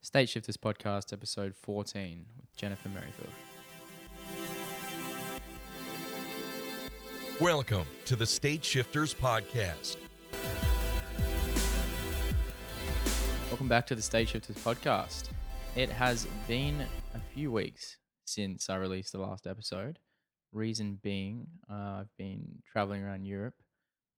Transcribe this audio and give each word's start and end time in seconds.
State 0.00 0.28
Shifters 0.28 0.56
Podcast, 0.56 1.12
episode 1.12 1.56
14, 1.56 2.24
with 2.40 2.56
Jennifer 2.56 2.88
Merrifield. 2.88 3.32
Welcome 7.40 7.84
to 8.04 8.14
the 8.14 8.24
State 8.24 8.64
Shifters 8.64 9.12
Podcast. 9.12 9.96
Welcome 13.48 13.68
back 13.68 13.88
to 13.88 13.96
the 13.96 14.02
State 14.02 14.28
Shifters 14.28 14.56
Podcast. 14.56 15.30
It 15.74 15.90
has 15.90 16.28
been 16.46 16.80
a 17.14 17.20
few 17.34 17.50
weeks 17.50 17.96
since 18.24 18.70
I 18.70 18.76
released 18.76 19.12
the 19.12 19.18
last 19.18 19.48
episode. 19.48 19.98
Reason 20.52 21.00
being, 21.02 21.48
uh, 21.68 22.02
I've 22.02 22.16
been 22.16 22.62
traveling 22.72 23.02
around 23.02 23.24
Europe 23.24 23.54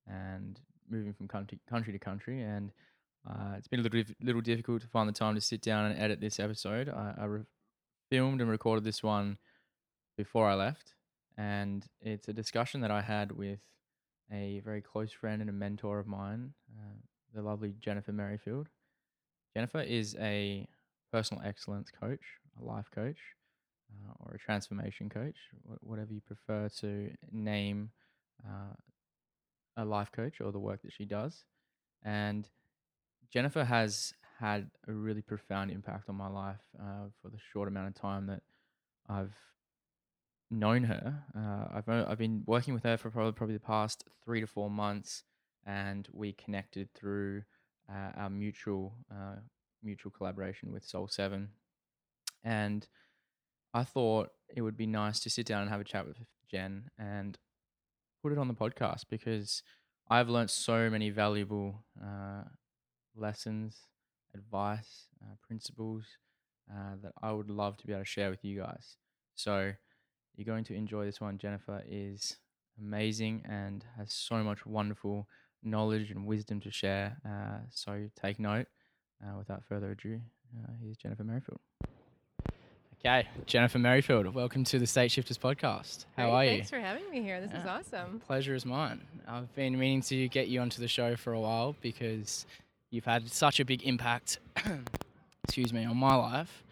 and 0.05 0.59
moving 0.89 1.13
from 1.13 1.27
country, 1.27 1.59
country 1.67 1.91
to 1.91 1.99
country, 1.99 2.43
and 2.43 2.71
uh, 3.27 3.53
it's 3.57 3.67
been 3.67 3.79
a 3.79 3.83
little 3.83 4.03
little 4.21 4.41
difficult 4.41 4.81
to 4.81 4.87
find 4.87 5.07
the 5.07 5.13
time 5.13 5.35
to 5.35 5.41
sit 5.41 5.61
down 5.61 5.85
and 5.85 5.99
edit 5.99 6.19
this 6.19 6.39
episode. 6.39 6.89
I, 6.89 7.13
I 7.19 7.25
re- 7.25 7.43
filmed 8.09 8.41
and 8.41 8.49
recorded 8.49 8.83
this 8.83 9.03
one 9.03 9.37
before 10.17 10.47
I 10.47 10.55
left, 10.55 10.93
and 11.37 11.85
it's 12.01 12.27
a 12.27 12.33
discussion 12.33 12.81
that 12.81 12.91
I 12.91 13.01
had 13.01 13.31
with 13.31 13.59
a 14.31 14.61
very 14.63 14.81
close 14.81 15.11
friend 15.11 15.41
and 15.41 15.49
a 15.49 15.53
mentor 15.53 15.99
of 15.99 16.07
mine, 16.07 16.53
uh, 16.71 16.95
the 17.33 17.41
lovely 17.41 17.75
Jennifer 17.79 18.11
Merrifield. 18.11 18.69
Jennifer 19.55 19.81
is 19.81 20.15
a 20.19 20.67
personal 21.11 21.43
excellence 21.43 21.91
coach, 21.91 22.21
a 22.59 22.63
life 22.63 22.89
coach, 22.93 23.17
uh, 23.91 24.13
or 24.19 24.33
a 24.33 24.39
transformation 24.39 25.09
coach, 25.09 25.35
whatever 25.81 26.13
you 26.13 26.21
prefer 26.21 26.69
to 26.79 27.11
name 27.31 27.91
uh, 28.47 28.73
a 29.77 29.85
life 29.85 30.11
coach 30.11 30.39
or 30.41 30.51
the 30.51 30.59
work 30.59 30.81
that 30.83 30.93
she 30.93 31.05
does. 31.05 31.43
And 32.03 32.49
Jennifer 33.31 33.63
has 33.63 34.13
had 34.39 34.69
a 34.87 34.91
really 34.91 35.21
profound 35.21 35.71
impact 35.71 36.09
on 36.09 36.15
my 36.15 36.27
life 36.27 36.61
uh, 36.79 37.07
for 37.21 37.29
the 37.29 37.37
short 37.53 37.67
amount 37.67 37.87
of 37.87 37.95
time 37.95 38.27
that 38.27 38.41
I've 39.07 39.35
known 40.49 40.83
her. 40.83 41.23
Uh, 41.35 41.77
I've 41.77 41.89
I've 41.89 42.17
been 42.17 42.43
working 42.45 42.73
with 42.73 42.83
her 42.83 42.97
for 42.97 43.09
probably 43.09 43.31
probably 43.31 43.55
the 43.55 43.61
past 43.61 44.03
three 44.25 44.41
to 44.41 44.47
four 44.47 44.69
months, 44.69 45.23
and 45.65 46.07
we 46.11 46.33
connected 46.33 46.89
through 46.93 47.43
uh, 47.89 48.11
our 48.17 48.29
mutual 48.29 48.95
uh, 49.11 49.35
mutual 49.81 50.11
collaboration 50.11 50.71
with 50.71 50.83
Soul 50.83 51.07
Seven, 51.07 51.49
and 52.43 52.87
I 53.73 53.83
thought 53.83 54.29
it 54.53 54.61
would 54.61 54.77
be 54.77 54.87
nice 54.87 55.19
to 55.21 55.29
sit 55.29 55.45
down 55.45 55.61
and 55.61 55.71
have 55.71 55.81
a 55.81 55.85
chat 55.85 56.05
with 56.05 56.17
Jen 56.49 56.89
and 56.99 57.37
put 58.21 58.33
it 58.33 58.37
on 58.37 58.49
the 58.49 58.53
podcast 58.53 59.05
because 59.09 59.63
I've 60.09 60.29
learned 60.29 60.49
so 60.49 60.89
many 60.89 61.09
valuable 61.09 61.85
uh, 62.03 62.43
lessons, 63.15 63.87
advice, 64.33 65.07
uh, 65.21 65.35
principles 65.45 66.03
uh, 66.71 66.95
that 67.03 67.13
I 67.21 67.31
would 67.31 67.49
love 67.49 67.77
to 67.77 67.87
be 67.87 67.93
able 67.93 68.03
to 68.03 68.05
share 68.05 68.29
with 68.29 68.43
you 68.43 68.59
guys. 68.59 68.97
So 69.35 69.73
you're 70.35 70.45
going 70.45 70.63
to 70.65 70.75
enjoy 70.75 71.05
this 71.05 71.19
one. 71.21 71.37
Jennifer 71.37 71.83
is 71.87 72.37
amazing 72.79 73.43
and 73.47 73.83
has 73.97 74.13
so 74.13 74.43
much 74.43 74.65
wonderful 74.65 75.27
knowledge 75.63 76.11
and 76.11 76.25
wisdom 76.25 76.59
to 76.61 76.71
share. 76.71 77.17
Uh, 77.25 77.65
so 77.69 78.07
take 78.21 78.39
note. 78.39 78.67
Uh, 79.23 79.37
without 79.37 79.63
further 79.63 79.91
ado, 79.91 80.19
uh, 80.63 80.71
here's 80.81 80.97
Jennifer 80.97 81.23
Merrifield. 81.23 81.59
Okay, 82.99 83.27
Jennifer 83.45 83.77
Merrifield, 83.77 84.33
welcome 84.33 84.63
to 84.63 84.79
the 84.79 84.87
State 84.87 85.11
Shifters 85.11 85.37
podcast. 85.37 86.05
How 86.17 86.25
Great, 86.25 86.33
are 86.33 86.45
you? 86.45 86.51
Thanks 86.51 86.69
for 86.71 86.79
having 86.79 87.07
me 87.11 87.21
here. 87.21 87.39
This 87.39 87.51
is 87.51 87.65
awesome. 87.65 88.19
Pleasure 88.25 88.55
is 88.55 88.65
mine. 88.65 89.01
I've 89.27 89.53
been 89.55 89.77
meaning 89.77 90.01
to 90.03 90.27
get 90.27 90.47
you 90.47 90.59
onto 90.59 90.81
the 90.81 90.87
show 90.87 91.15
for 91.15 91.33
a 91.33 91.39
while 91.39 91.75
because 91.81 92.47
you've 92.91 93.05
had 93.05 93.31
such 93.31 93.59
a 93.59 93.65
big 93.65 93.83
impact, 93.83 94.39
excuse 95.45 95.73
me, 95.73 95.85
on 95.85 95.97
my 95.97 96.13
life 96.13 96.63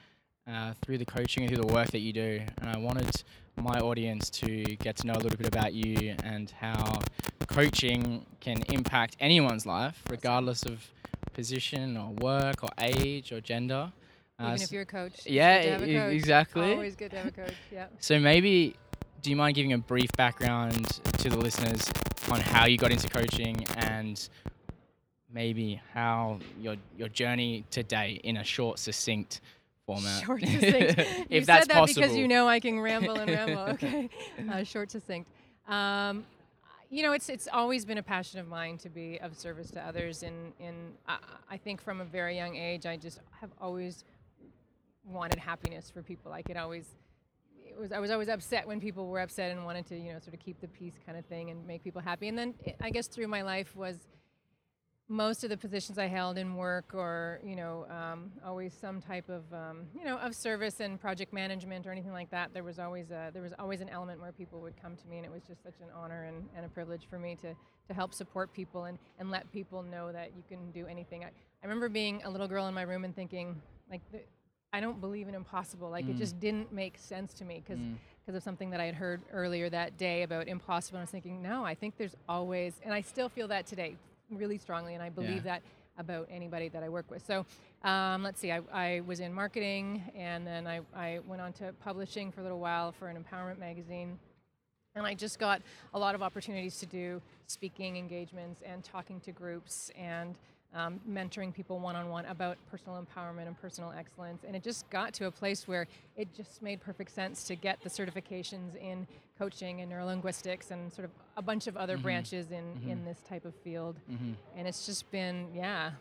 uh, 0.48 0.74
through 0.82 0.98
the 1.00 1.06
coaching 1.06 1.44
and 1.44 1.54
through 1.56 1.66
the 1.66 1.74
work 1.74 1.88
that 1.92 2.00
you 2.00 2.14
do. 2.14 2.42
And 2.62 2.70
I 2.70 2.78
wanted 2.78 3.10
my 3.56 3.80
audience 3.80 4.30
to 4.30 4.64
get 4.78 4.98
to 4.98 5.08
know 5.08 5.14
a 5.14 5.20
little 5.22 5.38
bit 5.38 5.48
about 5.48 5.74
you 5.74 6.16
and 6.24 6.52
how 6.52 7.00
coaching 7.48 8.26
can 8.40 8.62
impact 8.70 9.16
anyone's 9.20 9.66
life, 9.66 10.04
regardless 10.10 10.64
of 10.64 10.92
position 11.34 11.98
or 11.98 12.12
work 12.22 12.64
or 12.64 12.70
age 12.80 13.32
or 13.32 13.42
gender. 13.42 13.92
Uh, 14.40 14.52
Even 14.54 14.62
if 14.62 14.72
you're 14.72 14.84
a 14.84 14.86
coach. 14.86 15.26
yeah, 15.26 15.58
good 15.58 15.64
to 15.64 15.72
have 15.72 15.82
a 15.82 15.86
coach. 16.10 16.14
exactly. 16.14 16.72
Always 16.74 16.96
good 16.96 17.12
to 17.12 17.18
have 17.18 17.28
a 17.28 17.32
coach. 17.32 17.54
Yeah. 17.72 17.88
So 18.00 18.20
maybe, 18.20 18.76
do 19.22 19.30
you 19.30 19.36
mind 19.36 19.56
giving 19.56 19.74
a 19.74 19.78
brief 19.78 20.12
background 20.18 20.86
to 21.18 21.30
the 21.30 21.38
listeners 21.38 21.90
on 22.32 22.40
how 22.40 22.66
you 22.66 22.78
got 22.78 22.92
into 22.92 23.10
coaching 23.10 23.66
and 23.78 24.30
maybe 25.34 25.82
how 25.94 26.40
your 26.60 26.76
your 26.98 27.10
journey 27.10 27.66
today 27.72 28.20
in 28.24 28.38
a 28.38 28.44
short, 28.44 28.80
succinct 28.80 29.42
format? 29.86 30.24
Short, 30.24 30.42
succinct. 30.42 30.64
if 31.00 31.30
you 31.30 31.46
that's 31.46 31.62
said 31.62 31.70
that 31.70 31.80
possible. 31.80 32.02
because 32.02 32.16
you 32.16 32.28
know 32.28 32.48
I 32.48 32.60
can 32.60 32.80
ramble 32.80 33.16
and 33.16 33.30
ramble. 33.30 33.62
Okay. 33.74 34.10
Uh, 34.52 34.64
short, 34.64 34.92
succinct. 34.92 35.30
Um, 35.68 36.26
you 36.90 37.04
know, 37.04 37.14
it's 37.14 37.30
it's 37.30 37.48
always 37.52 37.86
been 37.86 38.00
a 38.00 38.04
passion 38.04 38.40
of 38.40 38.48
mine 38.48 38.78
to 38.80 38.90
be 38.90 39.20
of 39.22 39.38
service 39.38 39.70
to 39.72 39.82
others, 39.86 40.24
and 40.24 40.54
in 40.60 40.74
I, 41.08 41.18
I 41.52 41.58
think 41.58 41.82
from 41.82 42.02
a 42.02 42.06
very 42.06 42.36
young 42.36 42.56
age, 42.56 42.86
I 42.86 42.98
just 42.98 43.20
have 43.40 43.52
always 43.62 44.04
wanted 45.06 45.40
happiness 45.40 45.90
for 45.90 46.02
people. 46.02 46.32
I 46.32 46.42
could 46.42 46.58
always. 46.58 46.96
It 47.66 47.80
was, 47.80 47.92
I 47.94 48.00
was 48.00 48.12
always 48.12 48.28
upset 48.28 48.68
when 48.68 48.82
people 48.82 49.08
were 49.08 49.22
upset 49.22 49.52
and 49.52 49.64
wanted 49.64 49.86
to, 49.86 49.96
you 49.96 50.12
know, 50.12 50.20
sort 50.20 50.34
of 50.34 50.42
keep 50.42 50.60
the 50.60 50.68
peace 50.68 50.96
kind 51.06 51.18
of 51.18 51.24
thing 51.28 51.50
and 51.50 51.66
make 51.66 51.82
people 51.82 52.02
happy. 52.02 52.28
And 52.28 52.38
then 52.38 52.54
it, 52.66 52.76
I 52.82 52.90
guess 52.90 53.08
through 53.08 53.28
my 53.28 53.42
life 53.42 53.74
was 53.74 53.96
most 55.12 55.44
of 55.44 55.50
the 55.50 55.58
positions 55.58 55.98
I 55.98 56.06
held 56.06 56.38
in 56.38 56.56
work 56.56 56.94
or, 56.94 57.40
you 57.44 57.56
know, 57.56 57.88
um, 57.90 58.32
always 58.46 58.76
some 58.80 59.02
type 59.02 59.28
of, 59.28 59.42
um, 59.52 59.88
you 59.98 60.06
know, 60.06 60.18
of 60.20 60.36
service 60.36 60.80
and 60.82 61.02
project 61.02 61.34
management 61.34 61.88
or 61.88 61.92
anything 61.92 62.12
like 62.14 62.30
that. 62.30 62.54
There 62.54 62.64
was 62.64 62.78
always 62.78 63.10
a, 63.10 63.32
there 63.34 63.42
was 63.42 63.54
always 63.58 63.82
an 63.82 63.90
element 63.90 64.22
where 64.22 64.32
people 64.32 64.62
would 64.62 64.80
come 64.80 64.96
to 64.96 65.08
me 65.08 65.18
and 65.18 65.26
it 65.26 65.32
was 65.32 65.42
just 65.48 65.64
such 65.64 65.80
an 65.82 65.88
honor 65.96 66.26
and, 66.26 66.48
and 66.56 66.64
a 66.64 66.70
privilege 66.70 67.08
for 67.10 67.18
me 67.18 67.36
to, 67.42 67.56
to 67.88 67.94
help 67.94 68.14
support 68.14 68.54
people 68.54 68.86
and, 68.86 69.00
and 69.18 69.32
let 69.32 69.52
people 69.52 69.82
know 69.82 70.12
that 70.12 70.30
you 70.38 70.44
can 70.48 70.70
do 70.72 70.86
anything. 70.86 71.24
I, 71.24 71.30
I 71.30 71.64
remember 71.66 71.90
being 71.90 72.22
a 72.24 72.30
little 72.30 72.48
girl 72.48 72.68
in 72.68 72.76
my 72.76 72.84
room 72.84 73.04
and 73.04 73.16
thinking, 73.16 73.60
like, 73.90 74.02
the, 74.12 74.20
I 74.72 74.80
don't 74.80 75.02
believe 75.02 75.28
in 75.28 75.34
impossible. 75.34 75.90
Like, 75.90 76.08
it 76.08 76.16
Mm. 76.18 76.20
just 76.20 76.40
didn't 76.40 76.72
make 76.72 77.00
sense 77.00 77.34
to 77.34 77.46
me 77.46 77.64
because 77.66 77.80
Mm. 77.80 77.96
because 78.24 78.36
of 78.38 78.44
something 78.44 78.70
that 78.70 78.80
I 78.80 78.86
had 78.86 78.94
heard 78.94 79.22
earlier 79.34 79.72
that 79.72 79.98
day 79.98 80.22
about 80.22 80.48
impossible. 80.48 80.98
And 80.98 81.02
I 81.02 81.06
was 81.06 81.10
thinking, 81.10 81.42
no, 81.42 81.66
I 81.66 81.74
think 81.74 81.98
there's 81.98 82.16
always, 82.28 82.80
and 82.84 82.94
I 82.94 83.02
still 83.02 83.28
feel 83.28 83.48
that 83.48 83.66
today 83.66 83.96
really 84.32 84.58
strongly, 84.58 84.94
and 84.94 85.04
I 85.04 85.10
believe 85.10 85.44
that 85.44 85.62
about 85.98 86.28
anybody 86.32 86.70
that 86.70 86.82
I 86.82 86.90
work 86.90 87.12
with. 87.12 87.26
So 87.26 87.46
um, 87.84 88.24
let's 88.24 88.40
see, 88.40 88.52
I, 88.52 88.62
I 88.72 89.02
was 89.06 89.20
in 89.20 89.34
marketing, 89.34 90.04
and 90.16 90.48
then 90.48 90.66
I, 90.66 90.82
I 90.96 91.20
went 91.28 91.42
on 91.42 91.54
to 91.54 91.74
publishing 91.84 92.32
for 92.32 92.40
a 92.40 92.44
little 92.44 92.60
while 92.60 92.92
for 92.92 93.10
an 93.10 93.22
empowerment 93.22 93.60
magazine. 93.60 94.18
And 94.96 95.06
I 95.06 95.14
just 95.14 95.40
got 95.40 95.62
a 95.94 96.00
lot 96.00 96.16
of 96.16 96.24
opportunities 96.24 96.78
to 96.80 96.86
do 96.86 97.22
speaking 97.48 97.98
engagements 97.98 98.62
and 98.66 98.84
talking 98.84 99.20
to 99.22 99.32
groups 99.32 99.92
and 99.98 100.36
um, 100.74 101.00
mentoring 101.10 101.54
people 101.54 101.80
one 101.80 101.96
on 101.96 102.10
one 102.10 102.26
about 102.26 102.58
personal 102.70 103.04
empowerment 103.04 103.48
and 103.48 103.60
personal 103.60 103.92
excellence. 103.98 104.44
And 104.46 104.56
it 104.56 104.64
just 104.64 104.90
got 104.90 105.14
to 105.16 105.26
a 105.26 105.32
place 105.32 105.68
where 105.68 105.88
it 106.16 106.34
just 106.36 106.62
made 106.62 106.80
perfect 106.80 107.12
sense 107.12 107.44
to 107.46 107.56
get 107.56 107.82
the 107.82 107.90
certifications 107.90 108.76
in 108.76 109.08
coaching 109.38 109.82
and 109.82 109.92
neurolinguistics 109.92 110.70
and 110.72 110.92
sort 110.94 111.06
of 111.06 111.12
a 111.38 111.42
bunch 111.42 111.68
of 111.68 111.76
other 111.78 111.98
Mhm. 111.98 112.04
branches 112.04 112.52
in, 112.52 112.76
Mhm. 112.84 112.90
in 112.92 113.06
this 113.06 113.20
type 113.28 113.46
of 113.46 113.56
field. 113.56 113.96
Mhm. 114.12 114.36
And 114.56 114.68
it's 114.68 114.86
just 114.86 115.10
been, 115.12 115.50
yeah, 115.56 115.92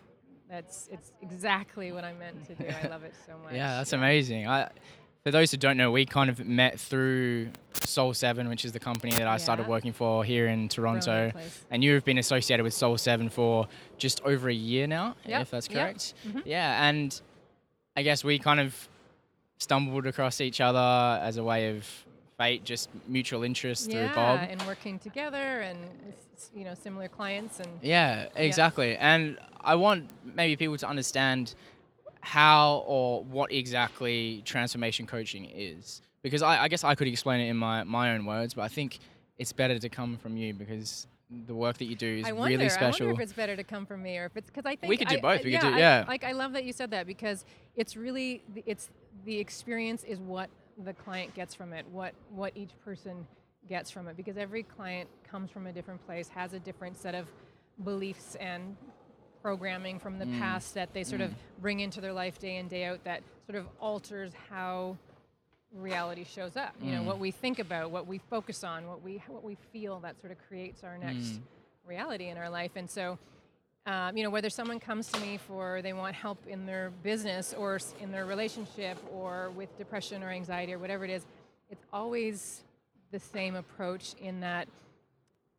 that's 0.50 0.88
it's 0.88 1.12
exactly 1.22 1.92
what 1.92 2.04
I 2.04 2.12
meant 2.12 2.44
to 2.46 2.54
do. 2.54 2.66
I 2.68 2.88
love 2.88 3.04
it 3.04 3.14
so 3.26 3.38
much. 3.44 3.54
Yeah, 3.54 3.76
that's 3.76 3.92
amazing. 3.92 4.46
I, 4.48 4.68
for 5.28 5.32
those 5.32 5.50
who 5.50 5.58
don't 5.58 5.76
know, 5.76 5.90
we 5.90 6.06
kind 6.06 6.30
of 6.30 6.46
met 6.46 6.80
through 6.80 7.50
Soul 7.84 8.14
Seven, 8.14 8.48
which 8.48 8.64
is 8.64 8.72
the 8.72 8.80
company 8.80 9.12
that 9.12 9.26
I 9.26 9.36
started 9.36 9.68
working 9.68 9.92
for 9.92 10.24
here 10.24 10.46
in 10.48 10.70
Toronto. 10.70 11.32
And 11.70 11.84
you've 11.84 12.02
been 12.02 12.16
associated 12.16 12.62
with 12.62 12.72
Soul 12.72 12.96
Seven 12.96 13.28
for 13.28 13.68
just 13.98 14.22
over 14.24 14.48
a 14.48 14.54
year 14.54 14.86
now, 14.86 15.16
Yep, 15.26 15.42
if 15.42 15.50
that's 15.50 15.68
yep, 15.68 15.74
correct. 15.76 16.14
mhm. 16.26 16.42
Yeah, 16.46 16.88
and 16.88 17.20
I 17.94 18.04
guess 18.04 18.24
we 18.24 18.38
kind 18.38 18.58
of 18.58 18.88
stumbled 19.58 20.06
across 20.06 20.40
each 20.40 20.62
other 20.62 21.20
as 21.22 21.36
a 21.36 21.44
way 21.44 21.76
of 21.76 21.86
fate, 22.38 22.64
just 22.64 22.88
mutual 23.06 23.42
interest 23.42 23.90
yeah, 23.90 24.06
through 24.06 24.14
Bob. 24.14 24.40
and 24.48 24.62
working 24.62 24.98
together 24.98 25.60
and 25.60 25.78
you 26.54 26.64
know 26.64 26.72
similar 26.72 27.08
clients 27.08 27.60
and 27.60 27.68
Yeah, 27.82 28.28
exactly. 28.34 28.96
And 28.96 29.36
I 29.60 29.74
want 29.74 30.08
maybe 30.24 30.56
people 30.56 30.78
to 30.78 30.88
understand 30.88 31.54
how 32.20 32.84
or 32.86 33.22
what 33.24 33.52
exactly 33.52 34.42
transformation 34.44 35.06
coaching 35.06 35.44
is. 35.46 36.02
Because 36.22 36.42
I, 36.42 36.64
I 36.64 36.68
guess 36.68 36.84
I 36.84 36.94
could 36.94 37.06
explain 37.08 37.40
it 37.40 37.48
in 37.48 37.56
my, 37.56 37.84
my 37.84 38.12
own 38.14 38.26
words, 38.26 38.54
but 38.54 38.62
I 38.62 38.68
think 38.68 38.98
it's 39.38 39.52
better 39.52 39.78
to 39.78 39.88
come 39.88 40.16
from 40.16 40.36
you 40.36 40.52
because 40.52 41.06
the 41.46 41.54
work 41.54 41.78
that 41.78 41.84
you 41.84 41.94
do 41.94 42.06
is 42.18 42.26
I 42.26 42.32
wonder, 42.32 42.52
really 42.52 42.64
I 42.64 42.68
special. 42.68 43.06
wonder 43.06 43.22
if 43.22 43.28
it's 43.28 43.36
better 43.36 43.54
to 43.54 43.62
come 43.62 43.86
from 43.86 44.02
me 44.02 44.18
or 44.18 44.24
if 44.24 44.36
it's 44.36 44.50
because 44.50 44.66
I 44.66 44.74
think 44.76 44.88
We 44.90 44.96
could 44.96 45.08
do 45.08 45.18
I- 45.18 45.20
both. 45.20 45.40
I- 45.40 45.44
We 45.44 45.52
could 45.52 45.60
do- 45.60 45.68
I- 45.74 45.78
yeah. 45.78 46.04
like 46.08 46.24
I 46.24 46.32
love 46.32 46.52
that 46.54 46.64
you 46.64 46.72
said 46.72 46.90
that 46.90 47.06
because 47.06 47.44
it's 47.76 47.96
really 47.96 48.42
it's 48.66 48.90
the 49.24 49.38
experience 49.38 50.04
is 50.04 50.18
what 50.20 50.48
the 50.84 50.92
client 50.94 51.34
gets 51.34 51.54
from 51.54 51.72
it. 51.72 51.86
What 51.92 52.14
what 52.30 52.52
each 52.56 52.70
person 52.84 53.26
gets 53.68 53.90
from 53.90 54.08
it 54.08 54.16
because 54.16 54.36
every 54.38 54.62
client 54.62 55.08
comes 55.30 55.50
from 55.50 55.66
a 55.66 55.72
different 55.72 56.04
place, 56.06 56.28
has 56.28 56.52
a 56.54 56.58
different 56.58 56.96
set 56.96 57.14
of 57.14 57.26
beliefs 57.84 58.34
and 58.40 58.76
programming 59.42 59.98
from 59.98 60.18
the 60.18 60.26
Mm. 60.26 60.38
past 60.38 60.74
that 60.74 60.92
they 60.92 61.04
sort 61.04 61.20
of 61.20 61.30
Mm. 61.30 61.36
bring 61.60 61.80
into 61.80 62.00
their 62.00 62.12
life 62.12 62.38
day 62.38 62.56
in 62.56 62.68
day 62.68 62.84
out 62.84 63.02
that 63.04 63.22
sort 63.46 63.56
of 63.56 63.66
alters 63.80 64.32
how 64.50 64.96
reality 65.72 66.24
shows 66.24 66.56
up. 66.56 66.74
You 66.82 66.92
know, 66.92 67.02
Mm. 67.02 67.06
what 67.06 67.18
we 67.18 67.30
think 67.30 67.58
about, 67.58 67.90
what 67.90 68.06
we 68.06 68.18
focus 68.18 68.64
on, 68.64 68.86
what 68.88 69.02
we 69.02 69.18
what 69.28 69.44
we 69.44 69.54
feel 69.54 70.00
that 70.00 70.18
sort 70.20 70.32
of 70.32 70.38
creates 70.48 70.82
our 70.82 70.96
next 70.98 71.34
Mm. 71.38 71.42
reality 71.86 72.28
in 72.28 72.38
our 72.38 72.50
life. 72.50 72.72
And 72.76 72.88
so 72.90 73.18
um, 73.86 74.18
you 74.18 74.22
know, 74.22 74.28
whether 74.28 74.50
someone 74.50 74.78
comes 74.78 75.10
to 75.12 75.18
me 75.20 75.38
for 75.38 75.80
they 75.80 75.94
want 75.94 76.14
help 76.14 76.46
in 76.46 76.66
their 76.66 76.90
business 77.02 77.54
or 77.54 77.78
in 78.00 78.12
their 78.12 78.26
relationship 78.26 78.98
or 79.10 79.48
with 79.50 79.74
depression 79.78 80.22
or 80.22 80.28
anxiety 80.28 80.74
or 80.74 80.78
whatever 80.78 81.04
it 81.06 81.10
is, 81.10 81.24
it's 81.70 81.86
always 81.90 82.64
the 83.12 83.18
same 83.18 83.54
approach 83.54 84.12
in 84.20 84.40
that 84.40 84.68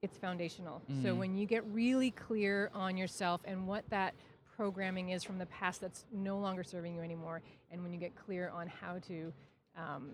it's 0.02 0.18
foundational. 0.18 0.82
So 1.04 1.14
Mm. 1.14 1.18
when 1.18 1.36
you 1.36 1.46
get 1.46 1.64
really 1.68 2.12
clear 2.12 2.72
on 2.74 2.96
yourself 2.98 3.42
and 3.46 3.68
what 3.68 3.88
that 3.90 4.14
programming 4.56 5.10
is 5.10 5.24
from 5.24 5.38
the 5.38 5.46
past 5.48 5.82
that's 5.82 6.06
no 6.12 6.38
longer 6.40 6.64
serving 6.64 6.96
you 6.96 7.02
anymore, 7.02 7.42
and 7.72 7.84
when 7.84 7.94
you 7.94 8.00
get 8.00 8.16
clear 8.16 8.50
on 8.50 8.68
how 8.68 9.00
to 9.00 9.34
um, 9.76 10.12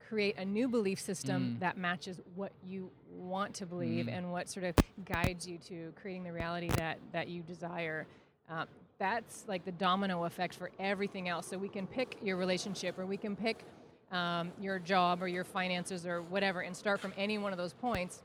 create 0.00 0.36
a 0.38 0.44
new 0.44 0.68
belief 0.68 1.00
system 1.00 1.56
Mm. 1.56 1.60
that 1.60 1.76
matches 1.76 2.20
what 2.36 2.52
you 2.64 2.90
want 3.10 3.54
to 3.56 3.66
believe 3.66 4.06
Mm. 4.06 4.12
and 4.18 4.32
what 4.32 4.48
sort 4.48 4.64
of 4.64 4.76
guides 5.04 5.46
you 5.48 5.58
to 5.58 5.92
creating 5.96 6.22
the 6.22 6.32
reality 6.32 6.68
that 6.70 6.98
that 7.12 7.28
you 7.28 7.42
desire. 7.42 8.06
Um, 8.48 8.68
that's 8.98 9.46
like 9.48 9.64
the 9.64 9.72
domino 9.72 10.24
effect 10.24 10.54
for 10.54 10.70
everything 10.78 11.28
else. 11.28 11.46
So 11.48 11.58
we 11.58 11.68
can 11.68 11.86
pick 11.86 12.16
your 12.22 12.36
relationship, 12.36 12.98
or 12.98 13.06
we 13.06 13.16
can 13.16 13.34
pick 13.36 13.64
um, 14.12 14.52
your 14.60 14.78
job, 14.78 15.20
or 15.20 15.26
your 15.26 15.42
finances, 15.42 16.06
or 16.06 16.22
whatever, 16.22 16.60
and 16.60 16.76
start 16.76 17.00
from 17.00 17.12
any 17.16 17.38
one 17.38 17.52
of 17.52 17.58
those 17.58 17.72
points, 17.72 18.22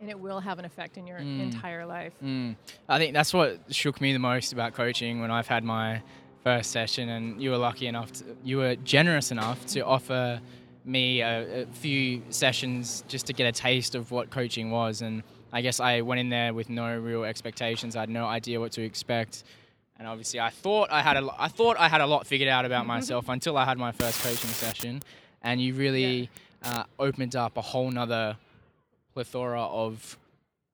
and 0.00 0.08
it 0.08 0.18
will 0.18 0.40
have 0.40 0.58
an 0.58 0.64
effect 0.64 0.96
in 0.96 1.06
your 1.06 1.18
Mm. 1.18 1.40
entire 1.40 1.84
life. 1.86 2.12
Mm. 2.22 2.56
I 2.88 2.98
think 2.98 3.12
that's 3.14 3.34
what 3.34 3.60
shook 3.70 4.00
me 4.00 4.12
the 4.12 4.18
most 4.18 4.52
about 4.52 4.74
coaching 4.74 5.20
when 5.20 5.30
I've 5.30 5.46
had 5.46 5.62
my 5.62 6.02
first 6.42 6.70
session, 6.70 7.08
and 7.10 7.42
you 7.42 7.50
were 7.50 7.58
lucky 7.58 7.86
enough, 7.86 8.10
to, 8.12 8.24
you 8.42 8.56
were 8.56 8.76
generous 8.76 9.30
enough 9.30 9.66
to 9.66 9.80
offer 9.84 10.40
me 10.86 11.20
a, 11.20 11.62
a 11.62 11.66
few 11.66 12.22
sessions 12.30 13.04
just 13.08 13.26
to 13.26 13.34
get 13.34 13.46
a 13.46 13.52
taste 13.52 13.94
of 13.94 14.10
what 14.10 14.30
coaching 14.30 14.70
was. 14.70 15.02
And 15.02 15.22
I 15.52 15.60
guess 15.60 15.80
I 15.80 16.00
went 16.00 16.18
in 16.20 16.30
there 16.30 16.54
with 16.54 16.70
no 16.70 16.96
real 16.98 17.24
expectations. 17.24 17.94
I 17.94 18.00
had 18.00 18.08
no 18.08 18.24
idea 18.24 18.58
what 18.58 18.72
to 18.72 18.82
expect. 18.82 19.44
And 19.98 20.08
obviously, 20.08 20.40
I 20.40 20.48
thought 20.48 20.90
I 20.90 21.02
had 21.02 21.18
a, 21.18 21.28
I 21.38 21.48
thought 21.48 21.76
I 21.78 21.90
had 21.90 22.00
a 22.00 22.06
lot 22.06 22.26
figured 22.26 22.48
out 22.48 22.64
about 22.64 22.86
myself 22.86 23.28
until 23.28 23.58
I 23.58 23.66
had 23.66 23.76
my 23.76 23.92
first 23.92 24.22
coaching 24.22 24.48
session, 24.48 25.02
and 25.42 25.60
you 25.60 25.74
really 25.74 26.30
uh, 26.64 26.84
opened 26.98 27.36
up 27.36 27.58
a 27.58 27.60
whole 27.60 27.90
nother 27.90 28.38
plethora 29.24 29.62
of 29.62 30.18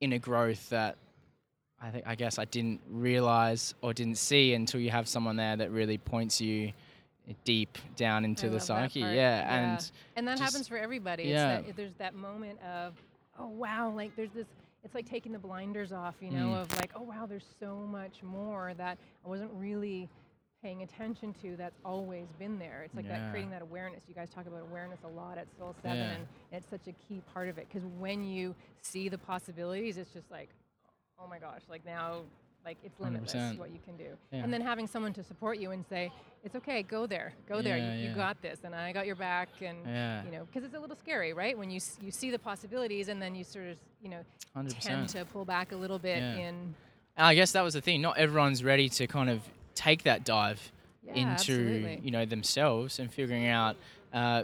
inner 0.00 0.18
growth 0.18 0.68
that 0.70 0.96
I 1.82 1.90
think 1.90 2.04
I 2.06 2.14
guess 2.14 2.38
I 2.38 2.44
didn't 2.44 2.80
realize 2.88 3.74
or 3.82 3.92
didn't 3.92 4.18
see 4.18 4.54
until 4.54 4.80
you 4.80 4.90
have 4.90 5.08
someone 5.08 5.36
there 5.36 5.56
that 5.56 5.70
really 5.70 5.98
points 5.98 6.40
you 6.40 6.72
deep 7.44 7.76
down 7.96 8.24
into 8.24 8.46
I 8.46 8.50
the 8.50 8.60
psyche. 8.60 9.02
part. 9.02 9.14
Yeah, 9.14 9.52
and 9.74 9.90
and 10.16 10.28
that 10.28 10.38
just- 10.38 10.42
happens 10.52 10.68
for 10.68 10.76
everybody. 10.78 11.24
yeah. 11.24 11.58
It's 11.58 11.66
that, 11.66 11.76
there's 11.76 11.94
that 11.98 12.14
moment 12.14 12.60
of, 12.62 12.94
oh 13.38 13.48
wow, 13.48 13.90
like 13.90 14.14
there's 14.16 14.30
this. 14.34 14.46
It's 14.84 14.94
like 14.94 15.06
taking 15.10 15.32
the 15.32 15.38
blinders 15.40 15.90
off, 15.90 16.14
you 16.20 16.30
know, 16.30 16.50
Mm. 16.50 16.60
of 16.62 16.72
like, 16.80 16.92
oh 16.94 17.02
wow, 17.02 17.26
there's 17.26 17.44
so 17.58 17.74
much 17.90 18.22
more 18.22 18.72
that 18.74 18.96
I 19.24 19.28
wasn't 19.28 19.50
really 19.54 20.08
paying 20.66 20.82
attention 20.82 21.32
to. 21.42 21.54
That's 21.56 21.78
always 21.84 22.26
been 22.40 22.58
there. 22.58 22.82
It's 22.84 22.94
like 22.96 23.04
Yeah. 23.04 23.20
that 23.20 23.30
creating 23.30 23.50
that 23.50 23.62
awareness. 23.62 24.02
You 24.08 24.14
guys 24.16 24.30
talk 24.30 24.46
about 24.48 24.62
awareness 24.62 24.98
a 25.04 25.08
lot 25.08 25.38
at 25.38 25.46
Soul 25.56 25.76
Seven, 25.80 25.96
Yeah. 25.98 26.14
and 26.14 26.26
it's 26.50 26.68
such 26.68 26.88
a 26.88 26.92
key 26.92 27.22
part 27.32 27.48
of 27.48 27.56
it 27.56 27.68
because 27.68 27.84
when 28.00 28.24
you 28.24 28.52
see 28.82 29.08
the 29.08 29.16
possibilities, 29.18 29.96
it's 29.96 30.12
just 30.12 30.28
like, 30.28 30.48
oh 31.20 31.28
my 31.28 31.38
gosh, 31.38 31.62
like 31.68 31.84
now. 31.84 32.22
Like 32.64 32.78
it's 32.82 32.98
limitless 32.98 33.32
100%. 33.32 33.58
what 33.60 33.70
you 33.70 33.78
can 33.84 33.96
do, 33.96 34.18
Yeah. 34.32 34.42
and 34.42 34.52
then 34.52 34.60
having 34.60 34.88
someone 34.88 35.12
to 35.12 35.22
support 35.22 35.58
you 35.58 35.70
and 35.70 35.86
say, 35.86 36.10
"It's 36.42 36.56
okay, 36.56 36.82
go 36.82 37.06
there, 37.06 37.32
go 37.48 37.62
there. 37.62 37.76
Yeah, 37.78 37.94
You, 37.94 38.00
you 38.02 38.08
yeah. 38.08 38.14
got 38.16 38.42
this, 38.42 38.64
and 38.64 38.74
I 38.74 38.90
got 38.90 39.06
your 39.06 39.14
back." 39.14 39.50
And 39.62 39.78
you 40.26 40.32
know, 40.32 40.46
because 40.46 40.64
it's 40.64 40.74
a 40.74 40.80
little 40.80 40.96
scary, 40.96 41.32
right? 41.32 41.56
When 41.56 41.70
you 41.70 41.78
you 42.00 42.10
see 42.10 42.32
the 42.32 42.40
possibilities 42.40 43.06
and 43.06 43.22
then 43.22 43.36
you 43.36 43.44
sort 43.44 43.68
of 43.68 43.78
you 44.02 44.08
know 44.08 44.24
hundred 44.52 44.80
tend 44.80 45.08
to 45.10 45.24
pull 45.26 45.44
back 45.44 45.70
a 45.70 45.76
little 45.76 46.00
bit 46.00 46.20
in 46.20 46.74
I 47.16 47.36
guess 47.36 47.52
that 47.52 47.62
was 47.62 47.74
the 47.74 47.80
thing. 47.80 48.02
Not 48.02 48.18
everyone's 48.18 48.64
ready 48.64 48.88
to 48.88 49.06
kind 49.06 49.30
of 49.30 49.48
take 49.76 50.02
that 50.02 50.24
dive 50.24 50.72
yeah, 51.04 51.12
into 51.14 51.30
absolutely. 51.32 52.00
you 52.02 52.10
know 52.10 52.24
themselves 52.24 52.98
and 52.98 53.12
figuring 53.12 53.46
out 53.46 53.76
uh, 54.12 54.42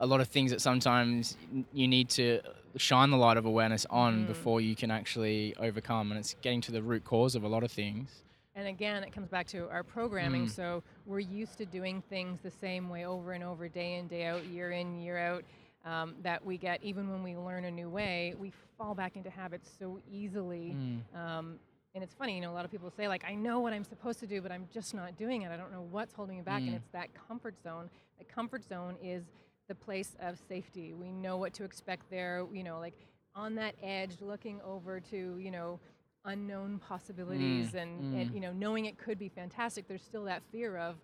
a 0.00 0.06
lot 0.06 0.20
of 0.20 0.26
things 0.26 0.50
that 0.50 0.60
sometimes 0.60 1.36
you 1.72 1.86
need 1.86 2.08
to 2.10 2.40
shine 2.76 3.10
the 3.10 3.16
light 3.16 3.36
of 3.36 3.44
awareness 3.44 3.86
on 3.90 4.24
Mhm. 4.24 4.26
before 4.26 4.60
you 4.60 4.74
can 4.74 4.90
actually 4.90 5.54
overcome 5.58 6.10
and 6.10 6.18
it's 6.18 6.34
getting 6.42 6.60
to 6.62 6.72
the 6.72 6.82
root 6.82 7.04
cause 7.04 7.34
of 7.36 7.44
a 7.44 7.48
lot 7.48 7.62
of 7.62 7.70
things 7.70 8.22
And 8.54 8.68
again, 8.68 9.02
it 9.02 9.12
comes 9.14 9.28
back 9.30 9.46
to 9.46 9.66
our 9.70 9.82
programming. 9.82 10.44
Mm. 10.44 10.50
So 10.50 10.82
we're 11.06 11.20
used 11.20 11.56
to 11.56 11.64
doing 11.64 12.02
things 12.10 12.40
the 12.42 12.50
same 12.50 12.90
way 12.90 13.06
over 13.06 13.32
and 13.32 13.42
over, 13.42 13.66
day 13.66 13.94
in, 13.94 14.08
day 14.08 14.26
out, 14.26 14.44
year 14.44 14.72
in, 14.72 15.00
year 15.00 15.16
out. 15.16 15.42
Um, 15.86 16.14
that 16.22 16.44
we 16.44 16.58
get 16.58 16.82
even 16.82 17.08
when 17.10 17.22
we 17.22 17.34
learn 17.34 17.64
a 17.64 17.70
new 17.70 17.88
way, 17.88 18.34
we 18.38 18.52
fall 18.76 18.94
back 18.94 19.16
into 19.16 19.30
habits 19.30 19.70
so 19.78 19.98
easily. 20.12 20.76
Mm. 20.76 21.00
Um, 21.18 21.58
and 21.94 22.02
it's 22.02 22.14
funny, 22.14 22.34
you 22.34 22.40
know, 22.40 22.50
a 22.50 22.54
lot 22.54 22.64
of 22.64 22.70
people 22.70 22.90
say 22.90 23.06
like, 23.08 23.24
"I 23.24 23.34
know 23.34 23.60
what 23.60 23.72
I'm 23.72 23.84
supposed 23.84 24.18
to 24.20 24.26
do, 24.26 24.40
but 24.40 24.50
I'm 24.50 24.66
just 24.72 24.94
not 24.94 25.16
doing 25.16 25.42
it. 25.42 25.50
I 25.52 25.56
don't 25.56 25.72
know 25.72 25.86
what's 25.90 26.14
holding 26.14 26.36
me 26.36 26.42
back." 26.42 26.60
And 26.60 26.70
Mm. 26.70 26.76
it's 26.76 26.88
that 26.92 27.08
comfort 27.14 27.60
zone. 27.62 27.90
The 28.18 28.24
comfort 28.24 28.64
zone 28.64 28.96
is 29.02 29.24
the 29.68 29.74
place 29.74 30.16
of 30.20 30.38
safety. 30.48 30.92
We 30.94 31.12
know 31.12 31.36
what 31.36 31.52
to 31.54 31.64
expect 31.64 32.08
there. 32.10 32.46
You 32.52 32.64
know, 32.64 32.78
like 32.78 32.94
on 33.34 33.54
that 33.56 33.74
edge, 33.82 34.20
looking 34.20 34.60
over 34.62 35.00
to 35.00 35.38
you 35.38 35.50
know 35.50 35.80
unknown 36.24 36.78
possibilities, 36.78 37.74
and, 37.74 38.14
and 38.14 38.30
mm. 38.30 38.34
you 38.34 38.40
know 38.40 38.52
knowing 38.52 38.86
it 38.86 38.96
could 38.98 39.18
be 39.18 39.28
fantastic. 39.28 39.86
There's 39.88 40.02
still 40.02 40.24
that 40.24 40.42
fear 40.50 40.76
of. 40.76 40.96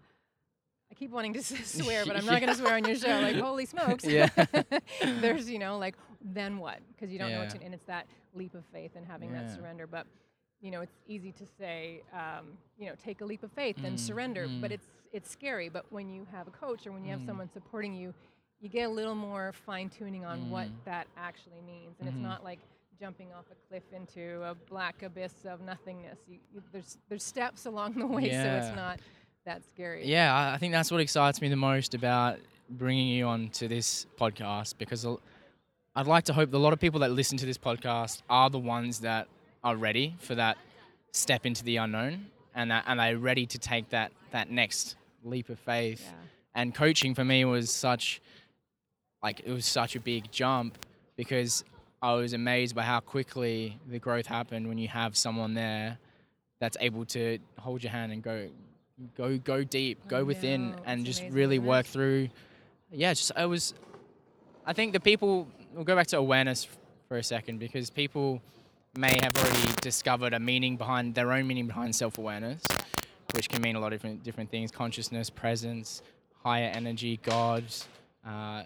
I 0.91 0.94
keep 0.94 1.11
wanting 1.11 1.34
to 1.34 1.43
swear, 1.64 2.06
but 2.06 2.17
I'm 2.17 2.25
not 2.25 2.41
going 2.41 2.50
to 2.50 2.58
swear 2.58 2.76
on 2.76 2.84
your 2.87 2.96
show. 2.96 3.20
Like, 3.20 3.37
holy 3.37 3.67
smokes! 3.67 4.05
Yeah. 4.08 4.29
There's, 5.20 5.50
you 5.50 5.58
know, 5.58 5.76
like, 5.76 5.96
then 6.23 6.56
what? 6.56 6.79
Because 6.88 7.12
you 7.12 7.19
don't 7.19 7.31
know 7.31 7.41
what 7.41 7.50
to, 7.50 7.62
and 7.62 7.75
it's 7.75 7.84
that 7.84 8.06
leap 8.34 8.55
of 8.55 8.64
faith 8.73 8.93
and 8.96 9.05
having 9.05 9.31
that 9.32 9.55
surrender. 9.55 9.87
But 9.87 10.06
you 10.60 10.70
know, 10.70 10.81
it's 10.81 10.96
easy 11.06 11.32
to 11.32 11.44
say, 11.58 12.02
um, 12.12 12.46
you 12.78 12.87
know, 12.87 12.94
take 13.05 13.20
a 13.20 13.25
leap 13.25 13.43
of 13.43 13.52
faith 13.52 13.76
and 13.84 13.96
Mm, 13.96 14.00
surrender, 14.00 14.49
but 14.60 14.70
mm. 14.70 14.75
it's 14.75 14.87
it's 15.12 15.31
scary. 15.31 15.69
But 15.70 15.87
when 15.90 16.10
you 16.10 16.26
have 16.32 16.46
a 16.49 16.50
coach 16.50 16.87
or 16.87 16.93
when 16.93 17.02
you 17.05 17.10
have 17.12 17.20
Mm. 17.20 17.26
someone 17.26 17.49
supporting 17.52 17.94
you, 17.94 18.12
you 18.60 18.69
get 18.69 18.84
a 18.88 18.93
little 18.93 19.14
more 19.14 19.52
fine 19.52 19.88
tuning 19.88 20.25
on 20.26 20.50
what 20.50 20.66
Mm. 20.69 20.84
that 20.84 21.06
actually 21.16 21.60
means, 21.66 21.96
and 22.00 22.08
it's 22.08 22.19
not 22.19 22.44
like 22.44 22.58
jumping 23.00 23.28
off 23.32 23.44
a 23.50 23.55
cliff 23.69 23.84
into 23.93 24.43
a 24.43 24.55
black 24.69 25.02
abyss 25.05 25.44
of 25.46 25.60
nothingness. 25.60 26.19
You, 26.28 26.38
you, 26.52 26.62
there's 26.72 26.99
there's 27.08 27.22
steps 27.25 27.64
along 27.66 27.94
the 27.94 28.06
way, 28.16 28.31
so 28.32 28.50
it's 28.60 28.75
not 28.76 28.99
that 29.46 29.62
scary. 29.64 30.05
Yeah, 30.06 30.34
I- 30.34 30.55
I 30.55 30.58
think 30.58 30.72
that's 30.72 30.90
what 30.90 31.00
excites 31.00 31.41
me 31.41 31.48
the 31.48 31.56
most 31.56 31.94
about 31.94 32.38
bringing 32.69 33.08
you 33.08 33.24
on 33.27 33.48
to 33.50 33.67
this 33.69 34.06
podcast 34.19 34.74
because 34.77 35.06
I'd 35.96 36.06
like 36.06 36.24
to 36.24 36.32
hope 36.34 36.50
that 36.50 36.56
a 36.56 36.58
lot 36.58 36.72
of 36.74 36.81
people 36.81 37.00
that 37.00 37.12
listen 37.12 37.38
to 37.38 37.46
this 37.46 37.56
podcast 37.56 38.20
are 38.29 38.50
the 38.50 38.58
ones 38.58 39.00
that 39.00 39.27
are 39.62 39.77
ready 39.77 40.17
for 40.19 40.34
that 40.34 40.56
step 41.12 41.46
into 41.46 41.65
the 41.65 41.77
unknown 41.77 42.27
and 42.55 42.70
that 42.70 42.84
and 42.86 43.00
are 43.00 43.17
ready 43.17 43.46
to 43.46 43.58
take 43.58 43.88
that 43.91 44.12
that 44.31 44.50
next 44.50 44.96
leap 45.24 45.48
of 45.48 45.58
faith. 45.58 46.03
Yeah. 46.05 46.12
And 46.55 46.74
coaching 46.74 47.15
for 47.15 47.24
me 47.24 47.44
was 47.44 47.70
such 47.70 48.20
like 49.22 49.41
it 49.44 49.53
was 49.53 49.67
such 49.67 49.96
a 49.96 50.00
big 50.00 50.31
jump 50.31 50.79
because 51.17 51.65
I 52.00 52.15
was 52.15 52.32
amazed 52.32 52.74
by 52.74 52.82
how 52.82 53.00
quickly 53.00 53.79
the 53.88 53.98
growth 53.98 54.27
happened 54.27 54.69
when 54.69 54.79
you 54.79 54.88
have 54.88 55.17
someone 55.17 55.55
there 55.55 55.98
that's 56.60 56.77
able 56.81 57.05
to 57.06 57.38
hold 57.58 57.82
your 57.82 57.93
hand 57.93 58.12
and 58.12 58.22
go 58.22 58.48
go 59.17 59.38
go 59.38 59.65
deep, 59.65 59.98
go 60.08 60.24
within 60.24 60.70
know, 60.70 60.77
and 60.86 61.06
it's 61.06 61.19
just 61.19 61.32
really 61.32 61.58
work 61.58 61.86
through 61.86 62.29
yeah, 62.91 63.12
just 63.12 63.32
I 63.36 63.46
was 63.46 63.74
I 64.67 64.72
think 64.72 64.93
the 64.93 65.00
people 65.00 65.46
we'll 65.74 65.84
go 65.84 65.96
back 65.96 66.06
to 66.08 66.19
awareness 66.19 66.67
for 67.08 67.17
a 67.17 67.22
second 67.22 67.58
because 67.58 67.91
people 67.91 68.41
may 68.98 69.17
have 69.22 69.36
already 69.36 69.72
discovered 69.81 70.34
a 70.34 70.40
meaning 70.40 70.76
behind 70.76 71.14
their 71.14 71.32
own 71.32 71.46
meaning 71.46 71.69
behind 71.69 71.94
self-awareness, 71.94 72.60
which 73.34 73.48
can 73.48 73.62
mean 73.62 73.76
a 73.76 73.81
lot 73.81 73.93
of 73.93 74.00
different 74.00 74.24
different 74.24 74.50
things: 74.50 74.70
consciousness, 74.70 75.31
presence, 75.31 76.02
higher 76.43 76.70
energy, 76.74 77.20
God. 77.22 77.64
Uh, 78.26 78.64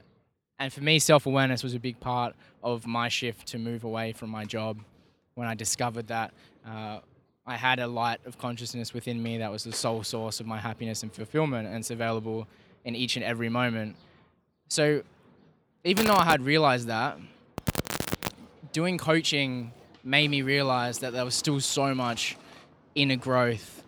and 0.59 0.73
for 0.73 0.81
me, 0.81 0.99
self-awareness 0.99 1.63
was 1.63 1.75
a 1.75 1.79
big 1.79 2.01
part 2.01 2.35
of 2.63 2.87
my 2.87 3.09
shift 3.09 3.47
to 3.49 3.59
move 3.59 3.85
away 3.85 4.13
from 4.13 4.31
my 4.31 4.45
job. 4.45 4.79
When 5.35 5.47
I 5.47 5.55
discovered 5.55 6.09
that 6.09 6.33
uh, 6.67 7.01
I 7.47 7.57
had 7.57 7.79
a 7.79 7.87
light 7.87 8.21
of 8.25 8.39
consciousness 8.39 8.95
within 8.95 9.23
me 9.23 9.39
that 9.39 9.51
was 9.51 9.65
the 9.65 9.73
sole 9.73 10.03
source 10.03 10.41
of 10.41 10.47
my 10.47 10.59
happiness 10.59 11.03
and 11.03 11.13
fulfillment, 11.13 11.67
and 11.67 11.77
it's 11.77 11.91
available 11.91 12.47
in 12.85 12.95
each 12.95 13.17
and 13.17 13.25
every 13.25 13.49
moment. 13.49 13.97
So, 14.69 15.03
even 15.85 16.07
though 16.07 16.17
I 16.17 16.25
had 16.25 16.41
realized 16.43 16.87
that, 16.87 17.19
doing 18.73 18.97
coaching 18.97 19.73
made 20.05 20.31
me 20.31 20.43
realize 20.43 20.99
that 21.01 21.13
there 21.13 21.25
was 21.25 21.35
still 21.35 21.61
so 21.61 21.95
much 21.95 22.37
inner 22.95 23.17
growth 23.17 23.83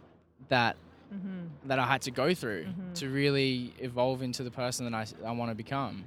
that 0.49 0.77
Mm-hmm. 1.15 1.69
that 1.69 1.79
I 1.79 1.87
had 1.87 2.03
to 2.03 2.11
go 2.11 2.35
through 2.35 2.65
Mhm. 2.65 2.95
to 2.95 3.09
really 3.09 3.73
evolve 3.79 4.21
into 4.21 4.43
the 4.43 4.51
person 4.51 4.91
that 4.91 4.95
I, 4.95 5.29
I 5.29 5.31
want 5.31 5.51
to 5.53 5.55
become. 5.55 6.05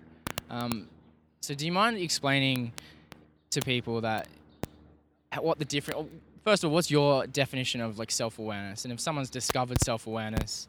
Um, 0.50 0.90
so, 1.40 1.54
do 1.56 1.66
you 1.66 1.72
mind 1.72 1.96
explaining 1.98 2.74
to 3.52 3.62
people 3.62 4.02
that 4.02 4.28
what 5.40 5.60
the 5.60 5.66
different? 5.66 6.10
first 6.44 6.64
of 6.66 6.70
all, 6.70 6.74
what's 6.74 6.92
your 6.92 7.26
definition 7.28 7.80
of 7.80 7.98
like 7.98 8.12
self 8.12 8.38
awareness? 8.38 8.84
And 8.84 8.92
if 8.92 9.00
someone's 9.00 9.30
discovered 9.30 9.82
self 9.82 10.08
awareness, 10.08 10.68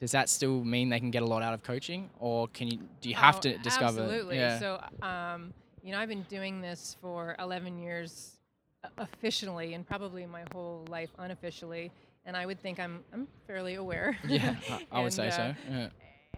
does 0.00 0.12
that 0.12 0.30
still 0.30 0.64
mean 0.64 0.88
they 0.88 1.00
can 1.00 1.10
get 1.10 1.22
a 1.22 1.26
lot 1.26 1.42
out 1.42 1.52
of 1.52 1.62
coaching, 1.62 2.08
or 2.20 2.48
can 2.48 2.68
you 2.68 2.78
do 3.02 3.10
you 3.10 3.16
have 3.16 3.36
Oh, 3.36 3.40
to 3.40 3.58
discover? 3.58 4.00
It? 4.00 4.04
Absolutely. 4.04 4.36
Yeah. 4.36 4.58
So, 4.60 4.82
um, 5.06 5.52
you 5.82 5.92
know, 5.92 5.98
I've 5.98 6.08
been 6.08 6.22
doing 6.30 6.62
this 6.62 6.96
for 7.02 7.36
11 7.38 7.78
years 7.78 8.37
officially, 8.98 9.74
and 9.74 9.86
probably 9.86 10.26
my 10.26 10.42
whole 10.52 10.84
life 10.88 11.10
unofficially. 11.18 11.90
And 12.24 12.36
I 12.36 12.46
would 12.46 12.60
think 12.60 12.78
I'm 12.78 13.00
I'm 13.12 13.26
fairly 13.46 13.74
aware. 13.76 14.18
yeah, 14.28 14.56
I, 14.70 14.86
I 14.92 14.98
would 15.00 15.04
And, 15.06 15.12
say 15.14 15.28
uh, 15.28 15.30
so. 15.30 15.54
Yeah. 15.70 15.88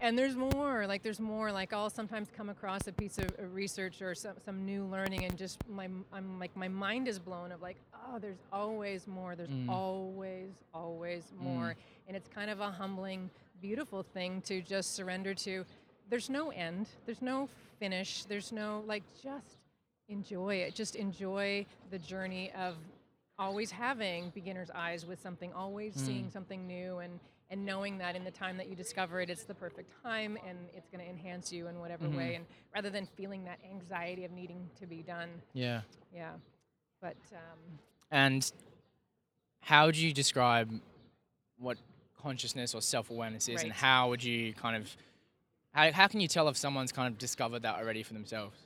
and 0.01 0.17
there's 0.17 0.35
more 0.35 0.87
like 0.87 1.03
there's 1.03 1.19
more 1.19 1.51
like 1.51 1.73
i'll 1.73 1.89
sometimes 1.89 2.29
come 2.35 2.49
across 2.49 2.87
a 2.87 2.91
piece 2.93 3.17
of 3.17 3.25
uh, 3.37 3.45
research 3.47 4.01
or 4.01 4.15
some, 4.15 4.33
some 4.43 4.65
new 4.65 4.85
learning 4.85 5.25
and 5.25 5.37
just 5.37 5.57
my 5.69 5.87
i'm 6.13 6.39
like 6.39 6.55
my 6.55 6.67
mind 6.69 7.07
is 7.07 7.19
blown 7.19 7.51
of 7.51 7.61
like 7.61 7.75
oh 8.07 8.17
there's 8.17 8.41
always 8.51 9.05
more 9.05 9.35
there's 9.35 9.49
Mm. 9.49 9.69
always 9.69 10.49
always 10.73 11.23
more 11.39 11.75
and 12.07 12.15
it's 12.17 12.29
kind 12.29 12.49
of 12.49 12.61
a 12.61 12.71
humbling 12.71 13.29
beautiful 13.61 14.01
thing 14.01 14.41
to 14.43 14.61
just 14.61 14.95
surrender 14.95 15.33
to 15.35 15.65
there's 16.09 16.29
no 16.29 16.49
end 16.51 16.87
there's 17.05 17.21
no 17.21 17.47
finish 17.79 18.23
there's 18.25 18.51
no 18.51 18.83
like 18.87 19.03
just 19.21 19.57
enjoy 20.11 20.55
it. 20.55 20.75
Just 20.75 20.95
enjoy 20.95 21.65
the 21.89 21.99
journey 21.99 22.51
of 22.57 22.75
always 23.39 23.71
having 23.71 24.29
beginner's 24.35 24.69
eyes 24.75 25.05
with 25.05 25.19
something 25.19 25.51
always 25.53 25.95
seeing 25.95 26.29
something 26.29 26.67
new 26.67 26.99
and 26.99 27.19
and 27.49 27.65
knowing 27.65 27.97
that 27.97 28.15
in 28.15 28.23
the 28.23 28.31
time 28.31 28.55
that 28.55 28.69
you 28.69 28.75
discover 28.75 29.19
it 29.19 29.29
it's 29.29 29.45
the 29.45 29.53
perfect 29.53 29.91
time 30.03 30.37
and 30.47 30.57
it's 30.75 30.87
going 30.89 31.03
to 31.03 31.09
enhance 31.09 31.51
you 31.51 31.67
in 31.67 31.79
whatever 31.79 32.07
way 32.07 32.35
and 32.35 32.45
rather 32.75 32.89
than 32.91 33.07
feeling 33.17 33.43
that 33.43 33.57
anxiety 33.69 34.25
of 34.25 34.31
needing 34.31 34.69
to 34.79 34.85
be 34.85 35.01
done. 35.01 35.29
Yeah. 35.53 35.81
yeah. 36.13 36.31
But 37.01 37.17
um, 37.31 37.79
And 38.11 38.49
how 39.61 39.87
would 39.87 39.97
you 39.97 40.13
describe 40.13 40.71
what 41.57 41.77
consciousness 42.21 42.75
or 42.75 42.81
self 42.81 43.09
awareness 43.09 43.49
is, 43.49 43.63
and 43.63 43.71
how 43.71 44.09
would 44.09 44.23
you 44.23 44.53
kind 44.53 44.75
of 44.75 44.95
how, 45.71 45.91
how 45.91 46.07
can 46.07 46.19
you 46.19 46.27
tell 46.27 46.47
if 46.47 46.57
someone's 46.57 46.91
kind 46.91 47.07
of 47.07 47.17
discovered 47.17 47.63
that 47.63 47.75
already 47.75 48.03
for 48.03 48.13
themselves? 48.13 48.57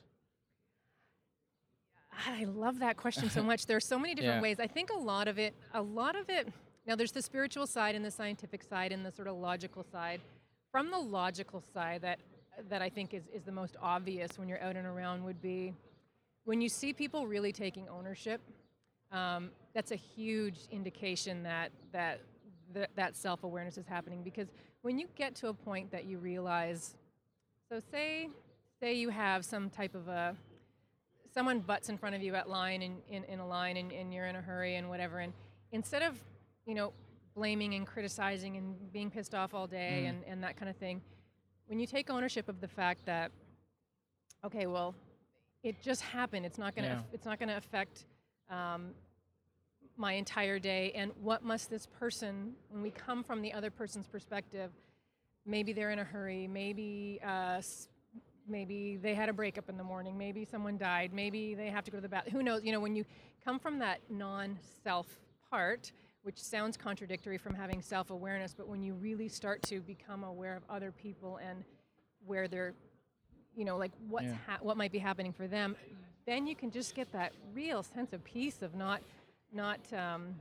I 2.26 2.44
love 2.44 2.78
that 2.80 2.96
question 2.96 3.28
so 3.30 3.42
much. 3.42 3.66
There 3.66 3.76
are 3.76 3.80
so 3.80 3.98
many 3.98 4.14
different 4.16 4.36
Yeah. 4.36 4.42
ways. 4.42 4.60
I 4.60 4.66
think 4.66 4.90
a 4.90 4.98
lot 4.98 5.28
of 5.28 5.38
it, 5.38 5.54
a 5.74 5.82
lot 5.82 6.16
of 6.16 6.28
it. 6.30 6.48
Now, 6.86 6.94
there's 6.96 7.12
the 7.12 7.22
spiritual 7.22 7.66
side 7.66 7.94
and 7.94 8.04
the 8.04 8.10
scientific 8.10 8.62
side 8.62 8.92
and 8.92 9.04
the 9.04 9.10
sort 9.12 9.28
of 9.28 9.36
logical 9.36 9.84
side. 9.90 10.20
From 10.70 10.90
the 10.90 10.98
logical 10.98 11.62
side, 11.74 12.02
that 12.02 12.18
that 12.70 12.80
I 12.80 12.88
think 12.88 13.12
is 13.12 13.24
is 13.34 13.42
the 13.44 13.52
most 13.52 13.76
obvious 13.82 14.38
when 14.38 14.48
you're 14.48 14.62
out 14.62 14.76
and 14.76 14.86
around 14.86 15.22
would 15.24 15.42
be 15.42 15.74
when 16.44 16.60
you 16.60 16.68
see 16.68 16.92
people 16.92 17.26
really 17.26 17.52
taking 17.52 17.88
ownership. 17.88 18.40
Um, 19.12 19.50
that's 19.74 19.92
a 19.92 19.96
huge 19.96 20.56
indication 20.70 21.42
that 21.42 21.70
that 21.92 22.20
th- 22.74 22.88
that 22.96 23.14
self 23.16 23.44
awareness 23.44 23.76
is 23.78 23.86
happening 23.86 24.22
because 24.22 24.48
when 24.82 24.98
you 24.98 25.06
get 25.16 25.34
to 25.36 25.48
a 25.48 25.54
point 25.54 25.90
that 25.90 26.04
you 26.06 26.18
realize, 26.18 26.94
so 27.68 27.80
say 27.90 28.28
say 28.80 28.94
you 28.94 29.08
have 29.10 29.44
some 29.44 29.68
type 29.70 29.94
of 29.94 30.08
a 30.08 30.34
someone 31.36 31.60
butts 31.60 31.90
in 31.90 31.98
front 31.98 32.14
of 32.16 32.22
you 32.22 32.34
at 32.34 32.48
line 32.48 32.80
in, 32.80 32.96
in, 33.10 33.22
in 33.24 33.40
a 33.40 33.46
line 33.46 33.76
and, 33.76 33.92
and 33.92 34.14
you're 34.14 34.24
in 34.24 34.36
a 34.36 34.40
hurry 34.40 34.76
and 34.76 34.88
whatever 34.88 35.18
and 35.18 35.34
instead 35.70 36.02
of 36.02 36.18
you 36.64 36.74
know 36.74 36.94
blaming 37.34 37.74
and 37.74 37.86
criticizing 37.86 38.56
and 38.56 38.74
being 38.90 39.10
pissed 39.10 39.34
off 39.34 39.52
all 39.52 39.66
day 39.66 40.04
Mm. 40.04 40.08
and, 40.08 40.24
and 40.26 40.42
that 40.44 40.56
kind 40.56 40.70
of 40.70 40.76
thing 40.76 41.02
when 41.66 41.78
you 41.78 41.86
take 41.86 42.08
ownership 42.08 42.48
of 42.48 42.62
the 42.62 42.68
fact 42.68 43.04
that 43.04 43.30
okay 44.46 44.66
well 44.66 44.94
it 45.62 45.76
just 45.82 46.00
happened 46.00 46.46
it's 46.46 46.56
not 46.56 46.74
going 46.74 46.88
to 46.88 46.94
Yeah. 46.94 47.02
it's 47.12 47.26
not 47.26 47.38
going 47.38 47.50
to 47.50 47.56
affect 47.58 48.06
um, 48.48 48.92
my 49.98 50.14
entire 50.14 50.58
day 50.58 50.90
and 50.94 51.12
what 51.20 51.44
must 51.44 51.68
this 51.68 51.84
person 51.84 52.52
when 52.70 52.80
we 52.82 52.90
come 52.90 53.22
from 53.22 53.42
the 53.42 53.52
other 53.52 53.70
person's 53.70 54.06
perspective 54.06 54.70
maybe 55.44 55.74
they're 55.74 55.90
in 55.90 55.98
a 55.98 56.04
hurry 56.04 56.46
maybe 56.48 57.20
uh, 57.22 57.60
maybe 58.48 58.96
they 58.96 59.14
had 59.14 59.28
a 59.28 59.32
breakup 59.32 59.68
in 59.68 59.76
the 59.76 59.84
morning 59.84 60.16
maybe 60.16 60.44
someone 60.44 60.76
died 60.78 61.12
maybe 61.12 61.54
they 61.54 61.68
have 61.68 61.84
to 61.84 61.90
go 61.90 61.98
to 61.98 62.02
the 62.02 62.08
bath 62.08 62.26
who 62.30 62.42
knows 62.42 62.62
you 62.64 62.72
know 62.72 62.80
when 62.80 62.94
you 62.96 63.04
come 63.44 63.58
from 63.58 63.78
that 63.78 64.00
non-self 64.10 65.06
part 65.50 65.92
which 66.22 66.38
sounds 66.38 66.76
contradictory 66.76 67.38
from 67.38 67.54
having 67.54 67.80
self-awareness 67.82 68.54
but 68.54 68.66
when 68.68 68.82
you 68.82 68.94
really 68.94 69.28
start 69.28 69.62
to 69.62 69.80
become 69.80 70.24
aware 70.24 70.56
of 70.56 70.62
other 70.68 70.90
people 70.92 71.38
and 71.46 71.64
where 72.26 72.48
they're 72.48 72.74
you 73.56 73.64
know 73.64 73.76
like 73.76 73.92
what's 74.08 74.26
Yeah. 74.26 74.34
ha- 74.46 74.58
what 74.60 74.76
might 74.76 74.92
be 74.92 74.98
happening 74.98 75.32
for 75.32 75.46
them 75.46 75.76
then 76.26 76.46
you 76.46 76.56
can 76.56 76.70
just 76.70 76.94
get 76.94 77.10
that 77.12 77.32
real 77.54 77.82
sense 77.82 78.12
of 78.12 78.22
peace 78.24 78.62
of 78.62 78.74
not 78.74 79.00
not 79.52 79.80
um, 79.92 80.34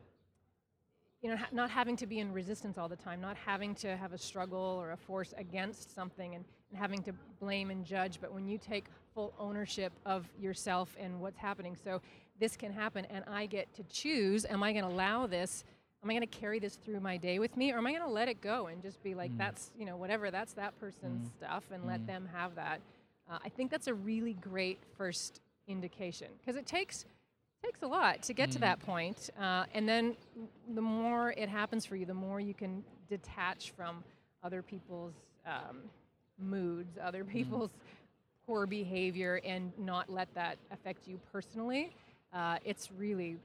you 1.21 1.29
know 1.29 1.37
ha- 1.37 1.47
not 1.51 1.69
having 1.69 1.95
to 1.97 2.05
be 2.07 2.19
in 2.19 2.33
resistance 2.33 2.77
all 2.77 2.89
the 2.89 2.95
time 2.95 3.21
not 3.21 3.37
having 3.37 3.73
to 3.75 3.95
have 3.95 4.13
a 4.13 4.17
struggle 4.17 4.77
or 4.81 4.91
a 4.91 4.97
force 4.97 5.33
against 5.37 5.93
something 5.93 6.35
and 6.35 6.43
having 6.75 7.01
to 7.03 7.13
blame 7.39 7.71
and 7.71 7.85
judge 7.85 8.19
but 8.21 8.33
when 8.33 8.47
you 8.47 8.57
take 8.57 8.85
full 9.13 9.33
ownership 9.39 9.93
of 10.05 10.27
yourself 10.39 10.95
and 10.99 11.19
what's 11.21 11.37
happening. 11.37 11.75
So 11.81 12.01
this 12.39 12.57
can 12.57 12.73
happen 12.73 13.05
and 13.09 13.23
i 13.27 13.45
get 13.45 13.73
to 13.75 13.83
choose 13.83 14.45
am 14.45 14.61
i 14.61 14.73
going 14.73 14.83
to 14.83 14.91
allow 14.91 15.25
this? 15.25 15.63
Am 16.03 16.09
i 16.09 16.13
going 16.13 16.27
to 16.27 16.39
carry 16.39 16.59
this 16.59 16.75
through 16.75 16.99
my 16.99 17.17
day 17.17 17.39
with 17.39 17.55
me 17.55 17.71
or 17.71 17.77
am 17.77 17.87
i 17.87 17.91
going 17.91 18.03
to 18.03 18.09
let 18.09 18.27
it 18.27 18.41
go 18.41 18.67
and 18.67 18.81
just 18.81 19.01
be 19.01 19.15
like 19.15 19.35
that's 19.37 19.71
you 19.77 19.85
know 19.85 19.95
whatever 19.95 20.29
that's 20.31 20.53
that 20.53 20.77
person's 20.79 21.31
stuff 21.37 21.63
and 21.73 21.85
let 21.87 22.05
them 22.05 22.29
have 22.33 22.55
that. 22.55 22.81
Uh, 23.29 23.39
i 23.43 23.49
think 23.49 23.71
that's 23.71 23.87
a 23.87 23.93
really 23.93 24.33
great 24.33 24.79
first 24.97 25.39
indication 25.67 26.27
because 26.39 26.57
it 26.57 26.65
takes 26.67 27.05
takes 27.63 27.81
a 27.81 27.87
lot 27.87 28.21
to 28.21 28.33
get 28.33 28.51
to 28.51 28.59
that 28.59 28.79
point. 28.79 29.31
Uh, 29.39 29.65
and 29.73 29.89
then 29.89 30.15
the 30.75 30.81
more 30.81 31.33
it 31.35 31.49
happens 31.49 31.85
for 31.85 31.95
you, 31.95 32.05
the 32.05 32.13
more 32.13 32.39
you 32.39 32.53
can 32.53 32.83
detach 33.09 33.71
from 33.75 34.03
other 34.43 34.61
people's 34.61 35.13
um, 35.47 35.77
moods, 36.39 36.97
other 37.01 37.23
people's 37.23 37.71
poor 38.45 38.65
behavior, 38.65 39.39
and 39.45 39.71
not 39.77 40.09
let 40.09 40.33
that 40.35 40.57
affect 40.71 41.07
you 41.07 41.19
personally. 41.31 41.95
Uh, 42.33 42.57
it's 42.65 42.91
really 42.91 43.37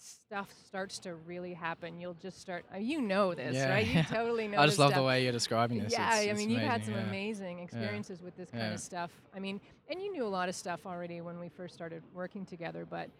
stuff 0.00 0.48
starts 0.64 0.98
to 1.00 1.14
really 1.26 1.52
happen. 1.52 2.00
You'll 2.00 2.14
just 2.14 2.40
start. 2.40 2.64
Uh, 2.72 2.78
you 2.78 3.00
know 3.00 3.34
this, 3.34 3.54
Yeah. 3.56 3.68
right? 3.70 3.86
You 3.86 4.02
totally 4.08 4.46
know. 4.46 4.58
I 4.58 4.66
just 4.66 4.78
love 4.78 4.90
stuff. 4.90 5.00
the 5.00 5.04
way 5.06 5.24
you're 5.24 5.32
describing 5.32 5.80
this. 5.82 5.92
Yeah, 5.92 6.20
It's- 6.20 6.34
I 6.34 6.38
mean, 6.38 6.50
you've 6.50 6.60
had 6.62 6.84
some 6.84 6.94
yeah. 6.94 7.00
amazing 7.08 7.58
experiences 7.58 8.22
with 8.22 8.36
this 8.36 8.48
kind 8.50 8.62
Yeah. 8.64 8.74
of 8.74 8.80
stuff. 8.80 9.10
I 9.34 9.40
mean, 9.40 9.60
and 9.90 10.00
you 10.00 10.12
knew 10.12 10.24
a 10.24 10.28
lot 10.28 10.48
of 10.48 10.54
stuff 10.54 10.86
already 10.86 11.20
when 11.20 11.40
we 11.40 11.48
first 11.48 11.74
started 11.74 12.02
working 12.14 12.46
together, 12.46 12.86
but 12.88 13.10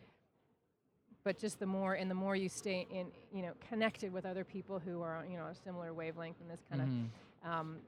but 1.24 1.36
just 1.36 1.58
the 1.58 1.66
more 1.66 1.94
and 1.94 2.08
the 2.10 2.14
more 2.14 2.36
you 2.36 2.48
stay 2.48 2.86
in, 2.90 3.08
you 3.34 3.42
know, 3.42 3.52
connected 3.68 4.12
with 4.12 4.24
other 4.24 4.44
people 4.44 4.78
who 4.78 5.02
are, 5.02 5.26
you 5.28 5.36
know, 5.36 5.46
a 5.46 5.54
similar 5.54 5.92
wavelength 5.92 6.40
and 6.40 6.48
this 6.48 6.62
kind 6.70 6.80
Mhm. 6.80 7.08
of, 7.44 7.50
um, 7.50 7.78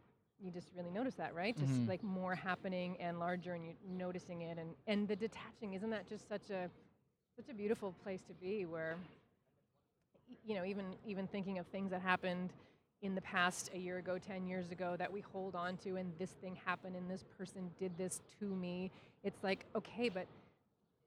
you 0.42 0.50
just 0.50 0.68
really 0.76 0.90
notice 0.90 1.14
that, 1.14 1.34
right? 1.34 1.56
Just 1.56 1.72
Mhm. 1.72 1.88
like 1.88 2.02
more 2.02 2.34
happening 2.34 2.96
and 2.98 3.18
larger, 3.18 3.54
and 3.54 3.64
you 3.66 3.74
noticing 3.86 4.42
it, 4.42 4.58
and 4.58 4.74
and 4.86 5.06
the 5.08 5.16
detaching. 5.16 5.74
Isn't 5.74 5.90
that 5.90 6.08
just 6.08 6.28
such 6.28 6.50
a 6.50 6.70
such 7.36 7.48
a 7.48 7.54
beautiful 7.54 7.92
place 8.02 8.22
to 8.22 8.34
be 8.34 8.66
where 8.66 8.96
you 10.44 10.54
know 10.54 10.64
even 10.64 10.96
even 11.06 11.26
thinking 11.26 11.58
of 11.58 11.66
things 11.68 11.90
that 11.90 12.00
happened 12.00 12.50
in 13.02 13.14
the 13.14 13.20
past 13.22 13.70
a 13.74 13.78
year 13.78 13.98
ago 13.98 14.18
10 14.18 14.46
years 14.46 14.70
ago 14.70 14.94
that 14.98 15.10
we 15.10 15.20
hold 15.20 15.54
on 15.54 15.76
to 15.78 15.96
and 15.96 16.12
this 16.18 16.30
thing 16.32 16.56
happened 16.66 16.96
and 16.96 17.10
this 17.10 17.24
person 17.38 17.70
did 17.78 17.96
this 17.96 18.20
to 18.38 18.44
me 18.44 18.90
it's 19.24 19.42
like 19.42 19.64
okay 19.74 20.08
but 20.08 20.26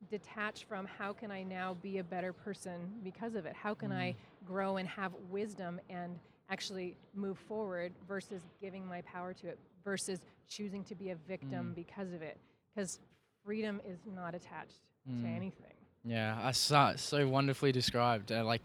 detach 0.09 0.65
from 0.65 0.87
how 0.97 1.13
can 1.13 1.31
i 1.31 1.43
now 1.43 1.75
be 1.81 1.99
a 1.99 2.03
better 2.03 2.33
person 2.33 2.91
because 3.03 3.35
of 3.35 3.45
it 3.45 3.55
how 3.55 3.73
can 3.73 3.91
i 3.91 4.13
grow 4.45 4.77
and 4.77 4.87
have 4.89 5.13
wisdom 5.29 5.79
and 5.89 6.19
actually 6.53 6.95
move 7.15 7.37
forward 7.39 7.91
versus 8.07 8.43
giving 8.61 8.85
my 8.85 9.01
power 9.01 9.33
to 9.33 9.47
it 9.47 9.57
versus 9.83 10.19
choosing 10.47 10.83
to 10.83 10.93
be 10.93 11.09
a 11.09 11.15
victim 11.27 11.73
because 11.75 12.13
of 12.13 12.21
it 12.21 12.37
because 12.69 12.99
freedom 13.43 13.81
is 13.87 13.97
not 14.15 14.35
attached 14.35 14.81
to 15.05 15.27
anything 15.27 15.75
Yeah, 16.05 16.39
I 16.41 16.51
saw 16.51 16.95
so 16.95 17.27
wonderfully 17.27 17.71
described. 17.71 18.31
Uh, 18.31 18.45
like, 18.45 18.61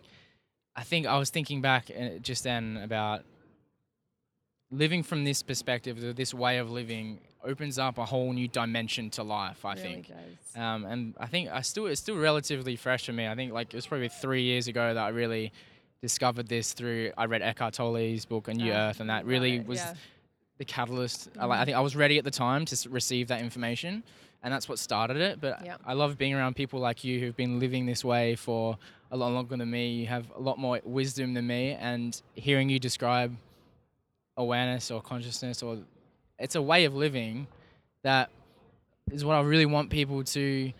I 0.76 0.84
think 0.84 1.06
I 1.06 1.18
was 1.18 1.30
thinking 1.30 1.60
back 1.62 1.90
uh, 1.90 2.18
just 2.20 2.44
then 2.44 2.76
about 2.84 3.24
living 4.70 5.02
from 5.02 5.24
this 5.24 5.42
perspective, 5.42 6.14
this 6.14 6.34
way 6.34 6.58
of 6.58 6.70
living 6.70 7.20
opens 7.42 7.78
up 7.78 7.98
a 7.98 8.04
whole 8.04 8.32
new 8.32 8.48
dimension 8.48 9.10
to 9.10 9.22
life. 9.22 9.64
I 9.64 9.74
really 9.74 9.82
think. 9.82 10.08
does. 10.08 10.62
Um, 10.62 10.84
and 10.84 11.14
I 11.18 11.26
think 11.26 11.48
I 11.50 11.62
still 11.62 11.86
it's 11.86 12.00
still 12.00 12.16
relatively 12.16 12.76
fresh 12.76 13.06
for 13.06 13.12
me. 13.12 13.26
I 13.26 13.34
think 13.34 13.52
like 13.52 13.68
it 13.72 13.76
was 13.76 13.86
probably 13.86 14.08
three 14.08 14.42
years 14.42 14.68
ago 14.68 14.94
that 14.94 15.04
I 15.04 15.08
really 15.08 15.52
discovered 16.02 16.48
this 16.48 16.72
through. 16.72 17.12
I 17.18 17.26
read 17.26 17.42
Eckhart 17.42 17.74
Tolle's 17.74 18.24
book 18.24 18.48
A 18.48 18.54
New 18.54 18.72
Ah, 18.72 18.88
Earth, 18.90 19.00
and 19.00 19.10
that 19.10 19.24
really 19.26 19.60
was 19.60 19.78
yeah. 19.78 19.94
the 20.58 20.64
catalyst. 20.64 21.30
I, 21.38 21.46
like, 21.46 21.60
I 21.60 21.64
think 21.64 21.76
I 21.76 21.80
was 21.80 21.96
ready 21.96 22.18
at 22.18 22.24
the 22.24 22.30
time 22.30 22.64
to 22.66 22.88
receive 22.90 23.28
that 23.28 23.40
information, 23.40 24.02
and 24.42 24.52
that's 24.52 24.68
what 24.68 24.78
started 24.78 25.16
it. 25.16 25.40
But 25.40 25.64
Yep. 25.64 25.80
I 25.86 25.92
love 25.94 26.16
being 26.18 26.34
around 26.34 26.54
people 26.56 26.80
like 26.80 27.04
you 27.04 27.18
who've 27.20 27.36
been 27.36 27.58
living 27.58 27.86
this 27.86 28.04
way 28.04 28.36
for 28.36 28.78
a 29.10 29.16
lot 29.16 29.32
longer 29.32 29.56
than 29.56 29.70
me. 29.70 29.88
You 29.90 30.06
have 30.06 30.30
a 30.36 30.40
lot 30.40 30.58
more 30.58 30.80
wisdom 30.84 31.34
than 31.34 31.46
me, 31.46 31.72
and 31.72 32.20
hearing 32.34 32.68
you 32.68 32.78
describe 32.78 33.36
awareness 34.36 34.90
or 34.92 35.02
consciousness 35.02 35.64
or 35.64 35.78
it's 36.38 36.54
a 36.54 36.62
way 36.62 36.84
of 36.84 36.94
living 36.94 37.48
that 38.02 38.30
is 39.10 39.24
what 39.24 39.34
I 39.34 39.40
really 39.40 39.66
want 39.66 39.90
people 39.90 40.22
to 40.22 40.72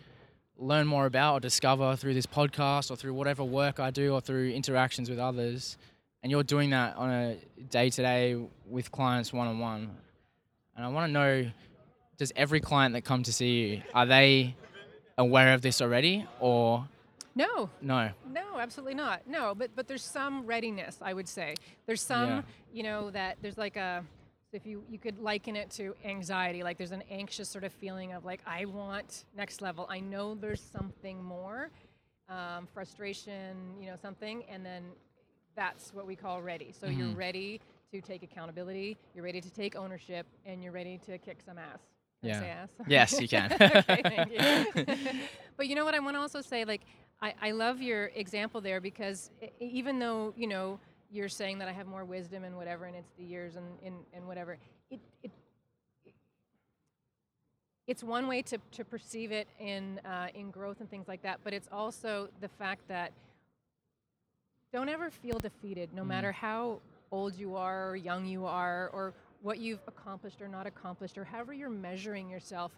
learn 0.58 0.86
more 0.86 1.06
about 1.06 1.34
or 1.34 1.40
discover 1.40 1.94
through 1.96 2.14
this 2.14 2.26
podcast 2.26 2.90
or 2.90 2.96
through 2.96 3.14
whatever 3.14 3.44
work 3.44 3.78
I 3.78 3.90
do 3.90 4.12
or 4.14 4.20
through 4.20 4.50
interactions 4.50 5.08
with 5.08 5.18
others. 5.18 5.78
And 6.22 6.30
you're 6.32 6.42
doing 6.42 6.70
that 6.70 6.96
on 6.96 7.10
a 7.10 7.36
day 7.70 7.90
to 7.90 8.02
day 8.02 8.36
with 8.68 8.90
clients 8.90 9.32
one 9.32 9.46
on 9.46 9.58
one. 9.60 9.90
And 10.76 10.84
I 10.84 10.88
want 10.88 11.08
to 11.08 11.12
know 11.12 11.50
does 12.16 12.32
every 12.34 12.60
client 12.60 12.94
that 12.94 13.02
come 13.04 13.22
to 13.22 13.32
see 13.32 13.60
you, 13.68 13.82
are 13.94 14.04
they 14.06 14.56
aware 15.16 15.54
of 15.54 15.62
this 15.62 15.80
already 15.80 16.26
or 16.40 16.88
No, 17.36 17.70
no? 17.80 18.10
no, 18.28 18.58
absolutely 18.58 18.94
not. 18.94 19.22
No, 19.28 19.54
but 19.54 19.70
but 19.76 19.86
there's 19.86 20.02
some 20.02 20.44
readiness, 20.44 20.98
I 21.00 21.12
would 21.14 21.28
say. 21.28 21.54
There's 21.86 22.02
some, 22.02 22.28
Yeah. 22.28 22.42
you 22.72 22.82
know, 22.82 23.10
that 23.12 23.38
there's 23.42 23.58
like 23.58 23.76
a 23.76 24.04
if 24.52 24.66
you 24.66 24.82
you 24.88 24.98
could 24.98 25.18
liken 25.18 25.56
it 25.56 25.70
to 25.72 25.94
anxiety, 26.04 26.62
like 26.62 26.78
there's 26.78 26.92
an 26.92 27.02
anxious 27.10 27.48
sort 27.48 27.64
of 27.64 27.72
feeling 27.72 28.12
of 28.12 28.24
like 28.24 28.40
I 28.46 28.64
want 28.64 29.24
next 29.36 29.60
level. 29.62 29.86
I 29.90 30.00
know 30.00 30.34
there's 30.34 30.62
something 30.62 31.22
more, 31.22 31.70
um, 32.28 32.66
frustration, 32.72 33.56
you 33.80 33.86
know, 33.90 33.96
something, 33.96 34.44
and 34.50 34.64
then 34.64 34.84
that's 35.56 35.92
what 35.92 36.06
we 36.06 36.16
call 36.16 36.42
ready. 36.42 36.72
So 36.72 36.88
you're 36.88 37.08
Mhm. 37.08 37.16
ready 37.16 37.60
to 37.92 38.00
take 38.00 38.22
accountability, 38.22 38.96
you're 39.14 39.24
ready 39.24 39.40
to 39.40 39.50
take 39.50 39.76
ownership, 39.76 40.26
and 40.46 40.62
you're 40.62 40.72
ready 40.72 40.98
to 41.06 41.18
kick 41.18 41.38
some 41.44 41.58
ass. 41.58 41.80
Can 42.22 42.30
I 42.30 42.32
Yeah. 42.32 42.38
say 42.38 42.48
ass? 42.48 42.70
Yes, 42.86 43.20
you 43.20 43.28
can. 43.28 43.50
okay, 43.90 44.02
thank 44.08 44.30
you. 44.30 44.44
but 45.56 45.66
you 45.68 45.74
know 45.74 45.84
what? 45.84 45.94
I 45.94 45.98
want 46.00 46.16
to 46.16 46.20
also 46.20 46.40
say, 46.40 46.64
like, 46.64 46.82
I, 47.20 47.34
I 47.42 47.50
love 47.52 47.80
your 47.82 48.06
example 48.14 48.60
there 48.60 48.80
because 48.80 49.30
even 49.60 49.98
though 49.98 50.32
you 50.36 50.46
know 50.46 50.78
you're 51.10 51.28
saying 51.28 51.58
that 51.58 51.68
I 51.68 51.72
have 51.72 51.86
more 51.86 52.04
wisdom 52.04 52.44
and 52.44 52.56
whatever, 52.56 52.84
and 52.86 52.96
it's 52.96 53.12
the 53.18 53.24
years 53.24 53.56
and 53.56 53.66
and, 53.84 53.96
and 54.12 54.26
whatever, 54.26 54.58
it, 54.90 55.00
it 55.22 55.30
it's 57.86 58.02
one 58.04 58.28
way 58.28 58.42
to, 58.42 58.58
to 58.72 58.84
perceive 58.84 59.32
it 59.32 59.48
in 59.58 59.98
uh, 60.04 60.28
in 60.34 60.50
growth 60.50 60.80
and 60.80 60.90
things 60.90 61.08
like 61.08 61.22
that. 61.22 61.40
But 61.44 61.54
it's 61.54 61.68
also 61.72 62.28
the 62.40 62.48
fact 62.48 62.86
that 62.88 63.12
don't 64.72 64.88
ever 64.90 65.10
feel 65.10 65.38
defeated, 65.38 65.94
no 65.94 66.02
Mm. 66.02 66.08
matter 66.08 66.32
how 66.32 66.80
old 67.10 67.34
you 67.38 67.56
are 67.56 67.88
or 67.90 67.96
young 67.96 68.26
you 68.26 68.44
are 68.44 68.90
or 68.92 69.14
what 69.40 69.58
you've 69.58 69.80
accomplished 69.88 70.42
or 70.42 70.48
not 70.48 70.66
accomplished 70.66 71.16
or 71.16 71.24
however 71.24 71.54
you're 71.54 71.70
measuring 71.70 72.28
yourself 72.28 72.72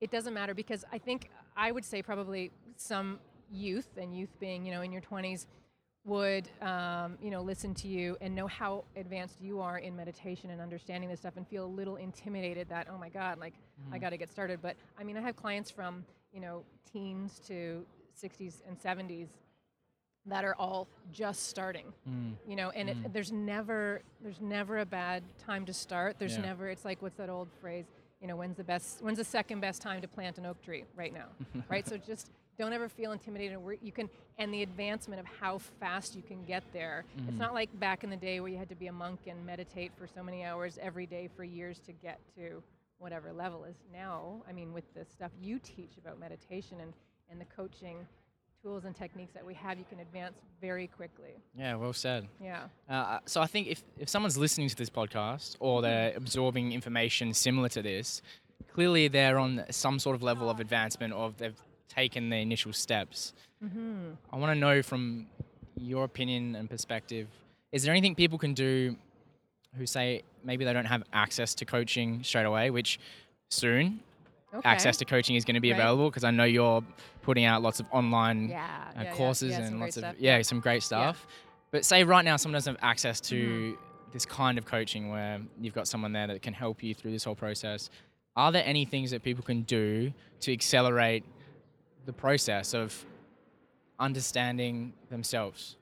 it 0.00 0.10
doesn't 0.10 0.32
matter 0.32 0.54
because 0.54 0.82
i 0.92 0.96
think 0.96 1.28
i 1.58 1.70
would 1.70 1.84
say 1.84 2.00
probably 2.00 2.50
some 2.76 3.18
youth 3.52 3.88
and 3.98 4.16
youth 4.16 4.30
being 4.40 4.64
you 4.64 4.72
know 4.72 4.80
in 4.80 4.90
your 4.92 5.02
20s 5.02 5.44
would 6.06 6.48
um, 6.62 7.18
you 7.22 7.30
know 7.30 7.42
listen 7.42 7.74
to 7.74 7.86
you 7.88 8.16
and 8.20 8.34
know 8.34 8.46
how 8.46 8.84
advanced 8.96 9.36
you 9.40 9.60
are 9.60 9.78
in 9.78 9.94
meditation 9.94 10.50
and 10.50 10.60
understanding 10.60 11.10
this 11.10 11.20
stuff 11.20 11.34
and 11.36 11.46
feel 11.46 11.64
a 11.64 11.72
little 11.80 11.96
intimidated 11.96 12.68
that 12.70 12.86
oh 12.90 12.96
my 12.98 13.08
god 13.10 13.38
like 13.38 13.52
i 13.92 13.98
got 13.98 14.10
to 14.10 14.16
get 14.16 14.30
started. 14.30 14.60
But 14.62 14.76
i 14.98 15.04
mean 15.04 15.16
i 15.16 15.20
have 15.20 15.36
clients 15.36 15.70
from 15.70 16.04
you 16.32 16.40
know 16.40 16.62
teens 16.90 17.40
to 17.48 17.84
60s 18.22 18.62
and 18.66 18.78
70s 18.80 19.28
that 20.26 20.44
are 20.44 20.54
all 20.58 20.86
just 21.12 21.48
starting 21.48 21.86
Mm. 22.08 22.32
you 22.46 22.56
know 22.56 22.70
and 22.70 22.88
it, 22.90 23.12
there's 23.12 23.30
never 23.32 24.00
there's 24.22 24.40
never 24.40 24.78
a 24.78 24.86
bad 24.86 25.22
time 25.38 25.64
to 25.66 25.72
start. 25.74 26.18
There's 26.18 26.36
Yeah. 26.36 26.42
never 26.42 26.68
it's 26.70 26.84
like 26.84 27.02
what's 27.02 27.16
that 27.16 27.28
old 27.28 27.48
phrase? 27.60 27.86
You 28.22 28.26
know 28.28 28.36
when's 28.36 28.56
the 28.56 28.64
best 28.64 29.02
when's 29.02 29.18
the 29.18 29.24
second 29.24 29.60
best 29.60 29.80
time 29.82 30.00
to 30.00 30.08
plant 30.08 30.38
an 30.38 30.46
oak 30.46 30.62
tree? 30.62 30.84
Right 30.96 31.12
now 31.12 31.26
right? 31.68 31.86
So 31.86 31.96
just 31.98 32.30
don't 32.60 32.72
ever 32.72 32.88
feel 32.88 33.12
intimidated. 33.12 33.58
You 33.82 33.92
can 33.92 34.08
and 34.38 34.52
the 34.54 34.62
advancement 34.62 35.18
of 35.20 35.26
how 35.40 35.58
fast 35.58 36.14
you 36.14 36.22
can 36.22 36.44
get 36.44 36.62
there. 36.72 37.04
It's 37.28 37.38
not 37.38 37.52
like 37.54 37.68
back 37.80 38.04
in 38.04 38.10
the 38.10 38.16
day 38.16 38.40
where 38.40 38.50
you 38.50 38.58
had 38.58 38.68
to 38.68 38.74
be 38.74 38.86
a 38.86 38.92
monk 38.92 39.20
and 39.26 39.44
meditate 39.46 39.92
for 39.98 40.06
so 40.06 40.22
many 40.22 40.44
hours 40.44 40.78
every 40.80 41.06
day 41.06 41.28
for 41.36 41.42
years 41.44 41.78
to 41.80 41.92
get 41.92 42.18
to 42.36 42.62
whatever 42.98 43.32
level 43.32 43.64
is. 43.64 43.76
Now 43.92 44.42
i 44.48 44.52
mean 44.52 44.72
with 44.72 44.84
the 44.94 45.04
stuff 45.06 45.30
you 45.42 45.58
teach 45.58 45.92
about 46.02 46.20
meditation 46.20 46.76
and 46.80 46.92
and 47.30 47.40
the 47.40 47.46
coaching 47.56 47.96
tools 48.62 48.84
and 48.84 48.94
techniques 48.94 49.32
that 49.32 49.44
we 49.50 49.54
have 49.54 49.78
you 49.78 49.84
can 49.88 50.00
advance 50.00 50.34
very 50.60 50.86
quickly. 50.86 51.34
Yeah, 51.56 51.76
well 51.76 51.94
said. 51.94 52.28
yeah. 52.42 52.64
Uh, 52.90 53.18
so 53.24 53.40
I 53.40 53.46
think 53.46 53.68
if, 53.68 53.82
if 53.98 54.08
someone's 54.10 54.36
listening 54.36 54.68
to 54.68 54.76
this 54.76 54.90
podcast 54.90 55.46
Mm-hmm. 55.56 55.64
or 55.64 55.80
they're 55.82 56.12
absorbing 56.14 56.72
information 56.72 57.32
similar 57.32 57.70
to 57.70 57.80
this, 57.80 58.20
clearly 58.74 59.08
they're 59.08 59.38
on 59.38 59.64
some 59.70 59.98
sort 59.98 60.14
of 60.14 60.22
level 60.22 60.50
of 60.50 60.60
advancement 60.60 61.14
or 61.14 61.32
they've 61.38 61.58
taken 61.90 62.30
the 62.30 62.36
initial 62.36 62.72
steps. 62.72 63.32
mm-hmm. 63.62 64.12
I 64.32 64.36
want 64.36 64.52
to 64.54 64.58
know 64.58 64.80
from 64.82 65.26
your 65.76 66.04
opinion 66.04 66.56
and 66.56 66.68
perspective, 66.70 67.26
is 67.72 67.82
there 67.82 67.92
anything 67.92 68.14
people 68.14 68.38
can 68.38 68.54
do 68.54 68.96
who 69.76 69.86
say 69.86 70.22
maybe 70.44 70.64
they 70.64 70.72
don't 70.72 70.86
have 70.86 71.02
access 71.12 71.54
to 71.56 71.64
coaching 71.64 72.22
straight 72.22 72.46
away, 72.46 72.70
which 72.70 72.98
soon 73.50 74.00
Okay. 74.52 74.68
access 74.68 74.96
to 74.96 75.04
coaching 75.04 75.36
is 75.36 75.44
going 75.44 75.54
to 75.54 75.60
be 75.60 75.70
Right. 75.70 75.78
available 75.78 76.10
because 76.10 76.24
I 76.24 76.32
know 76.32 76.42
you're 76.42 76.82
putting 77.22 77.44
out 77.44 77.62
lots 77.62 77.78
of 77.78 77.86
online 77.92 78.48
yeah, 78.48 78.66
uh, 78.98 79.02
yeah, 79.04 79.14
courses 79.14 79.52
yeah, 79.52 79.60
and 79.64 79.78
lots 79.78 79.96
of 79.96 80.00
stuff. 80.02 80.16
yeah, 80.18 80.42
some 80.42 80.58
great 80.58 80.82
stuff. 80.82 81.24
But 81.70 81.84
say 81.84 82.02
right 82.02 82.24
now 82.24 82.36
someone 82.36 82.54
doesn't 82.56 82.74
have 82.74 82.84
access 82.92 83.20
to 83.30 83.36
Mm-hmm. 83.36 84.10
this 84.12 84.26
kind 84.26 84.58
of 84.58 84.64
coaching 84.64 85.08
where 85.10 85.38
you've 85.60 85.72
got 85.74 85.86
someone 85.86 86.12
there 86.12 86.26
that 86.26 86.42
can 86.42 86.52
help 86.52 86.82
you 86.82 86.94
through 86.96 87.12
this 87.12 87.22
whole 87.22 87.36
process. 87.36 87.90
Are 88.34 88.50
there 88.50 88.64
any 88.66 88.84
things 88.84 89.12
that 89.12 89.22
people 89.22 89.44
can 89.44 89.62
do 89.62 90.12
to 90.40 90.52
accelerate 90.52 91.22
the 92.06 92.12
process 92.12 92.74
of 92.74 93.04
understanding 93.98 94.92
themselves? 95.08 95.76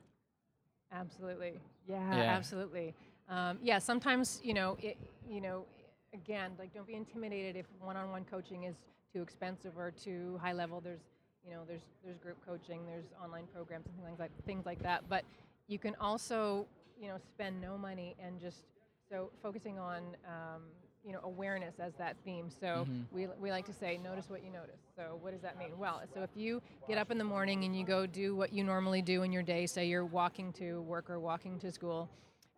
Absolutely. 0.91 1.53
Yeah, 1.87 1.97
Yeah. 2.17 2.35
absolutely. 2.35 2.93
Um, 3.29 3.59
yeah, 3.61 3.79
sometimes 3.79 4.41
you 4.43 4.53
know, 4.53 4.77
it, 4.81 4.97
you 5.29 5.41
know, 5.41 5.65
again, 6.13 6.51
like 6.57 6.73
don't 6.73 6.87
be 6.87 6.95
intimidated 6.95 7.55
if 7.55 7.65
one-on-one 7.79 8.25
coaching 8.25 8.63
is 8.63 8.75
too 9.13 9.21
expensive 9.21 9.77
or 9.77 9.91
too 9.91 10.39
high 10.41 10.53
level. 10.53 10.81
There's, 10.81 11.01
you 11.45 11.51
know, 11.53 11.61
there's 11.67 11.81
there's 12.03 12.17
group 12.17 12.37
coaching, 12.45 12.85
there's 12.85 13.05
online 13.23 13.45
programs 13.53 13.85
and 13.87 14.05
things 14.05 14.19
like 14.19 14.31
things 14.45 14.65
like 14.65 14.81
that. 14.83 15.03
But 15.09 15.23
you 15.67 15.77
can 15.79 15.95
also, 16.01 16.65
you 16.99 17.07
know, 17.07 17.17
spend 17.17 17.61
no 17.61 17.77
money 17.77 18.15
and 18.23 18.39
just 18.39 18.63
so 19.09 19.29
focusing 19.41 19.77
on. 19.79 20.15
Um, 20.27 20.63
you 21.05 21.13
know, 21.13 21.19
awareness 21.23 21.75
as 21.79 21.93
that 21.97 22.17
theme. 22.25 22.49
So 22.49 22.85
we, 23.11 23.27
we 23.39 23.51
like 23.51 23.65
to 23.67 23.73
say, 23.73 23.97
notice 24.03 24.29
what 24.29 24.43
you 24.43 24.51
notice. 24.51 24.79
So 24.95 25.17
what 25.21 25.31
does 25.31 25.41
that 25.41 25.57
mean? 25.57 25.77
Well, 25.77 26.01
so 26.13 26.21
if 26.23 26.29
you 26.35 26.61
get 26.87 26.97
up 26.97 27.09
in 27.09 27.17
the 27.17 27.23
morning 27.23 27.63
and 27.63 27.75
you 27.75 27.85
go 27.85 28.05
do 28.05 28.35
what 28.35 28.51
you 28.53 28.63
normally 28.63 29.01
do 29.01 29.23
in 29.23 29.31
your 29.31 29.43
day, 29.43 29.65
say 29.65 29.85
you're 29.85 30.05
walking 30.05 30.51
to 30.53 30.81
work 30.81 31.09
or 31.09 31.19
walking 31.19 31.57
to 31.59 31.71
school, 31.71 32.09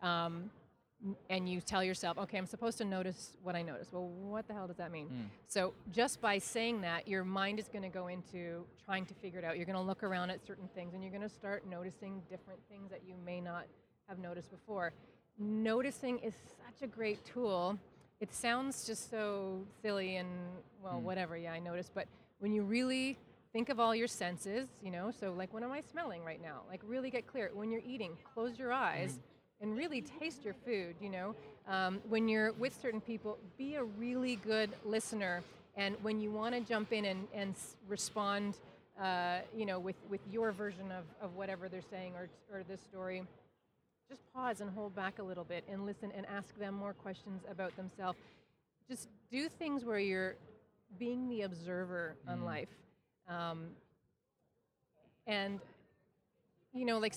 um, 0.02 0.50
and 1.30 1.48
you 1.48 1.60
tell 1.60 1.82
yourself, 1.82 2.16
okay, 2.16 2.38
I'm 2.38 2.46
supposed 2.46 2.78
to 2.78 2.84
notice 2.84 3.36
what 3.42 3.56
I 3.56 3.62
notice. 3.62 3.88
Well, 3.90 4.06
what 4.06 4.46
the 4.46 4.54
hell 4.54 4.68
does 4.68 4.76
that 4.76 4.92
mean? 4.92 5.08
So 5.48 5.74
just 5.90 6.20
by 6.20 6.38
saying 6.38 6.80
that, 6.82 7.08
your 7.08 7.24
mind 7.24 7.58
is 7.58 7.68
going 7.68 7.82
to 7.82 7.88
go 7.88 8.06
into 8.06 8.64
trying 8.84 9.06
to 9.06 9.14
figure 9.14 9.40
it 9.40 9.44
out. 9.44 9.56
You're 9.56 9.66
going 9.66 9.78
to 9.78 9.82
look 9.82 10.04
around 10.04 10.30
at 10.30 10.46
certain 10.46 10.68
things 10.76 10.94
and 10.94 11.02
you're 11.02 11.10
going 11.10 11.28
to 11.28 11.34
start 11.34 11.64
noticing 11.68 12.22
different 12.30 12.60
things 12.68 12.90
that 12.90 13.00
you 13.04 13.14
may 13.24 13.40
not 13.40 13.64
have 14.08 14.20
noticed 14.20 14.50
before. 14.50 14.92
Noticing 15.38 16.18
is 16.20 16.34
such 16.64 16.82
a 16.82 16.86
great 16.86 17.24
tool. 17.24 17.78
It 18.22 18.32
sounds 18.32 18.86
just 18.86 19.10
so 19.10 19.58
silly 19.82 20.14
and, 20.14 20.28
well, 20.80 21.00
whatever, 21.00 21.36
yeah, 21.36 21.54
I 21.54 21.58
noticed. 21.58 21.90
But 21.92 22.06
when 22.38 22.52
you 22.52 22.62
really 22.62 23.18
think 23.52 23.68
of 23.68 23.80
all 23.80 23.96
your 23.96 24.06
senses, 24.06 24.68
you 24.80 24.92
know, 24.92 25.10
so 25.10 25.32
like, 25.32 25.52
what 25.52 25.64
am 25.64 25.72
I 25.72 25.80
smelling 25.80 26.24
right 26.24 26.40
now? 26.40 26.60
Like, 26.70 26.80
really 26.86 27.10
get 27.10 27.26
clear. 27.26 27.50
When 27.52 27.72
you're 27.72 27.82
eating, 27.84 28.16
close 28.32 28.60
your 28.60 28.72
eyes 28.72 29.18
and 29.60 29.76
really 29.76 30.02
taste 30.02 30.44
your 30.44 30.54
food, 30.54 30.94
you 31.00 31.10
know. 31.10 31.34
Um, 31.66 32.00
when 32.08 32.28
you're 32.28 32.52
with 32.52 32.80
certain 32.80 33.00
people, 33.00 33.38
be 33.58 33.74
a 33.74 33.82
really 33.82 34.36
good 34.36 34.70
listener. 34.84 35.42
And 35.76 35.96
when 36.02 36.20
you 36.20 36.30
want 36.30 36.54
to 36.54 36.60
jump 36.60 36.92
in 36.92 37.06
and, 37.06 37.26
and 37.34 37.56
s- 37.56 37.74
respond, 37.88 38.54
uh, 39.02 39.38
you 39.56 39.66
know, 39.66 39.80
with, 39.80 39.96
with 40.08 40.20
your 40.30 40.52
version 40.52 40.92
of, 40.92 41.02
of 41.20 41.34
whatever 41.34 41.68
they're 41.68 41.82
saying 41.90 42.12
or, 42.14 42.28
or 42.56 42.62
this 42.68 42.80
story, 42.82 43.24
just 44.12 44.30
pause 44.34 44.60
and 44.60 44.68
hold 44.70 44.94
back 44.94 45.18
a 45.20 45.22
little 45.22 45.44
bit 45.44 45.64
and 45.70 45.86
listen 45.86 46.12
and 46.14 46.26
ask 46.26 46.54
them 46.58 46.74
more 46.74 46.92
questions 46.92 47.40
about 47.50 47.74
themselves. 47.76 48.18
Just 48.86 49.08
do 49.30 49.48
things 49.48 49.86
where 49.86 49.98
you're 49.98 50.34
being 50.98 51.30
the 51.30 51.42
observer 51.42 52.14
on 52.28 52.44
life. 52.44 52.68
Um, 53.26 53.68
and, 55.26 55.60
you 56.74 56.84
know, 56.84 56.98
like, 56.98 57.14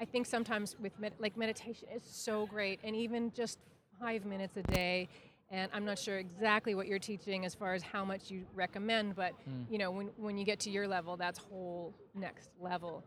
I 0.00 0.04
think 0.04 0.26
sometimes 0.26 0.76
with 0.80 0.96
med- 1.00 1.14
like 1.18 1.36
meditation 1.36 1.88
is 1.92 2.02
so 2.04 2.46
great, 2.46 2.78
and 2.84 2.94
even 2.94 3.32
just 3.32 3.58
five 4.00 4.24
minutes 4.24 4.56
a 4.56 4.62
day. 4.62 5.08
And 5.50 5.70
I'm 5.74 5.84
not 5.84 5.98
sure 5.98 6.18
exactly 6.18 6.76
what 6.76 6.86
you're 6.86 7.00
teaching 7.00 7.44
as 7.44 7.52
far 7.52 7.74
as 7.74 7.82
how 7.82 8.04
much 8.04 8.30
you 8.30 8.44
recommend, 8.54 9.16
but 9.16 9.32
you 9.70 9.76
know, 9.76 9.90
when 9.90 10.06
when 10.16 10.38
you 10.38 10.44
get 10.44 10.60
to 10.60 10.70
your 10.70 10.86
level, 10.86 11.16
that's 11.16 11.38
whole 11.38 11.92
next 12.14 12.50
level. 12.60 13.02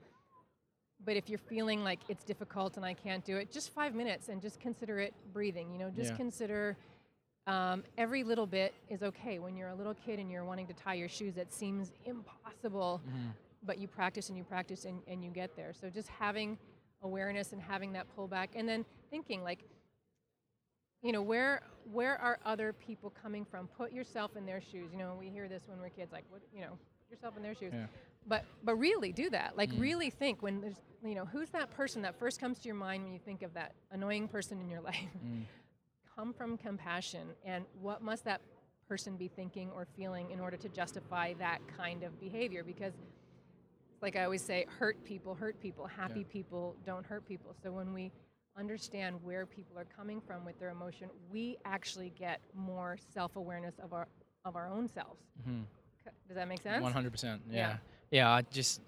But 1.04 1.16
if 1.18 1.30
you're 1.30 1.38
feeling 1.40 1.84
like 1.84 2.00
it's 2.10 2.24
difficult 2.24 2.78
and 2.78 2.86
I 2.86 2.94
can't 2.94 3.24
do 3.24 3.38
it, 3.38 3.52
just 3.52 3.72
five 3.74 3.94
minutes 3.94 4.30
and 4.30 4.42
just 4.42 4.60
consider 4.60 5.00
it 5.00 5.14
breathing. 5.34 5.72
You 5.72 5.80
know, 5.80 5.90
just 5.90 6.12
Yeah. 6.12 6.18
consider 6.18 6.78
um, 7.48 7.84
every 7.98 8.24
little 8.24 8.48
bit 8.48 8.74
is 8.90 9.04
okay. 9.04 9.38
When 9.38 9.56
you're 9.56 9.70
a 9.70 9.76
little 9.76 9.94
kid 9.94 10.20
and 10.20 10.32
you're 10.32 10.46
wanting 10.46 10.66
to 10.68 10.74
tie 10.74 10.96
your 10.96 11.10
shoes, 11.10 11.38
it 11.38 11.54
seems 11.54 11.92
impossible, 12.06 13.02
but 13.64 13.78
you 13.78 13.88
practice 13.88 14.30
and 14.30 14.38
you 14.38 14.44
practice 14.44 14.86
and, 14.86 15.00
and 15.08 15.24
you 15.24 15.30
get 15.30 15.56
there. 15.56 15.72
So 15.74 15.90
just 15.90 16.08
having 16.08 16.58
awareness 17.04 17.54
and 17.54 17.62
having 17.62 17.94
that 17.94 18.08
pullback, 18.18 18.50
and 18.56 18.68
then 18.68 18.84
thinking 19.12 19.44
like, 19.44 19.60
you 21.04 21.12
know, 21.12 21.22
where 21.22 21.62
where 21.92 22.20
are 22.20 22.40
other 22.46 22.74
people 22.74 23.12
coming 23.12 23.46
from? 23.46 23.68
Put 23.68 23.92
yourself 23.92 24.36
in 24.36 24.48
their 24.48 24.60
shoes. 24.60 24.90
You 24.92 24.98
know, 24.98 25.16
we 25.20 25.30
hear 25.30 25.48
this 25.48 25.68
when 25.68 25.80
we're 25.80 25.90
kids, 25.90 26.12
like, 26.12 26.26
what, 26.32 26.42
you 26.52 26.62
know, 26.62 26.80
yourself 27.10 27.36
in 27.38 27.44
their 27.44 27.56
shoes. 27.56 27.72
Yeah. 27.74 27.86
But 28.28 28.46
but 28.64 28.76
really 28.76 29.12
do 29.12 29.30
that. 29.30 29.56
Like 29.58 29.72
Mm. 29.72 29.80
really 29.82 30.10
think 30.10 30.42
when 30.42 30.62
there's 30.62 30.82
you 31.04 31.16
know 31.16 31.26
who's 31.26 31.50
that 31.52 31.70
person 31.72 32.02
that 32.02 32.16
first 32.16 32.40
comes 32.40 32.60
to 32.60 32.66
your 32.68 32.76
mind 32.76 33.04
when 33.04 33.14
you 33.14 33.20
think 33.20 33.44
of 33.44 33.54
that 33.54 33.74
annoying 33.92 34.28
person 34.28 34.60
in 34.62 34.70
your 34.70 34.82
life. 34.92 35.10
Mm. 35.26 35.44
Come 36.16 36.34
from 36.34 36.58
compassion 36.58 37.28
and 37.44 37.66
what 37.82 38.02
must 38.02 38.24
that 38.26 38.42
person 38.88 39.16
be 39.18 39.28
thinking 39.28 39.70
or 39.72 39.86
feeling 39.98 40.30
in 40.32 40.40
order 40.40 40.58
to 40.58 40.70
justify 40.70 41.34
that 41.34 41.60
kind 41.78 42.04
of 42.04 42.20
behavior 42.20 42.64
because 42.64 42.94
like 44.02 44.16
I 44.16 44.24
always 44.24 44.42
say 44.44 44.66
hurt 44.80 45.04
people 45.04 45.36
hurt 45.36 45.60
people 45.60 45.86
happy 45.86 46.22
Yeah. 46.22 46.26
people 46.32 46.76
don't 46.86 47.06
hurt 47.06 47.26
people. 47.28 47.54
So 47.62 47.72
when 47.72 47.94
we 47.94 48.12
understand 48.58 49.22
where 49.24 49.46
people 49.46 49.78
are 49.78 49.86
coming 49.86 50.22
from 50.22 50.46
with 50.46 50.58
their 50.60 50.70
emotion, 50.70 51.10
we 51.30 51.58
actually 51.66 52.12
get 52.12 52.40
more 52.56 52.98
self-awareness 53.14 53.76
of 53.80 53.94
our 53.94 54.08
of 54.46 54.56
our 54.56 54.68
own 54.68 54.88
selves. 54.88 55.22
Mhm. 55.48 55.64
Does 56.28 56.36
that 56.36 56.48
make 56.48 56.62
sense? 56.62 56.82
One 56.82 56.92
hundred 56.94 57.12
percent. 57.12 57.42
Yeah. 57.50 57.78
Yeah. 58.12 58.30
I 58.30 58.42
just 58.52 58.82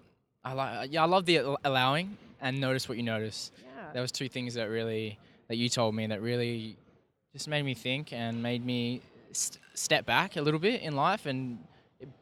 I 0.44 0.52
like 0.52 0.78
uh, 0.78 0.86
yeah 0.90 1.02
I 1.02 1.06
love 1.06 1.24
the 1.26 1.56
allowing 1.64 2.16
and 2.40 2.60
notice 2.60 2.88
what 2.88 2.96
you 2.96 3.04
notice. 3.04 3.50
Yeah. 3.62 3.92
There 3.92 4.02
was 4.02 4.12
two 4.12 4.28
things 4.28 4.54
that 4.54 4.68
really 4.70 5.18
that 5.48 5.56
you 5.56 5.68
told 5.68 5.94
me 5.94 6.06
that 6.06 6.20
really 6.22 6.76
just 7.32 7.48
made 7.48 7.62
me 7.64 7.74
think 7.74 8.12
and 8.12 8.42
made 8.42 8.64
me 8.64 9.00
st- 9.32 9.62
step 9.74 10.04
back 10.06 10.36
a 10.36 10.42
little 10.42 10.60
bit 10.60 10.82
in 10.82 10.94
life 10.94 11.26
and 11.26 11.58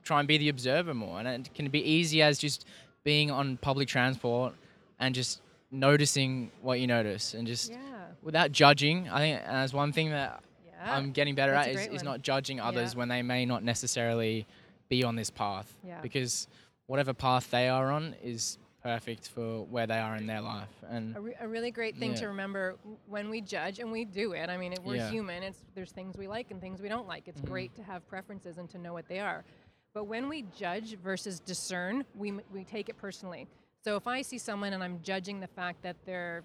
try 0.05 0.19
and 0.21 0.29
be 0.29 0.39
the 0.39 0.49
observer 0.49 0.95
more. 0.95 1.19
And 1.21 1.29
it 1.47 1.55
can 1.55 1.69
be 1.69 1.81
easy 1.81 2.23
as 2.23 2.39
just 2.39 2.65
being 3.05 3.31
on 3.31 3.57
public 3.59 3.89
transport 3.89 4.55
and 4.99 5.15
just 5.15 5.41
noticing 5.71 6.51
what 6.63 6.81
you 6.81 6.87
notice 6.87 7.35
and 7.35 7.47
just 7.47 7.71
yeah. 7.73 7.79
without 8.23 8.53
judging. 8.53 9.09
I 9.09 9.19
think 9.19 9.41
as 9.47 9.73
one 9.73 9.93
thing 9.93 10.11
that 10.11 10.43
Yeah. 10.67 10.95
I'm 10.97 11.13
getting 11.13 11.35
better 11.35 11.53
That's 11.53 11.69
at 11.69 11.89
is, 11.89 11.97
is 11.97 12.03
not 12.03 12.23
judging 12.23 12.61
others 12.61 12.93
Yeah. 12.95 12.99
when 12.99 13.09
they 13.09 13.23
may 13.23 13.45
not 13.45 13.63
necessarily 13.63 14.47
be 14.89 15.05
on 15.05 15.17
this 15.17 15.31
path. 15.31 15.75
Yeah. 15.85 16.01
Because 16.01 16.49
whatever 16.87 17.13
path 17.13 17.51
they 17.51 17.69
are 17.69 17.91
on 17.91 18.15
is 18.23 18.59
perfect 18.83 19.29
for 19.29 19.65
where 19.65 19.87
they 19.87 19.99
are 19.99 20.15
in 20.17 20.27
their 20.27 20.41
life. 20.41 20.69
And 20.89 21.17
a, 21.17 21.21
re- 21.21 21.35
a 21.41 21.49
really 21.49 21.73
great 21.73 21.97
thing 21.97 22.15
to 22.15 22.27
remember 22.29 22.77
when 23.09 23.29
we 23.31 23.41
judge, 23.41 23.81
and 23.81 23.91
we 23.91 24.05
do 24.05 24.33
it. 24.33 24.49
I 24.49 24.57
mean, 24.57 24.73
it, 24.73 24.81
we're 24.85 24.97
Yeah. 24.97 25.11
human. 25.11 25.43
It's 25.43 25.59
there's 25.75 25.91
things 25.91 26.17
we 26.17 26.29
like 26.29 26.51
and 26.53 26.61
things 26.61 26.81
we 26.81 26.89
don't 26.89 27.09
like. 27.09 27.27
It's 27.27 27.41
Mhm. 27.41 27.47
great 27.47 27.75
to 27.77 27.83
have 27.83 28.07
preferences 28.09 28.59
and 28.59 28.71
to 28.71 28.79
know 28.79 28.93
what 28.93 29.09
they 29.09 29.19
are. 29.19 29.45
But 29.93 30.05
when 30.05 30.29
we 30.29 30.43
judge 30.57 30.97
versus 30.99 31.41
discern, 31.41 32.05
we 32.15 32.33
we 32.53 32.63
take 32.65 32.89
it 32.89 32.97
personally. 32.97 33.49
So 33.83 33.97
if 33.97 34.07
I 34.07 34.23
see 34.23 34.39
someone 34.39 34.73
and 34.73 34.83
I'm 34.85 35.01
judging 35.03 35.41
the 35.41 35.47
fact 35.49 35.83
that 35.83 35.97
they're 36.05 36.43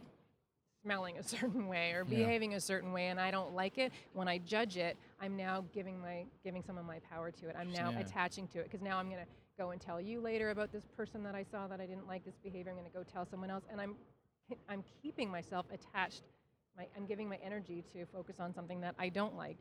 smelling 0.83 1.17
a 1.17 1.23
certain 1.37 1.67
way 1.67 1.91
or 1.93 2.03
Yeah. 2.07 2.17
behaving 2.19 2.53
a 2.55 2.59
certain 2.61 2.91
way 2.91 3.07
and 3.07 3.19
I 3.19 3.31
don't 3.31 3.53
like 3.53 3.77
it, 3.77 3.91
when 4.13 4.27
I 4.27 4.37
judge 4.39 4.77
it, 4.77 4.97
I'm 5.19 5.35
now 5.35 5.63
giving 5.73 5.99
my 5.99 6.25
giving 6.43 6.63
some 6.63 6.77
of 6.77 6.85
my 6.85 6.99
power 6.99 7.31
to 7.31 7.49
it. 7.49 7.55
I'm 7.57 7.71
now 7.71 7.91
Yeah. 7.91 7.99
attaching 7.99 8.47
to 8.49 8.59
it 8.59 8.63
because 8.65 8.81
now 8.81 8.97
I'm 8.97 9.09
going 9.09 9.23
to 9.23 9.29
go 9.57 9.71
and 9.71 9.81
tell 9.81 10.01
you 10.01 10.21
later 10.21 10.49
about 10.49 10.71
this 10.71 10.85
person 10.97 11.23
that 11.23 11.35
I 11.35 11.43
saw 11.43 11.67
that 11.67 11.79
I 11.79 11.85
didn't 11.85 12.07
like 12.07 12.23
this 12.25 12.37
behavior. 12.43 12.71
I'm 12.71 12.77
going 12.77 12.89
to 12.89 12.97
go 12.97 13.03
tell 13.03 13.25
someone 13.25 13.49
else 13.49 13.63
and 13.71 13.79
I'm 13.79 13.95
I'm 14.67 14.83
keeping 15.01 15.29
myself 15.29 15.65
attached. 15.71 16.23
My, 16.77 16.85
I'm 16.97 17.05
giving 17.05 17.29
my 17.29 17.37
energy 17.43 17.83
to 17.93 18.05
focus 18.05 18.37
on 18.39 18.53
something 18.53 18.81
that 18.81 18.95
I 18.99 19.09
don't 19.09 19.35
like. 19.37 19.59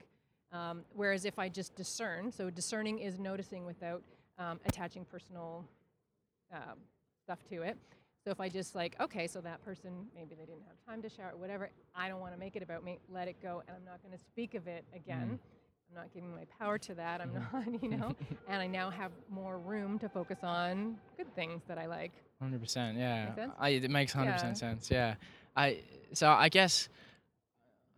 Um, 0.52 0.84
whereas 0.94 1.24
if 1.24 1.38
I 1.38 1.48
just 1.48 1.76
discern, 1.76 2.32
so 2.32 2.50
discerning 2.50 2.98
is 2.98 3.18
noticing 3.20 3.64
without 3.66 4.02
um, 4.38 4.58
attaching 4.66 5.04
personal 5.04 5.64
um, 6.52 6.78
stuff 7.24 7.38
to 7.50 7.62
it. 7.62 7.76
So 8.24 8.30
if 8.30 8.40
I 8.40 8.48
just 8.50 8.74
like, 8.74 8.96
okay, 9.00 9.26
so 9.26 9.40
that 9.40 9.64
person, 9.64 9.92
maybe 10.14 10.34
they 10.34 10.44
didn't 10.44 10.64
have 10.66 10.76
time 10.86 11.00
to 11.02 11.08
shower, 11.08 11.32
whatever, 11.36 11.70
I 11.94 12.08
don't 12.08 12.20
want 12.20 12.34
to 12.34 12.38
make 12.38 12.54
it 12.54 12.62
about 12.62 12.84
me, 12.84 12.98
let 13.08 13.28
it 13.28 13.36
go, 13.42 13.62
and 13.66 13.74
I'm 13.76 13.84
not 13.84 14.02
going 14.02 14.16
to 14.16 14.22
speak 14.22 14.54
of 14.54 14.66
it 14.66 14.84
again. 14.94 15.38
I'm 15.88 15.94
not 15.96 16.12
giving 16.12 16.30
my 16.34 16.44
power 16.58 16.76
to 16.78 16.94
that. 16.96 17.20
I'm 17.22 17.32
not, 17.32 17.82
you 17.82 17.88
know, 17.96 18.14
and 18.48 18.60
I 18.60 18.66
now 18.66 18.90
have 18.90 19.10
more 19.30 19.58
room 19.58 19.98
to 20.00 20.08
focus 20.08 20.38
on 20.42 20.96
good 21.16 21.34
things 21.34 21.62
that 21.66 21.78
I 21.78 21.86
like. 21.86 22.12
Hundred 22.40 22.60
percent, 22.60 22.96
yeah. 22.98 23.26
Make 23.26 23.34
sense? 23.36 23.52
I, 23.58 23.68
it 23.70 23.90
makes 23.90 24.12
hundred 24.12 24.30
Yeah. 24.30 24.34
percent 24.34 24.58
sense. 24.58 24.90
Yeah. 24.90 25.14
I 25.56 25.78
so 26.12 26.30
I 26.30 26.48
guess 26.48 26.88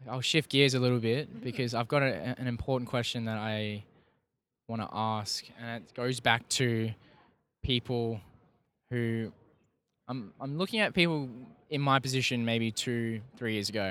I'll 0.08 0.20
shift 0.20 0.50
gears 0.50 0.74
a 0.74 0.80
little 0.80 0.98
bit 1.00 1.28
Mm-hmm. 1.30 1.44
because 1.44 1.74
I've 1.74 1.87
got 1.88 2.02
a, 2.02 2.35
an 2.38 2.46
important 2.46 2.88
question 2.88 3.24
that 3.26 3.38
I 3.38 3.85
want 4.68 4.82
to 4.82 4.88
ask, 4.92 5.44
and 5.61 5.82
it 5.85 5.94
goes 5.94 6.18
back 6.20 6.48
to 6.50 6.90
people 7.62 8.20
who 8.90 9.32
I'm 10.12 10.33
I'm 10.42 10.59
looking 10.59 10.81
at 10.81 10.92
people 10.92 11.29
in 11.70 11.81
my 11.81 11.98
position 12.07 12.44
maybe 12.44 12.70
two 12.70 13.20
three 13.38 13.55
years 13.55 13.68
ago, 13.75 13.88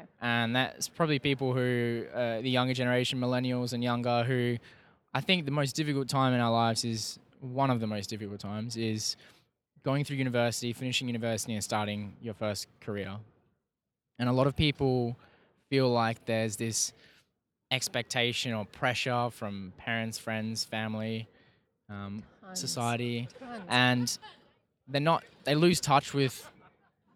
Okay. 0.00 0.08
and 0.22 0.54
that's 0.54 0.88
probably 0.88 1.18
people 1.18 1.52
who 1.52 2.04
uh, 2.14 2.40
the 2.40 2.50
younger 2.58 2.74
generation, 2.82 3.18
millennials 3.20 3.72
and 3.72 3.82
younger, 3.82 4.22
who 4.30 4.56
I 5.12 5.20
think 5.20 5.44
the 5.44 5.50
most 5.60 5.72
difficult 5.80 6.08
time 6.08 6.32
in 6.32 6.40
our 6.40 6.52
lives 6.52 6.84
is 6.84 7.18
one 7.40 7.70
of 7.74 7.78
the 7.80 7.86
most 7.96 8.06
difficult 8.08 8.40
times 8.40 8.76
is 8.76 9.16
going 9.82 10.04
through 10.04 10.16
university, 10.28 10.72
finishing 10.72 11.08
university, 11.08 11.52
and 11.54 11.62
starting 11.72 12.00
your 12.22 12.34
first 12.34 12.62
career. 12.80 13.12
And 14.18 14.28
a 14.28 14.32
lot 14.32 14.46
of 14.46 14.54
people 14.56 15.16
feel 15.70 15.88
like 15.90 16.24
there's 16.24 16.56
this 16.56 16.92
expectation 17.70 18.52
or 18.54 18.64
pressure 18.64 19.28
from 19.30 19.72
parents, 19.76 20.18
friends, 20.18 20.64
family, 20.64 21.26
um, 21.90 22.22
Tons. 22.40 22.60
society, 22.60 23.28
Tons. 23.38 23.62
and 23.68 24.18
they're 24.88 25.00
not. 25.00 25.24
They 25.44 25.54
lose 25.54 25.80
touch 25.80 26.14
with 26.14 26.50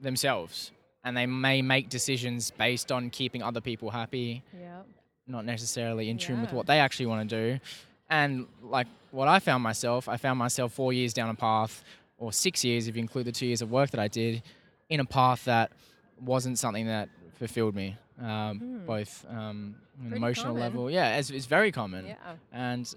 themselves, 0.01 0.71
and 1.05 1.17
they 1.17 1.27
may 1.27 1.63
make 1.63 1.89
decisions 1.89 2.51
based 2.51 2.93
on 2.93 3.11
keeping 3.11 3.43
other 3.43 3.61
people 3.61 3.91
happy 3.91 4.43
yeah. 4.59 4.83
not 5.27 5.45
necessarily 5.45 6.09
in 6.11 6.19
tune 6.19 6.41
with 6.41 6.53
what 6.53 6.67
they 6.67 6.79
actually 6.79 7.07
want 7.07 7.29
to 7.29 7.37
do. 7.55 7.61
And 8.11 8.47
like 8.63 8.87
what 9.11 9.29
I 9.29 9.39
found 9.39 9.63
myself, 9.63 10.09
I 10.09 10.17
found 10.17 10.39
myself 10.39 10.73
four 10.73 10.93
years 10.93 11.13
down 11.13 11.29
a 11.31 11.35
path, 11.35 11.85
or 12.19 12.33
six 12.33 12.65
years 12.65 12.89
if 12.89 12.97
you 12.97 13.01
include 13.01 13.27
the 13.27 13.33
two 13.33 13.47
years 13.47 13.63
of 13.63 13.71
work 13.71 13.91
that 13.91 14.01
I 14.01 14.09
did, 14.09 14.43
in 14.89 15.01
a 15.01 15.05
path 15.05 15.45
that 15.45 15.73
wasn't 16.21 16.59
something 16.59 16.87
that 16.87 17.09
fulfilled 17.39 17.75
me, 17.75 17.97
um, 18.21 18.59
Hmm. 18.59 18.87
both 18.87 19.25
um, 19.29 19.77
an 20.05 20.13
emotional 20.15 20.55
common. 20.55 20.63
level. 20.63 20.91
Yeah, 20.91 21.17
it's, 21.19 21.31
it's 21.31 21.47
very 21.47 21.71
common. 21.73 22.07
Yeah. 22.07 22.15
And 22.53 22.93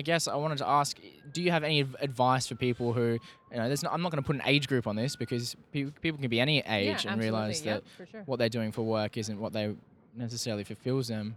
I 0.00 0.02
guess 0.02 0.26
I 0.28 0.34
wanted 0.36 0.56
to 0.58 0.66
ask, 0.66 0.98
do 1.30 1.42
you 1.42 1.50
have 1.50 1.62
any 1.62 1.80
advice 1.80 2.46
for 2.46 2.54
people 2.54 2.94
who, 2.94 3.18
you 3.50 3.56
know, 3.58 3.68
there's 3.68 3.82
not, 3.82 3.92
I'm 3.92 4.00
not 4.00 4.10
going 4.10 4.22
to 4.22 4.26
put 4.26 4.34
an 4.34 4.40
age 4.46 4.66
group 4.66 4.86
on 4.86 4.96
this 4.96 5.14
because 5.14 5.54
people, 5.72 5.92
people 6.00 6.18
can 6.18 6.30
be 6.30 6.40
any 6.40 6.60
age 6.60 7.04
yeah, 7.04 7.12
and 7.12 7.20
realize 7.20 7.60
that 7.64 7.82
for 7.98 8.06
sure. 8.06 8.22
what 8.24 8.38
they're 8.38 8.48
doing 8.48 8.72
for 8.72 8.80
work 8.80 9.18
isn't 9.18 9.38
what 9.38 9.52
they 9.52 9.74
necessarily 10.16 10.64
fulfills 10.64 11.08
them. 11.08 11.36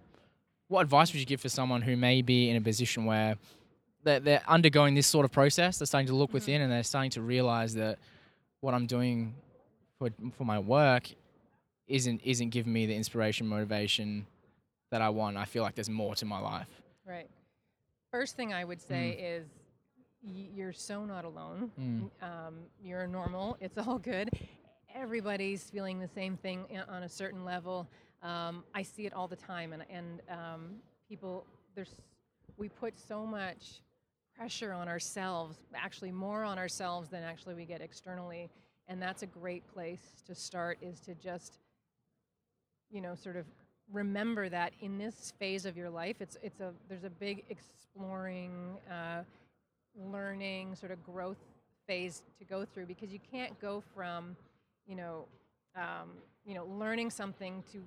What 0.70 0.80
advice 0.80 1.12
would 1.12 1.20
you 1.20 1.26
give 1.26 1.42
for 1.42 1.50
someone 1.50 1.82
who 1.82 1.98
may 1.98 2.22
be 2.22 2.50
in 2.50 2.56
a 2.56 2.62
position 2.62 3.04
where 3.04 3.36
they're, 4.06 4.22
they're 4.22 4.44
undergoing 4.48 4.96
this 4.96 5.08
sort 5.08 5.26
of 5.26 5.34
process? 5.34 5.78
They're 5.78 5.86
starting 5.86 6.08
to 6.08 6.16
look 6.16 6.30
Mhm. 6.30 6.36
within 6.36 6.62
and 6.62 6.72
they're 6.72 6.84
starting 6.84 7.12
to 7.12 7.22
realize 7.22 7.74
that 7.74 8.00
what 8.62 8.74
I'm 8.74 8.88
doing 8.88 9.36
for 10.00 10.10
for 10.38 10.46
my 10.46 10.60
work 10.60 11.10
isn't 11.88 12.22
isn't 12.24 12.52
giving 12.52 12.72
me 12.72 12.86
the 12.86 12.96
inspiration, 12.96 13.46
motivation 13.46 14.26
that 14.90 15.02
I 15.02 15.10
want. 15.10 15.36
I 15.36 15.44
feel 15.44 15.64
like 15.64 15.76
there's 15.76 15.90
more 15.90 16.16
to 16.16 16.26
my 16.26 16.40
life. 16.40 16.70
Right. 17.06 17.28
First 18.14 18.36
thing 18.36 18.54
I 18.54 18.64
would 18.64 18.80
say 18.80 19.10
is 19.10 19.48
y- 20.22 20.48
you're 20.54 20.72
so 20.72 21.04
not 21.04 21.26
alone. 21.26 21.72
Mm. 21.82 22.12
Um, 22.22 22.56
you're 22.80 23.08
normal. 23.08 23.58
It's 23.62 23.76
all 23.80 23.98
good. 23.98 24.30
Everybody's 24.94 25.64
feeling 25.72 25.98
the 26.00 26.08
same 26.08 26.38
thing 26.38 26.68
on 26.88 27.02
a 27.02 27.10
certain 27.10 27.44
level. 27.44 27.90
Um, 28.22 28.66
I 28.76 28.84
see 28.84 29.08
it 29.08 29.14
all 29.14 29.28
the 29.28 29.36
time, 29.36 29.74
and 29.74 29.84
and 29.90 30.22
um, 30.30 30.76
people 31.10 31.48
there's 31.74 31.96
we 32.56 32.70
put 32.70 33.00
so 33.00 33.26
much 33.26 33.82
pressure 34.38 34.74
on 34.74 34.88
ourselves, 34.88 35.58
actually 35.74 36.12
more 36.12 36.44
on 36.44 36.60
ourselves 36.60 37.10
than 37.10 37.24
actually 37.24 37.56
we 37.56 37.66
get 37.66 37.82
externally, 37.82 38.52
and 38.88 39.02
that's 39.02 39.24
a 39.24 39.28
great 39.42 39.66
place 39.74 40.22
to 40.28 40.36
start. 40.36 40.78
Is 40.84 41.00
to 41.00 41.16
just 41.16 41.58
you 42.92 43.02
know 43.02 43.16
sort 43.16 43.38
of 43.38 43.48
remember 43.94 44.50
that 44.50 44.74
in 44.82 44.98
this 44.98 45.34
phase 45.40 45.66
of 45.66 45.78
your 45.78 45.90
life 45.90 46.18
it's 46.20 46.38
it's 46.42 46.60
a 46.60 46.72
there's 46.90 47.04
a 47.04 47.10
big 47.10 47.44
exploring 47.50 48.78
uh, 48.92 49.22
learning 50.12 50.76
sort 50.76 50.92
of 50.92 51.04
growth 51.04 51.38
phase 51.88 52.24
to 52.40 52.46
go 52.46 52.66
through 52.66 52.86
because 52.86 53.12
you 53.12 53.20
can't 53.32 53.60
go 53.62 53.84
from 53.96 54.36
you 54.88 54.96
know 54.96 55.26
um, 55.76 56.10
you 56.46 56.54
know 56.54 56.66
learning 56.66 57.10
something 57.10 57.64
to 57.72 57.80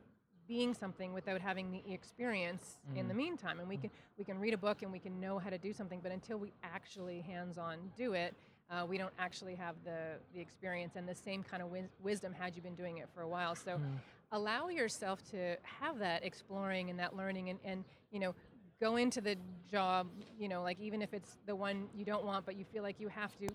being 0.49 0.73
something 0.75 1.12
without 1.12 1.40
having 1.40 1.73
the 1.73 1.83
experience 1.92 2.79
in 2.95 3.09
the 3.09 3.14
meantime. 3.14 3.59
And 3.59 3.69
we 3.69 3.77
can 3.77 3.90
we 4.16 4.25
can 4.25 4.38
read 4.38 4.55
a 4.55 4.57
book 4.57 4.83
and 4.83 4.92
we 4.92 5.01
can 5.01 5.21
know 5.21 5.38
how 5.40 5.51
to 5.51 5.59
do 5.59 5.73
something 5.73 5.99
but 6.01 6.12
until 6.12 6.38
we 6.38 6.53
actually 6.62 7.21
hands-on 7.21 7.79
do 7.97 8.12
it 8.12 8.33
uh, 8.71 8.85
we 8.85 8.99
don't 8.99 9.12
actually 9.19 9.55
have 9.55 9.75
the 9.85 10.16
the 10.35 10.40
experience 10.40 10.95
and 10.97 11.09
the 11.09 11.14
same 11.14 11.42
kind 11.42 11.62
of 11.62 11.71
wis- 11.71 11.90
wisdom 12.03 12.33
had 12.33 12.55
you 12.57 12.62
been 12.62 12.75
doing 12.75 12.99
it 12.99 13.09
for 13.14 13.23
a 13.23 13.29
while. 13.29 13.55
So 13.55 13.81
allow 14.33 14.69
yourself 14.69 15.23
to 15.31 15.57
have 15.62 15.99
that 15.99 16.25
exploring 16.25 16.91
and 16.91 16.99
that 16.99 17.17
learning 17.17 17.51
and, 17.51 17.59
and 17.65 17.85
you 18.11 18.19
know 18.19 18.35
go 18.81 18.97
into 18.97 19.21
the 19.21 19.37
job 19.71 20.07
you 20.39 20.49
know 20.49 20.62
like 20.62 20.79
even 20.81 21.01
if 21.01 21.15
it's 21.15 21.39
the 21.47 21.55
one 21.55 21.87
you 21.95 22.05
don't 22.05 22.25
want 22.25 22.45
but 22.45 22.57
you 22.57 22.65
feel 22.65 22.83
like 22.83 23.01
you 23.01 23.09
have 23.09 23.37
to 23.39 23.47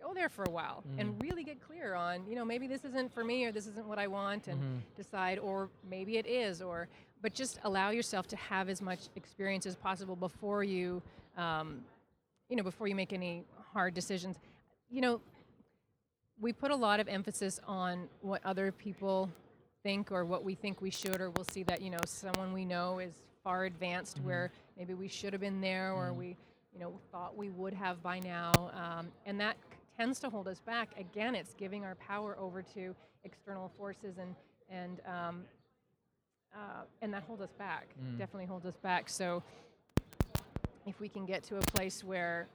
go 0.00 0.14
there 0.14 0.28
for 0.28 0.44
a 0.44 0.50
while 0.50 0.82
and 0.98 1.20
really 1.22 1.44
get 1.44 1.60
clear 1.60 1.94
on 1.94 2.24
you 2.28 2.34
know 2.34 2.44
maybe 2.44 2.66
this 2.66 2.84
isn't 2.84 3.12
for 3.12 3.24
me 3.24 3.44
or 3.44 3.52
this 3.52 3.66
isn't 3.66 3.86
what 3.86 3.98
i 3.98 4.06
want 4.06 4.48
and 4.48 4.82
decide 4.96 5.38
or 5.38 5.68
maybe 5.88 6.16
it 6.16 6.26
is 6.26 6.62
or 6.62 6.88
but 7.20 7.34
just 7.34 7.58
allow 7.64 7.90
yourself 7.90 8.26
to 8.26 8.36
have 8.36 8.68
as 8.68 8.80
much 8.82 9.08
experience 9.16 9.66
as 9.66 9.76
possible 9.76 10.16
before 10.16 10.64
you 10.64 11.02
um, 11.36 11.82
you 12.48 12.56
know, 12.56 12.62
before 12.62 12.86
you 12.86 12.94
make 12.94 13.14
any 13.14 13.44
hard 13.72 13.94
decisions, 13.94 14.36
you 14.90 15.00
know, 15.00 15.22
we 16.38 16.52
put 16.52 16.70
a 16.70 16.76
lot 16.76 17.00
of 17.00 17.08
emphasis 17.08 17.58
on 17.66 18.08
what 18.20 18.44
other 18.44 18.70
people 18.72 19.30
think 19.82 20.12
or 20.12 20.24
what 20.24 20.44
we 20.44 20.54
think 20.54 20.80
we 20.80 20.90
should, 20.90 21.20
or 21.20 21.30
we'll 21.30 21.46
see 21.50 21.62
that, 21.64 21.82
you 21.82 21.90
know, 21.90 21.98
someone 22.06 22.52
we 22.52 22.64
know 22.64 22.98
is 22.98 23.12
far 23.44 23.64
advanced 23.64 24.20
where 24.22 24.50
maybe 24.76 24.94
we 24.94 25.08
should 25.08 25.32
have 25.32 25.40
been 25.40 25.60
there 25.60 25.92
or 25.92 26.12
we, 26.12 26.36
you 26.72 26.80
know, 26.80 26.92
thought 27.10 27.36
we 27.36 27.50
would 27.50 27.74
have 27.74 28.02
by 28.02 28.18
now. 28.20 28.52
Um, 28.74 29.08
and 29.26 29.40
that 29.40 29.56
tends 29.96 30.18
to 30.20 30.30
hold 30.30 30.48
us 30.48 30.60
back. 30.60 30.90
Again, 30.98 31.34
it's 31.34 31.54
giving 31.54 31.84
our 31.84 31.96
power 31.96 32.36
over 32.38 32.62
to 32.74 32.94
external 33.24 33.70
forces 33.76 34.16
and, 34.18 34.34
and, 34.70 35.00
um, 35.06 35.42
uh, 36.54 36.82
and 37.00 37.12
that 37.12 37.22
holds 37.24 37.42
us 37.42 37.52
back. 37.58 37.88
Definitely 38.18 38.46
holds 38.46 38.66
us 38.66 38.76
back. 38.82 39.08
So 39.08 39.42
if 40.86 41.00
we 41.00 41.08
can 41.08 41.26
get 41.26 41.42
to 41.44 41.56
a 41.56 41.60
place 41.60 42.04
where 42.04 42.46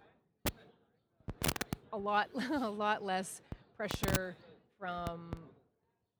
a 1.93 1.97
lot 1.97 2.29
a 2.51 2.69
lot 2.69 3.03
less 3.03 3.41
pressure 3.75 4.35
from 4.79 5.31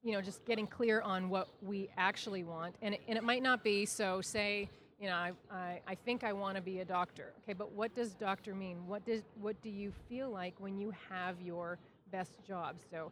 you 0.07 0.13
know 0.13 0.21
just 0.21 0.45
getting 0.45 0.65
clear 0.65 1.01
on 1.01 1.29
what 1.29 1.49
we 1.61 1.89
actually 1.97 2.45
want. 2.45 2.75
And 2.81 2.93
it, 2.93 3.01
and 3.09 3.17
it 3.17 3.23
might 3.25 3.43
not 3.43 3.61
be 3.61 3.85
so 3.85 4.21
say 4.21 4.69
you 5.01 5.07
know 5.07 5.15
I, 5.15 5.31
I, 5.51 5.81
I 5.85 5.95
think 5.95 6.23
I 6.23 6.31
want 6.31 6.55
to 6.55 6.61
be 6.61 6.79
a 6.79 6.85
doctor 6.85 7.33
okay? 7.43 7.51
But 7.51 7.73
what 7.73 7.93
does 7.93 8.13
doctor 8.13 8.55
mean? 8.55 8.87
What 8.87 9.05
does 9.05 9.23
what 9.41 9.61
do 9.61 9.69
you 9.69 9.91
feel 10.07 10.29
like 10.29 10.53
when 10.59 10.77
you 10.77 10.93
have 11.09 11.41
your 11.41 11.77
best 12.09 12.31
job? 12.47 12.77
So 12.89 13.11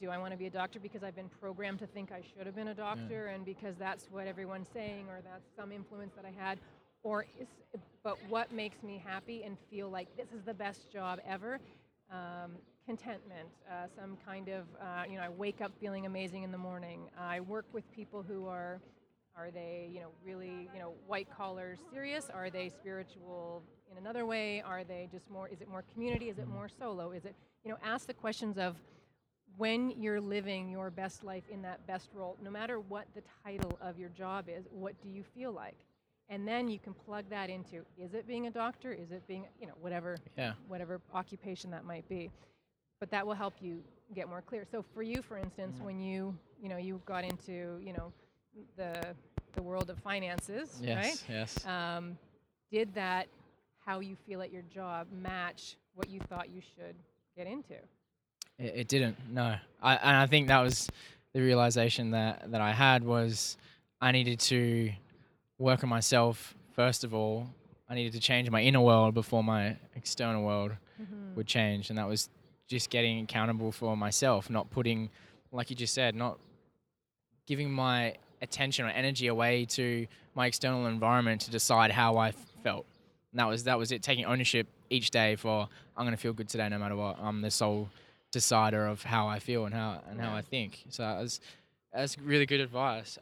do 0.00 0.08
I 0.10 0.16
want 0.16 0.32
to 0.32 0.38
be 0.38 0.46
a 0.46 0.50
doctor 0.50 0.80
because 0.80 1.02
I've 1.02 1.16
been 1.16 1.30
programmed 1.40 1.78
to 1.80 1.86
think 1.86 2.10
I 2.10 2.22
should 2.22 2.46
have 2.46 2.54
been 2.54 2.68
a 2.68 2.74
doctor 2.74 3.26
and 3.26 3.44
because 3.44 3.76
that's 3.78 4.06
what 4.10 4.26
everyone's 4.26 4.68
saying 4.72 5.06
or 5.08 5.20
that's 5.22 5.48
some 5.56 5.72
influence 5.72 6.14
that 6.16 6.24
I 6.24 6.32
had? 6.42 6.58
Or 7.02 7.26
is 7.38 7.48
but 8.02 8.16
what 8.30 8.50
makes 8.50 8.82
me 8.82 9.02
happy 9.04 9.42
and 9.44 9.58
feel 9.70 9.90
like 9.90 10.08
this 10.16 10.28
is 10.34 10.42
the 10.46 10.54
best 10.54 10.90
job 10.90 11.20
ever? 11.26 11.60
Um, 12.10 12.52
contentment 12.88 13.48
uh, 13.70 13.86
some 14.00 14.16
kind 14.24 14.48
of 14.48 14.64
uh, 14.80 15.02
you 15.10 15.16
know 15.16 15.22
I 15.22 15.28
wake 15.28 15.60
up 15.60 15.72
feeling 15.78 16.06
amazing 16.06 16.42
in 16.42 16.50
the 16.50 16.56
morning 16.56 17.10
I 17.20 17.40
work 17.40 17.66
with 17.74 17.84
people 17.92 18.24
who 18.26 18.46
are 18.46 18.80
are 19.36 19.50
they 19.50 19.90
you 19.92 20.00
know 20.00 20.08
really 20.24 20.70
you 20.72 20.80
know 20.80 20.94
white 21.06 21.28
collar 21.36 21.76
serious 21.92 22.30
are 22.32 22.48
they 22.48 22.70
spiritual 22.70 23.62
in 23.92 23.98
another 23.98 24.24
way 24.24 24.62
are 24.62 24.84
they 24.84 25.06
just 25.12 25.28
more 25.30 25.48
is 25.48 25.60
it 25.60 25.68
more 25.68 25.84
community 25.92 26.30
is 26.30 26.38
it 26.38 26.48
more 26.48 26.66
solo 26.78 27.10
is 27.10 27.26
it 27.26 27.34
you 27.62 27.70
know 27.70 27.76
ask 27.84 28.06
the 28.06 28.14
questions 28.14 28.56
of 28.56 28.74
when 29.58 29.90
you're 29.90 30.20
living 30.20 30.70
your 30.70 30.90
best 30.90 31.24
life 31.24 31.42
in 31.50 31.62
that 31.62 31.84
best 31.86 32.10
role, 32.14 32.36
no 32.42 32.50
matter 32.50 32.78
what 32.78 33.06
the 33.14 33.22
title 33.44 33.76
of 33.82 33.98
your 33.98 34.08
job 34.10 34.44
is, 34.48 34.66
what 34.70 34.94
do 35.02 35.08
you 35.08 35.24
feel 35.34 35.50
like? 35.50 35.74
And 36.28 36.46
then 36.46 36.68
you 36.68 36.78
can 36.78 36.94
plug 36.94 37.24
that 37.30 37.50
into 37.50 37.84
is 37.98 38.14
it 38.14 38.26
being 38.28 38.46
a 38.46 38.50
doctor? 38.50 38.92
Is 38.92 39.10
it 39.10 39.26
being, 39.26 39.46
you 39.60 39.66
know, 39.66 39.72
whatever 39.80 40.16
Yeah. 40.36 40.52
whatever 40.68 41.00
occupation 41.12 41.70
that 41.72 41.84
might 41.84 42.08
be. 42.08 42.30
But 43.00 43.10
that 43.10 43.26
will 43.26 43.34
help 43.34 43.54
you 43.60 43.82
get 44.14 44.28
more 44.28 44.42
clear. 44.42 44.64
So 44.70 44.84
for 44.94 45.02
you, 45.02 45.22
for 45.22 45.38
instance, 45.38 45.78
when 45.80 46.00
you, 46.00 46.34
you 46.62 46.68
know, 46.68 46.76
you 46.76 47.00
got 47.06 47.24
into, 47.24 47.78
you 47.82 47.92
know, 47.92 48.12
the 48.76 49.14
the 49.54 49.62
world 49.62 49.90
of 49.90 49.98
finances, 49.98 50.80
Yes. 50.82 50.96
right? 50.96 51.24
Yes. 51.28 51.66
Um, 51.66 52.18
did 52.70 52.94
that 52.94 53.28
how 53.84 54.00
you 54.00 54.16
feel 54.26 54.42
at 54.42 54.52
your 54.52 54.62
job 54.62 55.06
match 55.22 55.76
what 55.94 56.08
you 56.10 56.20
thought 56.28 56.50
you 56.50 56.60
should 56.60 56.94
get 57.36 57.46
into? 57.46 57.74
It, 58.58 58.72
it 58.76 58.88
didn't. 58.88 59.16
No, 59.32 59.56
I 59.82 59.96
and 59.96 60.16
I 60.16 60.26
think 60.26 60.48
that 60.48 60.60
was 60.60 60.88
the 61.32 61.40
realization 61.40 62.10
that 62.12 62.50
that 62.50 62.60
I 62.60 62.72
had 62.72 63.04
was 63.04 63.56
I 64.00 64.12
needed 64.12 64.40
to 64.40 64.90
work 65.58 65.82
on 65.82 65.88
myself 65.88 66.54
first 66.74 67.04
of 67.04 67.14
all. 67.14 67.46
I 67.88 67.94
needed 67.94 68.12
to 68.12 68.20
change 68.20 68.50
my 68.50 68.60
inner 68.60 68.80
world 68.82 69.14
before 69.14 69.42
my 69.42 69.76
external 69.94 70.42
world 70.44 70.72
would 71.36 71.46
change, 71.46 71.88
and 71.90 71.98
that 71.98 72.06
was 72.08 72.28
just 72.68 72.90
getting 72.90 73.20
accountable 73.20 73.72
for 73.72 73.96
myself, 73.96 74.48
not 74.50 74.70
putting, 74.70 75.10
like 75.52 75.70
you 75.70 75.76
just 75.76 75.94
said, 75.94 76.14
not 76.14 76.38
giving 77.46 77.70
my 77.72 78.14
attention 78.42 78.84
or 78.86 78.90
energy 78.90 79.26
away 79.26 79.64
to 79.64 80.06
my 80.34 80.46
external 80.46 80.86
environment 80.86 81.40
to 81.42 81.50
decide 81.50 81.90
how 81.90 82.16
I 82.18 82.32
felt. 82.62 82.86
And 83.32 83.40
that 83.40 83.48
was 83.48 83.64
that 83.64 83.78
was 83.78 83.90
it. 83.92 84.02
Taking 84.02 84.24
ownership 84.26 84.66
each 84.90 85.10
day 85.10 85.34
for 85.36 85.68
I'm 85.96 86.06
gonna 86.06 86.16
feel 86.16 86.32
good 86.32 86.48
today 86.48 86.68
no 86.68 86.78
matter 86.78 86.94
what. 86.96 87.18
I'm 87.20 87.40
the 87.40 87.50
sole 87.50 87.88
decider 88.30 88.86
of 88.86 89.02
how 89.02 89.26
I 89.26 89.38
feel 89.38 89.64
and 89.64 89.74
how 89.74 90.00
and 90.08 90.20
how 90.20 90.34
I 90.34 90.42
think. 90.42 90.84
So 90.90 91.02
that 91.02 91.18
was 91.20 91.40
that's 91.92 92.18
really 92.18 92.46
good 92.46 92.60
advice. 92.60 93.18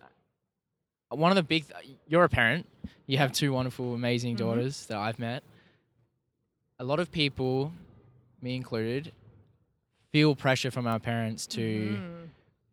One 1.08 1.30
of 1.30 1.36
the 1.36 1.42
big 1.44 1.66
th- 1.68 1.96
you're 2.08 2.24
a 2.24 2.28
parent. 2.28 2.66
You 3.06 3.18
have 3.18 3.30
two 3.32 3.52
wonderful, 3.52 3.94
amazing 3.94 4.34
Mhm. 4.34 4.38
daughters 4.38 4.86
that 4.86 4.98
I've 4.98 5.18
met. 5.20 5.44
A 6.80 6.84
lot 6.84 6.98
of 6.98 7.10
people, 7.12 7.72
me 8.42 8.56
included, 8.56 9.12
feel 10.12 10.34
pressure 10.34 10.70
from 10.70 10.86
our 10.86 10.98
parents 10.98 11.46
to 11.48 11.60
Mhm. 12.00 12.28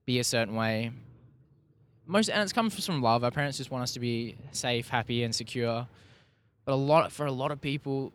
be 0.06 0.20
a 0.20 0.24
certain 0.24 0.56
way. 0.56 0.92
Most 2.06 2.30
and 2.30 2.42
it's 2.42 2.54
comes 2.54 2.86
from 2.86 3.02
love. 3.02 3.24
Our 3.24 3.32
parents 3.32 3.58
just 3.58 3.72
want 3.72 3.84
us 3.84 3.94
to 3.94 4.00
be 4.00 4.36
safe, 4.52 4.90
happy, 4.90 5.24
and 5.24 5.34
secure. 5.34 5.88
But 6.66 6.74
a 6.74 6.76
lot 6.76 7.12
for 7.12 7.26
a 7.26 7.32
lot 7.32 7.52
of 7.52 7.62
people, 7.62 8.12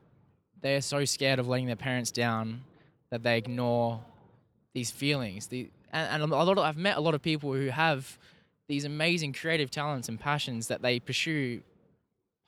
they're 0.60 0.82
so 0.82 1.04
scared 1.04 1.38
of 1.38 1.48
letting 1.48 1.66
their 1.66 1.76
parents 1.76 2.10
down 2.10 2.62
that 3.10 3.22
they 3.22 3.38
ignore 3.38 4.00
these 4.74 4.90
feelings. 4.90 5.46
The 5.46 5.70
and, 5.92 6.22
and 6.22 6.32
a 6.32 6.36
lot 6.36 6.58
of 6.58 6.58
I've 6.58 6.76
met 6.76 6.98
a 6.98 7.00
lot 7.00 7.14
of 7.14 7.22
people 7.22 7.54
who 7.54 7.68
have 7.68 8.18
these 8.68 8.84
amazing 8.84 9.32
creative 9.32 9.70
talents 9.70 10.08
and 10.10 10.20
passions 10.20 10.68
that 10.68 10.82
they 10.82 11.00
pursue 11.00 11.62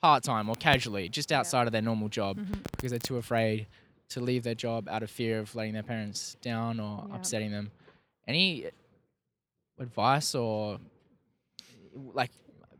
part 0.01 0.23
time 0.23 0.47
or 0.49 0.55
casually, 0.55 1.09
just 1.09 1.31
outside 1.31 1.65
of 1.67 1.71
their 1.73 1.81
normal 1.81 2.09
job, 2.09 2.37
Mhm. 2.37 2.63
because 2.75 2.91
they're 2.91 2.99
too 2.99 3.17
afraid 3.17 3.65
to 4.11 4.21
leave 4.21 4.43
their 4.43 4.55
job 4.55 4.87
out 4.89 5.03
of 5.03 5.09
fear 5.11 5.39
of 5.39 5.53
letting 5.55 5.73
their 5.73 5.83
parents 5.83 6.35
down 6.41 6.79
or 6.79 7.05
Yeah. 7.09 7.15
upsetting 7.15 7.51
them. 7.51 7.71
Any 8.27 8.65
advice 9.79 10.35
or 10.35 10.79
like 12.13 12.31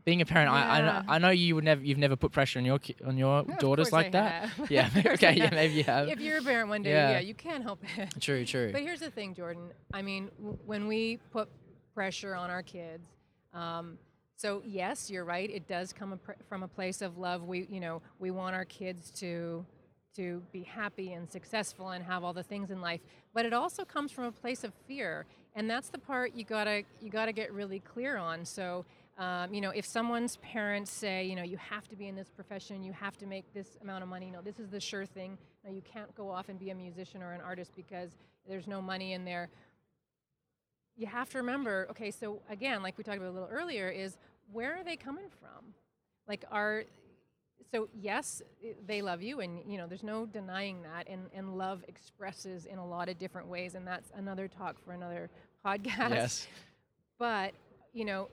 being 0.06 0.22
a 0.22 0.26
parent? 0.26 0.50
I, 0.52 0.80
I, 0.80 0.82
know, 0.82 1.04
I 1.10 1.18
know 1.20 1.30
you 1.30 1.56
would 1.56 1.64
never 1.64 1.82
you've 1.84 1.98
never 1.98 2.16
put 2.16 2.32
pressure 2.32 2.60
on 2.60 2.66
your 2.66 2.80
ki- 2.80 2.96
on 3.06 3.18
your 3.18 3.40
Of 3.40 3.58
daughters 3.60 3.90
course 3.90 3.94
I 3.94 3.98
like 4.04 4.12
that. 4.14 4.50
have. 4.50 4.72
Yeah, 4.78 4.90
I 4.94 5.10
okay, 5.14 5.34
yeah, 5.36 5.50
maybe 5.52 5.74
you 5.76 5.84
have. 5.84 6.08
If 6.10 6.20
you're 6.22 6.40
a 6.40 6.44
parent 6.44 6.70
one 6.70 6.82
day, 6.84 6.92
Yeah. 6.92 7.12
yeah, 7.12 7.20
you 7.20 7.34
can't 7.34 7.64
help 7.64 7.84
it. 7.98 8.10
True, 8.20 8.46
true. 8.46 8.72
But 8.72 8.82
here's 8.82 9.00
the 9.00 9.12
thing, 9.12 9.34
Jordan. 9.36 9.70
I 9.94 10.02
mean, 10.02 10.30
w- 10.40 10.58
when 10.66 10.88
we 10.88 11.18
put 11.32 11.50
pressure 11.94 12.36
on 12.36 12.50
our 12.50 12.64
kids, 12.64 13.08
um, 13.54 13.98
so 14.38 14.62
yes, 14.66 15.10
you're 15.12 15.26
right. 15.26 15.50
It 15.52 15.68
does 15.68 15.94
come 15.94 16.14
a 16.14 16.18
pr- 16.18 16.32
from 16.50 16.64
a 16.64 16.68
place 16.68 17.02
of 17.02 17.18
love. 17.18 17.44
We, 17.44 17.68
you 17.70 17.80
know, 17.80 18.02
we 18.20 18.32
want 18.32 18.56
our 18.56 18.66
kids 18.66 19.12
to 19.20 19.64
to 20.16 20.42
be 20.52 20.64
happy 20.64 21.14
and 21.14 21.30
successful 21.30 21.90
and 21.90 22.04
have 22.04 22.24
all 22.24 22.34
the 22.34 22.44
things 22.44 22.72
in 22.72 22.82
life. 22.82 23.02
But 23.34 23.46
it 23.46 23.54
also 23.54 23.86
comes 23.86 24.12
from 24.12 24.26
a 24.26 24.32
place 24.32 24.64
of 24.64 24.74
fear, 24.88 25.26
and 25.56 25.70
that's 25.70 25.90
the 25.90 25.98
part 25.98 26.34
you 26.36 26.44
gotta 26.44 26.84
you 27.02 27.10
gotta 27.10 27.32
get 27.32 27.52
really 27.54 27.80
clear 27.80 28.18
on. 28.18 28.46
So. 28.46 28.86
Um, 29.18 29.54
you 29.54 29.62
know, 29.62 29.70
if 29.70 29.86
someone's 29.86 30.38
parents 30.38 30.90
say, 30.90 31.26
you 31.26 31.36
know, 31.36 31.44
you 31.44 31.58
have 31.58 31.88
to 31.90 31.96
be 31.96 32.08
in 32.08 32.16
this 32.16 32.30
profession, 32.30 32.82
you 32.82 32.94
have 32.94 33.18
to 33.18 33.28
make 33.28 33.54
this 33.54 33.78
amount 33.82 34.02
of 34.02 34.10
money, 34.10 34.26
you 34.26 34.32
know, 34.32 34.42
this 34.42 34.58
is 34.58 34.70
the 34.70 34.80
sure 34.80 35.06
thing. 35.06 35.38
You 35.70 35.82
can't 35.82 36.16
go 36.16 36.32
off 36.32 36.50
and 36.50 36.58
be 36.58 36.72
a 36.72 36.76
musician 36.76 37.22
or 37.22 37.34
an 37.34 37.42
artist 37.42 37.74
because 37.76 38.18
there's 38.48 38.68
no 38.68 38.82
money 38.82 39.14
in 39.14 39.24
there. 39.24 39.50
You 40.96 41.06
have 41.08 41.30
to 41.32 41.38
remember, 41.38 41.88
okay, 41.92 42.10
so 42.10 42.42
again, 42.50 42.82
like 42.82 42.98
we 42.98 43.04
talked 43.04 43.18
about 43.18 43.30
a 43.30 43.34
little 43.34 43.50
earlier, 43.52 43.90
is 43.90 44.18
where 44.52 44.78
are 44.78 44.84
they 44.84 44.96
coming 44.96 45.30
from? 45.40 45.74
Like, 46.28 46.46
are 46.52 46.86
so 47.74 47.88
yes, 48.00 48.42
they 48.86 49.02
love 49.02 49.22
you, 49.22 49.40
and 49.40 49.60
you 49.66 49.78
know, 49.78 49.88
there's 49.88 50.04
no 50.04 50.26
denying 50.26 50.82
that, 50.84 51.08
and 51.08 51.28
and 51.34 51.58
love 51.58 51.84
expresses 51.88 52.66
in 52.66 52.78
a 52.78 52.86
lot 52.86 53.08
of 53.10 53.18
different 53.18 53.48
ways, 53.48 53.76
and 53.76 53.88
that's 53.88 54.12
another 54.16 54.48
talk 54.48 54.84
for 54.84 54.92
another 54.92 55.30
podcast. 55.66 56.10
Yes. 56.10 56.48
but 57.18 57.54
you 57.94 58.06
know 58.06 58.28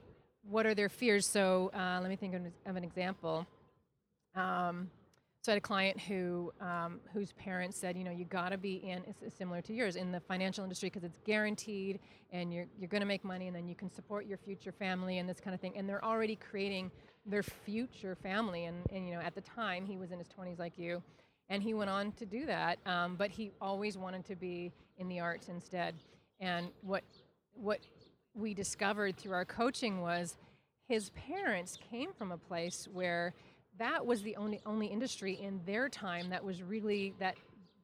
what 0.48 0.66
are 0.66 0.74
their 0.74 0.88
fears? 0.88 1.26
So 1.26 1.70
uh, 1.74 1.98
let 2.00 2.08
me 2.08 2.16
think 2.16 2.34
of, 2.34 2.76
an- 2.76 2.84
example. 2.84 3.46
Um, 4.34 4.90
so 5.42 5.52
i 5.52 5.54
had 5.54 5.58
a 5.58 5.60
client 5.60 5.98
who 6.00 6.52
um, 6.60 7.00
whose 7.12 7.32
parents 7.32 7.78
said 7.78 7.96
you 7.96 8.04
know 8.04 8.10
you 8.10 8.24
got 8.24 8.50
to 8.50 8.58
be 8.58 8.76
in 8.76 9.02
it's, 9.06 9.34
similar 9.36 9.62
to 9.62 9.72
yours 9.72 9.96
in 9.96 10.12
the 10.12 10.20
financial 10.20 10.62
industry 10.64 10.90
because 10.90 11.04
it's 11.04 11.18
guaranteed 11.24 12.00
and 12.32 12.52
you're, 12.52 12.66
you're 12.78 12.88
going 12.88 13.00
to 13.00 13.06
make 13.06 13.24
money 13.24 13.46
and 13.46 13.56
then 13.56 13.66
you 13.68 13.74
can 13.74 13.90
support 13.90 14.26
your 14.26 14.36
future 14.36 14.72
family 14.72 15.18
and 15.18 15.28
this 15.28 15.40
kind 15.40 15.54
of 15.54 15.60
thing 15.60 15.72
and 15.76 15.88
they're 15.88 16.04
already 16.04 16.36
creating 16.36 16.90
their 17.28 17.42
future 17.42 18.14
family 18.14 18.64
and, 18.64 18.76
and 18.92 19.06
you 19.06 19.14
know 19.14 19.20
at 19.20 19.34
the 19.34 19.40
time 19.40 19.84
he 19.86 19.96
was 19.96 20.10
in 20.12 20.18
his 20.18 20.28
20s 20.28 20.58
like 20.58 20.78
you 20.78 21.02
and 21.50 21.62
he 21.62 21.74
went 21.74 21.90
on 21.90 22.12
to 22.12 22.26
do 22.26 22.46
that 22.46 22.78
um, 22.86 23.16
but 23.16 23.30
he 23.30 23.52
always 23.60 23.96
wanted 23.98 24.24
to 24.24 24.34
be 24.34 24.72
in 24.98 25.08
the 25.08 25.20
arts 25.20 25.48
instead. 25.48 25.94
And 26.40 26.68
what 26.82 27.02
what 27.54 27.80
we 28.34 28.54
discovered 28.54 29.16
through 29.16 29.32
our 29.32 29.44
coaching 29.44 30.00
was 30.00 30.36
his 30.88 31.10
parents 31.10 31.78
came 31.90 32.12
from 32.12 32.30
a 32.30 32.36
place 32.36 32.86
where 32.92 33.34
that 33.78 34.04
was 34.04 34.22
the 34.22 34.36
only 34.36 34.60
only 34.66 34.86
industry 34.86 35.38
in 35.40 35.60
their 35.66 35.88
time 35.88 36.30
that 36.30 36.44
was 36.44 36.62
really 36.62 37.14
that 37.18 37.36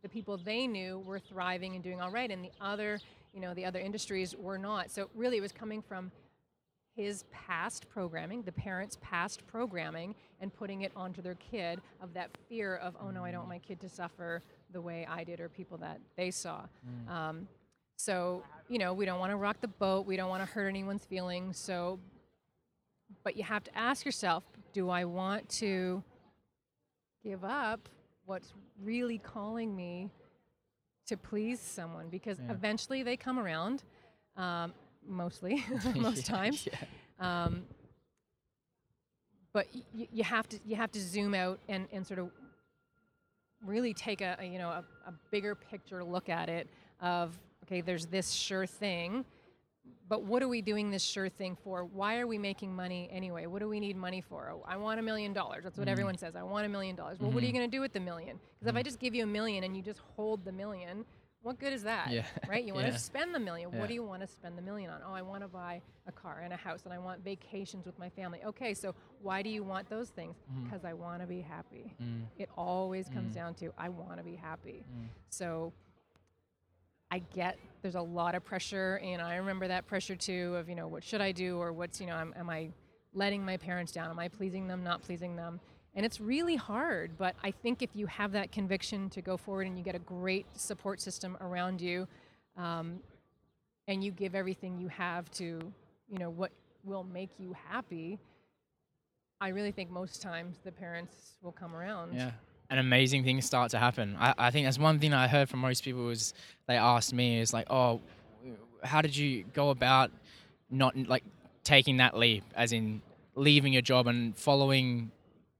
the 0.03 0.09
people 0.09 0.37
they 0.37 0.67
knew 0.67 0.99
were 1.01 1.19
thriving 1.19 1.75
and 1.75 1.83
doing 1.83 2.01
all 2.01 2.11
right 2.11 2.31
and 2.31 2.45
the 2.45 2.53
other 2.61 3.01
you 3.33 3.41
know 3.41 3.55
the 3.55 3.65
other 3.65 3.81
industries 3.81 4.37
were 4.37 4.59
not. 4.59 4.91
So 4.91 5.09
really 5.15 5.39
it 5.39 5.43
was 5.43 5.53
coming 5.53 5.83
from 5.83 6.13
his 6.97 7.25
past 7.33 7.89
programming, 7.89 8.43
the 8.43 8.53
parents' 8.53 8.97
past 9.01 9.47
programming, 9.47 10.15
and 10.41 10.55
putting 10.55 10.83
it 10.83 10.93
onto 10.95 11.21
their 11.23 11.35
kid 11.37 11.81
of 12.01 12.15
that 12.15 12.31
fear 12.49 12.77
of, 12.77 12.97
oh 13.01 13.11
no, 13.11 13.25
I 13.25 13.31
don't 13.31 13.41
want 13.41 13.49
my 13.51 13.59
kid 13.59 13.81
to 13.81 13.89
suffer 13.89 14.43
the 14.73 14.81
way 14.81 15.07
I 15.09 15.25
did 15.25 15.41
or 15.41 15.49
people 15.49 15.77
that 15.79 16.01
they 16.17 16.31
saw. 16.31 16.63
Um, 17.09 17.49
so, 17.97 18.43
you 18.69 18.79
know, 18.79 18.93
we 18.93 19.05
don't 19.07 19.19
want 19.19 19.31
to 19.31 19.37
rock 19.37 19.61
the 19.61 19.69
boat. 19.69 20.07
We 20.07 20.17
don't 20.17 20.29
want 20.29 20.43
to 20.47 20.53
hurt 20.53 20.69
anyone's 20.69 21.05
feelings. 21.05 21.59
So, 21.59 21.99
but 23.23 23.37
you 23.37 23.45
have 23.45 23.65
to 23.65 23.77
ask 23.79 24.05
yourself 24.05 24.45
do 24.73 24.91
I 24.91 25.05
want 25.05 25.49
to 25.51 26.03
give 27.23 27.45
up 27.45 27.89
what's 28.27 28.53
really 28.83 29.19
calling 29.19 29.75
me 29.75 30.11
to 31.07 31.17
please 31.17 31.61
someone? 31.61 32.09
Because 32.09 32.39
Yeah. 32.41 32.53
eventually 32.53 33.03
they 33.05 33.17
come 33.17 33.39
around, 33.39 33.85
um, 34.37 34.75
mostly, 35.09 35.65
most 35.95 36.29
Yeah, 36.29 36.35
times. 36.37 36.67
Yeah. 36.67 37.45
Um, 37.45 37.65
but 39.53 39.67
y- 39.97 40.09
you 40.13 40.25
have 40.25 40.49
to 40.49 40.59
you 40.65 40.77
have 40.77 40.91
to 40.93 41.01
zoom 41.01 41.35
out 41.35 41.59
and, 41.69 41.87
and 41.93 42.07
sort 42.07 42.19
of 42.19 42.31
really 43.65 43.95
take 43.95 44.21
a, 44.21 44.37
a 44.41 44.45
you 44.45 44.59
know 44.59 44.69
a, 44.71 44.85
a 45.07 45.13
bigger 45.31 45.55
picture 45.55 46.05
look 46.05 46.29
at 46.29 46.49
it 46.49 46.69
of 47.01 47.39
okay 47.65 47.81
there's 47.81 48.07
this 48.07 48.31
sure 48.31 48.67
thing 48.67 49.25
but 50.09 50.23
what 50.25 50.43
are 50.43 50.49
we 50.49 50.61
doing 50.61 50.91
this 50.91 51.03
sure 51.03 51.29
thing 51.29 51.57
for 51.63 51.85
why 51.85 52.19
are 52.19 52.27
we 52.27 52.37
making 52.37 52.75
money 52.75 53.09
anyway 53.13 53.47
what 53.47 53.61
do 53.61 53.69
we 53.69 53.81
need 53.81 53.97
money 53.97 54.21
for 54.21 54.51
oh, 54.53 54.63
i 54.67 54.77
want 54.77 54.99
a 55.01 55.03
million 55.03 55.33
dollars 55.33 55.65
that's 55.65 55.79
what 55.79 55.87
Mhm. 55.89 55.93
everyone 55.93 56.19
says 56.19 56.37
i 56.37 56.43
want 56.43 56.67
a 56.67 56.69
million 56.69 56.95
dollars 56.97 57.19
well 57.21 57.31
what 57.31 57.43
are 57.43 57.47
you 57.47 57.53
Mhm. 57.53 57.57
going 57.59 57.71
to 57.71 57.75
do 57.77 57.81
with 57.81 57.93
the 57.93 58.01
million 58.01 58.39
because 58.59 58.69
if 58.69 58.77
i 58.77 58.81
Mhm. 58.81 58.85
just 58.85 58.99
give 58.99 59.15
you 59.15 59.23
a 59.23 59.27
million 59.27 59.65
and 59.65 59.75
you 59.77 59.83
just 59.83 60.01
hold 60.17 60.45
the 60.45 60.53
million 60.53 61.05
what 61.45 61.61
good 61.61 61.73
is 61.73 61.85
that 61.85 62.11
Yeah. 62.11 62.25
right? 62.49 62.65
You 62.65 62.75
want 62.79 62.87
Yeah. 62.87 62.93
to 62.95 62.99
spend 62.99 63.33
the 63.35 63.39
million. 63.39 63.71
Yeah. 63.73 63.79
What 63.81 63.89
do 63.89 63.95
you 63.95 64.03
want 64.03 64.23
to 64.23 64.27
spend 64.27 64.59
the 64.59 64.63
million 64.63 64.91
on? 64.91 65.01
Oh, 65.07 65.13
I 65.13 65.23
want 65.23 65.43
to 65.43 65.49
buy 65.49 65.81
a 66.07 66.13
car 66.13 66.41
and 66.43 66.53
a 66.53 66.57
house, 66.57 66.81
and 66.85 66.93
I 66.93 66.99
want 66.99 67.23
vacations 67.25 67.87
with 67.87 67.99
my 67.99 68.09
family. 68.11 68.41
Okay, 68.45 68.75
so 68.75 68.95
why 69.23 69.43
do 69.43 69.49
you 69.51 69.63
want 69.63 69.89
those 69.89 70.09
things? 70.11 70.35
Because 70.65 70.85
I 70.85 70.93
want 70.95 71.21
to 71.21 71.27
be 71.29 71.41
happy. 71.41 71.95
Mm, 72.03 72.23
It 72.37 72.49
always 72.57 73.09
comes 73.09 73.33
Mm. 73.33 73.35
down 73.37 73.55
to 73.57 73.73
I 73.79 73.89
want 73.91 74.17
to 74.19 74.25
be 74.25 74.35
happy. 74.37 74.85
mm. 74.93 75.07
So 75.31 75.73
I 77.11 77.19
get 77.35 77.59
there's 77.83 77.95
a 77.95 78.01
lot 78.01 78.35
of 78.35 78.43
pressure, 78.45 78.99
and 79.03 79.21
I 79.23 79.37
remember 79.37 79.69
that 79.69 79.87
pressure 79.87 80.17
too 80.17 80.57
of 80.57 80.69
you 80.69 80.75
know 80.75 80.89
what 80.89 81.05
should 81.05 81.21
I 81.21 81.33
do 81.33 81.59
or 81.59 81.73
what's 81.73 82.01
you 82.01 82.07
know 82.07 82.17
am, 82.17 82.33
am 82.37 82.49
I 82.51 82.71
letting 83.13 83.45
my 83.45 83.57
parents 83.57 83.93
down? 83.93 84.11
Am 84.11 84.19
I 84.19 84.29
pleasing 84.29 84.67
them? 84.67 84.83
Not 84.83 85.03
pleasing 85.03 85.37
them? 85.37 85.61
And 85.97 86.05
it's 86.05 86.21
really 86.21 86.57
hard, 86.57 87.13
but 87.17 87.37
I 87.45 87.53
think 87.53 87.81
if 87.81 87.91
you 87.95 88.07
have 88.07 88.33
that 88.33 88.51
conviction 88.51 89.09
to 89.11 89.23
go 89.23 89.37
forward 89.37 89.67
and 89.67 89.79
you 89.79 89.85
get 89.85 89.95
a 89.95 90.01
great 90.01 90.47
support 90.55 91.01
system 91.01 91.37
around 91.41 91.81
you, 91.81 92.09
um, 92.57 92.99
and 93.87 94.03
you 94.03 94.11
give 94.11 94.35
everything 94.35 94.79
you 94.79 94.89
have 94.89 95.31
to, 95.33 95.61
you 96.09 96.19
know, 96.19 96.31
what 96.31 96.51
will 96.85 97.05
make 97.05 97.31
you 97.39 97.55
happy, 97.69 98.19
I 99.41 99.49
really 99.49 99.73
think 99.73 99.91
most 99.91 100.21
times 100.23 100.57
the 100.65 100.73
parents 100.73 101.35
will 101.43 101.53
come 101.53 101.75
around. 101.75 102.15
Yeah. 102.15 102.33
And 102.71 102.81
amazing 102.81 103.25
things 103.25 103.45
start 103.45 103.71
to 103.73 103.79
happen. 103.79 104.17
I, 104.19 104.35
I 104.39 104.51
think 104.51 104.67
that's 104.67 104.79
one 104.79 104.99
thing 104.99 105.13
I 105.13 105.29
heard 105.29 105.49
from 105.49 105.61
most 105.61 105.85
people 105.85 106.05
was 106.05 106.35
they 106.67 106.77
asked 106.77 107.13
me 107.13 107.39
is 107.39 107.53
like, 107.53 107.71
oh, 107.71 108.01
how 108.83 109.01
did 109.03 109.17
you 109.17 109.45
go 109.53 109.71
about 109.71 110.11
not 110.71 110.97
like 110.97 111.25
taking 111.63 111.99
that 111.99 112.17
leap, 112.17 112.43
as 112.55 112.73
in 112.73 113.03
leaving 113.35 113.73
your 113.73 113.83
job 113.83 114.07
and 114.07 114.37
following 114.37 115.11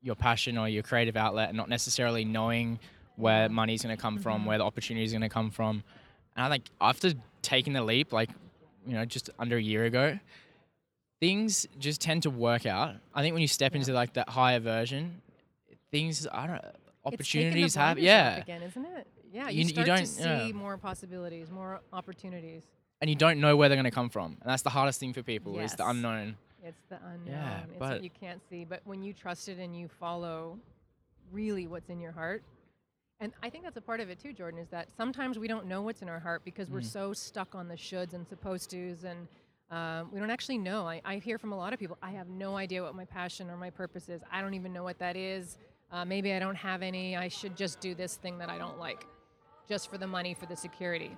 your 0.05 0.15
passion 0.15 0.57
or 0.59 0.69
your 0.69 0.83
creative 0.85 1.17
outlet 1.17 1.49
and 1.49 1.57
not 1.57 1.69
necessarily 1.69 2.25
knowing 2.25 2.79
where 3.17 3.49
money's 3.49 3.83
going 3.83 3.97
to 3.97 4.01
come 4.01 4.19
from, 4.19 4.43
Mhm. 4.43 4.47
where 4.47 4.59
the 4.59 4.65
opportunity 4.65 5.05
is 5.05 5.13
going 5.13 5.23
to 5.23 5.29
come 5.29 5.51
from. 5.51 5.83
And 6.37 6.45
I 6.47 6.51
think 6.51 6.65
after 6.81 7.13
taking 7.43 7.73
the 7.73 7.83
leap, 7.83 8.13
like, 8.13 8.29
you 8.87 8.93
know, 8.93 9.05
just 9.05 9.31
under 9.39 9.57
a 9.57 9.63
year 9.63 9.85
ago, 9.87 10.19
things 11.21 11.67
just 11.79 12.01
tend 12.01 12.23
to 12.25 12.31
work 12.31 12.67
out. 12.67 12.97
I 13.15 13.23
think 13.23 13.33
when 13.35 13.41
you 13.43 13.49
step 13.49 13.73
Yeah. 13.73 13.79
into 13.79 13.93
like 13.93 14.13
that 14.15 14.29
higher 14.29 14.61
version, 14.61 15.23
things, 15.91 16.27
I 16.31 16.47
don't 16.47 16.65
opportunities 17.05 17.75
have, 17.77 17.99
yeah. 17.99 18.37
again, 18.37 18.63
isn't 18.63 18.85
it? 18.85 19.07
Yeah, 19.33 19.49
You- 19.49 19.59
you, 19.59 19.63
you 19.65 19.69
start 19.71 19.87
don't- 19.87 19.99
to 20.01 20.07
see 20.07 20.23
yeah. 20.23 20.53
more 20.53 20.77
possibilities, 20.77 21.51
more 21.51 21.81
opportunities. 21.93 22.63
And 23.01 23.11
you 23.11 23.17
don't 23.17 23.41
know 23.41 23.57
where 23.57 23.69
they're 23.69 23.77
going 23.77 23.85
to 23.85 23.91
come 23.91 24.09
from. 24.09 24.33
And 24.41 24.51
that's 24.51 24.63
the 24.63 24.71
hardest 24.71 25.01
thing 25.01 25.13
for 25.13 25.23
people 25.23 25.59
is 25.61 25.75
the 25.75 25.87
unknown. 25.89 26.37
It's 26.65 26.83
the 26.89 26.97
unknown. 27.05 27.27
Yeah, 27.27 27.61
it's 27.71 27.81
what 27.81 28.03
you 28.03 28.11
can't 28.11 28.41
see. 28.49 28.65
But 28.65 28.81
when 28.85 29.03
you 29.03 29.13
trust 29.13 29.49
it 29.49 29.59
and 29.59 29.79
you 29.79 29.87
follow 29.89 30.59
really 31.31 31.67
what's 31.67 31.91
in 31.91 32.01
your 32.01 32.13
heart, 32.13 32.43
and 33.21 33.33
I 33.43 33.51
think 33.51 33.65
that's 33.65 33.77
a 33.77 33.81
part 33.83 34.01
of 34.01 34.09
it 34.11 34.19
too, 34.19 34.33
Jordan, 34.33 34.59
is 34.59 34.69
that 34.71 34.89
sometimes 34.97 35.39
we 35.39 35.47
don't 35.47 35.67
know 35.67 35.83
what's 35.83 36.03
in 36.03 36.09
our 36.09 36.19
heart 36.19 36.43
because 36.45 36.71
we're 36.71 36.81
Mm. 36.81 36.93
so 36.93 37.13
stuck 37.13 37.55
on 37.55 37.69
the 37.69 37.75
shoulds 37.77 38.15
and 38.15 38.27
supposed 38.27 38.71
tos, 38.71 39.05
and 39.05 39.29
um, 39.71 40.11
we 40.13 40.19
don't 40.21 40.31
actually 40.31 40.59
know. 40.59 40.87
I, 40.87 41.01
I 41.05 41.17
hear 41.19 41.39
from 41.39 41.53
a 41.53 41.57
lot 41.57 41.73
of 41.73 41.79
people, 41.79 41.97
I 42.03 42.11
have 42.13 42.29
no 42.29 42.57
idea 42.57 42.83
what 42.83 42.95
my 42.95 43.05
passion 43.05 43.51
or 43.51 43.57
my 43.57 43.71
purpose 43.71 44.09
is. 44.09 44.23
I 44.33 44.41
don't 44.41 44.55
even 44.55 44.73
know 44.73 44.83
what 44.83 44.99
that 44.99 45.17
is. 45.17 45.59
Uh, 45.93 46.05
maybe 46.05 46.33
I 46.33 46.39
don't 46.39 46.57
have 46.57 46.83
any. 46.83 47.17
I 47.17 47.29
should 47.29 47.57
just 47.57 47.81
do 47.81 47.95
this 47.95 48.17
thing 48.17 48.39
that 48.39 48.49
I 48.49 48.59
don't 48.59 48.79
like, 48.79 49.07
just 49.69 49.91
for 49.91 49.99
the 49.99 50.07
money, 50.07 50.35
for 50.35 50.47
the 50.47 50.57
security. 50.57 51.17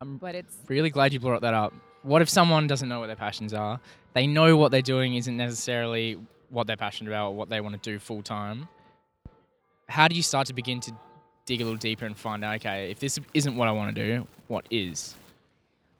I'm 0.00 0.18
but 0.18 0.34
it's 0.34 0.58
Really 0.68 0.90
glad 0.90 1.12
you 1.12 1.20
brought 1.20 1.40
that 1.42 1.54
up. 1.54 1.72
What 2.04 2.20
if 2.20 2.28
someone 2.28 2.66
doesn't 2.66 2.86
know 2.86 3.00
what 3.00 3.06
their 3.06 3.16
passions 3.16 3.54
are? 3.54 3.80
They 4.12 4.26
know 4.26 4.58
what 4.58 4.70
they're 4.70 4.82
doing 4.82 5.14
isn't 5.14 5.36
necessarily 5.38 6.18
what 6.50 6.66
they're 6.66 6.76
passionate 6.76 7.08
about 7.08 7.30
or 7.30 7.34
what 7.34 7.48
they 7.48 7.62
want 7.62 7.82
to 7.82 7.90
do 7.90 7.98
full 7.98 8.22
time. 8.22 8.68
How 9.88 10.06
do 10.06 10.14
you 10.14 10.22
start 10.22 10.46
to 10.48 10.52
begin 10.52 10.80
to 10.80 10.92
dig 11.46 11.62
a 11.62 11.64
little 11.64 11.78
deeper 11.78 12.04
and 12.04 12.14
find 12.14 12.44
out, 12.44 12.56
okay, 12.56 12.90
if 12.90 13.00
this 13.00 13.18
isn't 13.32 13.56
what 13.56 13.68
I 13.68 13.72
want 13.72 13.96
to 13.96 14.06
do, 14.06 14.26
what 14.48 14.66
is? 14.70 15.14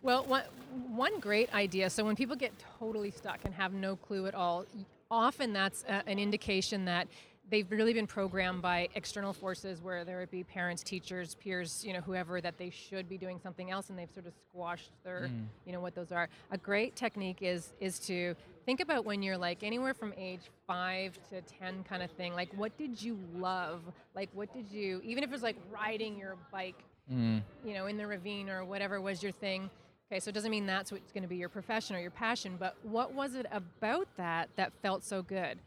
Well, 0.03 0.25
one, 0.27 0.43
one 0.91 1.21
great 1.21 1.53
idea. 1.55 1.89
So 1.89 2.05
when 2.05 2.17
people 2.17 2.37
get 2.37 2.53
totally 2.79 3.11
stuck 3.11 3.39
and 3.47 3.55
have 3.55 3.73
no 3.73 3.97
clue 3.97 4.27
at 4.27 4.35
all, 4.35 4.67
often 5.11 5.55
that's 5.55 5.85
a, 5.89 6.07
an 6.07 6.19
indication 6.19 6.85
that 6.85 7.09
they've 7.55 7.71
really 7.71 7.93
been 7.93 8.07
programmed 8.07 8.61
by 8.63 8.89
external 8.97 9.33
forces, 9.33 9.81
where 9.81 10.05
there 10.05 10.19
would 10.19 10.31
be 10.33 10.43
parents, 10.43 10.83
teachers, 10.83 11.37
peers, 11.37 11.85
you 11.87 11.93
know, 11.93 12.01
whoever, 12.01 12.41
that 12.41 12.59
they 12.59 12.69
should 12.69 13.09
be 13.09 13.17
doing 13.17 13.39
something 13.41 13.71
else, 13.71 13.91
and 13.91 13.97
they've 13.99 14.11
sort 14.13 14.27
of 14.27 14.33
squashed 14.51 14.91
their, 15.05 15.29
Mm. 15.29 15.47
you 15.65 15.73
know, 15.73 15.79
what 15.79 15.95
those 15.95 16.11
are. 16.11 16.29
A 16.51 16.59
great 16.59 16.97
technique 16.97 17.43
is 17.43 17.73
is 17.79 18.01
to 18.01 18.35
think 18.67 18.81
about 18.81 19.05
when 19.05 19.23
you're 19.23 19.39
like 19.39 19.63
anywhere 19.63 19.95
from 19.95 20.13
age 20.17 20.41
five 20.67 21.17
to 21.31 21.43
ten, 21.43 21.85
kind 21.85 22.03
of 22.03 22.11
thing. 22.11 22.35
Like, 22.35 22.53
what 22.55 22.77
did 22.77 23.01
you 23.01 23.21
love? 23.37 23.83
Like, 24.17 24.31
what 24.33 24.53
did 24.53 24.69
you? 24.73 25.01
Even 25.05 25.23
if 25.23 25.31
it 25.31 25.33
was 25.33 25.45
like 25.45 25.57
riding 25.71 26.19
your 26.19 26.37
bike 26.51 26.83
Mm. 27.13 27.43
you 27.65 27.75
know, 27.75 27.87
in 27.87 27.97
the 27.99 28.07
ravine 28.07 28.49
or 28.49 28.65
whatever 28.65 29.01
was 29.01 29.23
your 29.23 29.31
thing. 29.31 29.71
Okay, 30.11 30.19
so 30.19 30.29
it 30.31 30.33
doesn't 30.33 30.51
mean 30.51 30.67
that's 30.67 30.91
what's 30.91 31.13
going 31.13 31.23
to 31.23 31.29
be 31.29 31.37
your 31.37 31.51
profession 31.51 31.95
or 31.95 32.01
your 32.01 32.11
passion, 32.11 32.57
but 32.59 32.75
what 32.83 33.13
was 33.13 33.35
it 33.35 33.47
about 33.53 34.09
that 34.17 34.49
that 34.57 34.73
felt 34.83 35.05
so 35.05 35.23
good? 35.23 35.59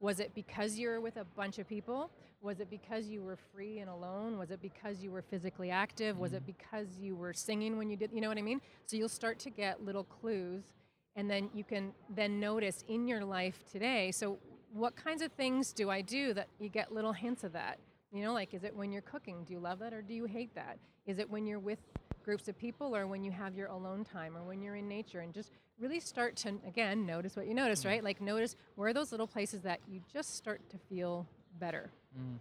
Was 0.00 0.20
it 0.20 0.34
because 0.34 0.76
you 0.76 0.88
were 0.88 1.00
with 1.00 1.16
a 1.16 1.24
bunch 1.24 1.58
of 1.58 1.68
people? 1.68 2.10
Was 2.42 2.60
it 2.60 2.68
because 2.68 3.08
you 3.08 3.22
were 3.22 3.36
free 3.54 3.78
and 3.78 3.88
alone? 3.88 4.38
Was 4.38 4.50
it 4.50 4.60
because 4.60 5.02
you 5.02 5.10
were 5.10 5.22
physically 5.22 5.70
active? 5.70 6.18
Was 6.18 6.32
it 6.32 6.42
mm-hmm. 6.42 6.52
because 6.58 6.98
you 6.98 7.16
were 7.16 7.32
singing 7.32 7.78
when 7.78 7.88
you 7.88 7.96
did, 7.96 8.10
you 8.12 8.20
know 8.20 8.28
what 8.28 8.38
I 8.38 8.42
mean? 8.42 8.60
So 8.84 8.96
you'll 8.96 9.08
start 9.08 9.38
to 9.40 9.50
get 9.50 9.84
little 9.84 10.04
clues 10.04 10.74
and 11.16 11.30
then 11.30 11.48
you 11.54 11.64
can 11.64 11.92
then 12.14 12.38
notice 12.38 12.84
in 12.88 13.08
your 13.08 13.24
life 13.24 13.64
today. 13.70 14.12
So 14.12 14.38
what 14.72 14.94
kinds 14.94 15.22
of 15.22 15.32
things 15.32 15.72
do 15.72 15.88
I 15.88 16.02
do 16.02 16.34
that 16.34 16.48
you 16.58 16.68
get 16.68 16.92
little 16.92 17.12
hints 17.12 17.42
of 17.42 17.52
that? 17.54 17.78
You 18.12 18.22
know, 18.22 18.34
like 18.34 18.52
is 18.52 18.64
it 18.64 18.76
when 18.76 18.92
you're 18.92 19.02
cooking? 19.02 19.44
Do 19.44 19.54
you 19.54 19.58
love 19.58 19.78
that 19.78 19.94
or 19.94 20.02
do 20.02 20.12
you 20.12 20.26
hate 20.26 20.54
that? 20.54 20.78
Is 21.06 21.18
it 21.18 21.28
when 21.28 21.46
you're 21.46 21.58
with 21.58 21.78
groups 22.22 22.48
of 22.48 22.58
people 22.58 22.94
or 22.94 23.06
when 23.06 23.24
you 23.24 23.30
have 23.30 23.54
your 23.54 23.68
alone 23.68 24.04
time 24.04 24.36
or 24.36 24.42
when 24.42 24.60
you're 24.60 24.76
in 24.76 24.88
nature 24.88 25.20
and 25.20 25.32
just 25.32 25.52
really 25.78 26.00
start 26.00 26.36
to 26.36 26.54
again 26.66 27.06
notice 27.06 27.36
what 27.36 27.46
you 27.46 27.54
notice, 27.54 27.84
right? 27.84 28.02
Like 28.02 28.20
notice 28.20 28.56
where 28.74 28.88
are 28.88 28.94
those 28.94 29.12
little 29.12 29.26
places 29.26 29.62
that 29.62 29.80
you 29.88 30.00
just 30.12 30.36
start 30.36 30.60
to 30.70 30.78
feel 30.88 31.26
better. 31.58 31.90
Mm. 32.18 32.38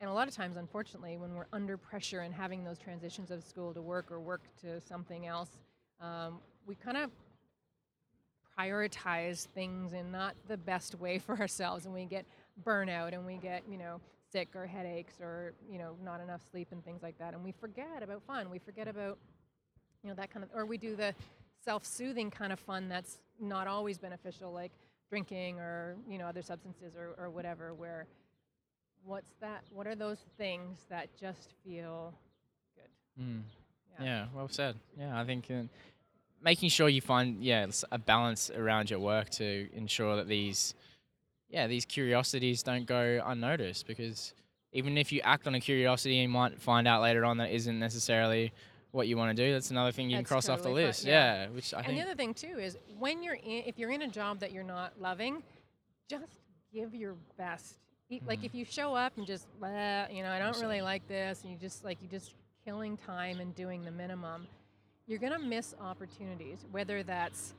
And 0.00 0.10
a 0.10 0.12
lot 0.12 0.28
of 0.28 0.34
times, 0.34 0.56
unfortunately, 0.56 1.16
when 1.16 1.34
we're 1.34 1.46
under 1.52 1.76
pressure 1.76 2.20
and 2.20 2.34
having 2.34 2.64
those 2.64 2.78
transitions 2.78 3.30
of 3.30 3.42
school 3.42 3.72
to 3.74 3.80
work 3.80 4.10
or 4.10 4.20
work 4.20 4.42
to 4.60 4.80
something 4.80 5.26
else, 5.26 5.50
um, 6.00 6.40
we 6.66 6.74
kind 6.74 6.96
of 6.96 7.10
prioritize 8.58 9.46
things 9.54 9.92
in 9.92 10.10
not 10.10 10.34
the 10.48 10.56
best 10.56 10.94
way 10.96 11.18
for 11.26 11.38
ourselves, 11.38 11.86
and 11.86 11.94
we 11.94 12.04
get 12.04 12.26
burnout 12.64 13.14
and 13.14 13.24
we 13.24 13.36
get, 13.36 13.62
you 13.70 13.78
know, 13.78 14.00
sick 14.32 14.48
or 14.56 14.66
headaches 14.66 15.14
or 15.20 15.54
you 15.70 15.78
know, 15.78 15.94
not 16.04 16.20
enough 16.20 16.40
sleep 16.50 16.68
and 16.72 16.84
things 16.84 17.02
like 17.02 17.16
that, 17.18 17.34
and 17.34 17.44
we 17.44 17.52
forget 17.52 18.02
about 18.02 18.22
fun. 18.26 18.50
We 18.50 18.58
forget 18.58 18.88
about, 18.88 19.16
you 20.02 20.10
know, 20.10 20.14
that 20.16 20.30
kind 20.30 20.44
of, 20.44 20.50
or 20.54 20.66
we 20.66 20.76
do 20.76 20.96
the 20.96 21.14
self-soothing 21.64 22.30
kind 22.30 22.52
of 22.52 22.60
fun 22.60 22.88
that's 22.88 23.18
not 23.40 23.66
always 23.66 23.98
beneficial, 23.98 24.52
like 24.52 24.72
drinking 25.10 25.58
or 25.58 25.96
you 26.08 26.18
know 26.18 26.26
other 26.26 26.42
substances 26.42 26.94
or, 26.96 27.14
or 27.22 27.30
whatever, 27.30 27.74
where 27.74 28.06
what's 29.04 29.30
that 29.40 29.62
what 29.70 29.86
are 29.86 29.94
those 29.94 30.18
things 30.38 30.86
that 30.88 31.08
just 31.20 31.54
feel 31.64 32.12
good 32.76 33.22
Mm. 33.24 33.42
Yeah. 34.00 34.04
Yeah, 34.04 34.26
well 34.34 34.48
said. 34.48 34.74
Yeah, 34.98 35.20
I 35.20 35.24
think 35.24 35.46
uh, 35.50 35.62
making 36.42 36.68
sure 36.70 36.88
you 36.88 37.00
find 37.00 37.42
yeah 37.42 37.66
a 37.92 37.98
balance 37.98 38.50
around 38.50 38.90
your 38.90 38.98
work 38.98 39.30
to 39.30 39.68
ensure 39.72 40.16
that 40.16 40.26
these 40.26 40.74
yeah 41.48 41.68
these 41.68 41.84
curiosities 41.84 42.62
don't 42.62 42.86
go 42.86 43.22
unnoticed 43.24 43.86
because 43.86 44.34
even 44.72 44.98
if 44.98 45.12
you 45.12 45.20
act 45.22 45.46
on 45.46 45.54
a 45.54 45.60
curiosity, 45.60 46.16
and 46.16 46.22
you 46.22 46.28
might 46.28 46.60
find 46.60 46.88
out 46.88 47.00
later 47.00 47.24
on 47.24 47.36
that 47.38 47.50
isn't 47.50 47.78
necessarily 47.78 48.52
what 48.94 49.08
you 49.08 49.16
want 49.16 49.36
to 49.36 49.42
do, 49.46 49.52
that's 49.52 49.70
another 49.70 49.90
thing 49.92 50.08
you 50.08 50.16
can 50.16 50.22
That's 50.22 50.28
cross 50.30 50.48
off 50.48 50.58
the 50.58 50.64
totally 50.68 50.84
list. 50.84 51.04
yeah. 51.04 51.44
Yeah, 51.44 51.48
which 51.50 51.74
I 51.74 51.78
and 51.78 51.86
think. 51.86 51.98
the 51.98 52.04
other 52.06 52.14
thing 52.14 52.32
too 52.34 52.58
is 52.58 52.78
when 52.98 53.22
you're 53.22 53.34
in, 53.34 53.64
if 53.66 53.78
you're 53.78 53.90
in 53.90 54.02
a 54.02 54.08
job 54.08 54.38
that 54.40 54.52
you're 54.52 54.62
not 54.62 54.92
loving, 55.00 55.42
just 56.08 56.24
give 56.72 56.94
your 56.94 57.14
best. 57.36 57.76
E- 58.10 58.20
Like 58.26 58.40
Mhm. 58.40 58.44
if 58.44 58.54
you 58.54 58.64
show 58.64 58.94
up 58.94 59.16
and 59.16 59.26
just, 59.26 59.46
you 59.60 60.22
know, 60.22 60.30
I 60.30 60.38
don't 60.38 60.60
really 60.60 60.80
like 60.82 61.06
this, 61.08 61.42
and 61.42 61.50
you 61.50 61.58
just 61.58 61.84
like 61.84 62.00
you 62.02 62.08
just 62.08 62.34
killing 62.64 62.96
time 62.96 63.40
and 63.40 63.54
doing 63.54 63.82
the 63.84 63.90
minimum, 63.90 64.46
you're 65.06 65.18
gonna 65.18 65.38
miss 65.38 65.74
opportunities. 65.80 66.64
Whether 66.70 67.02
that's 67.02 67.54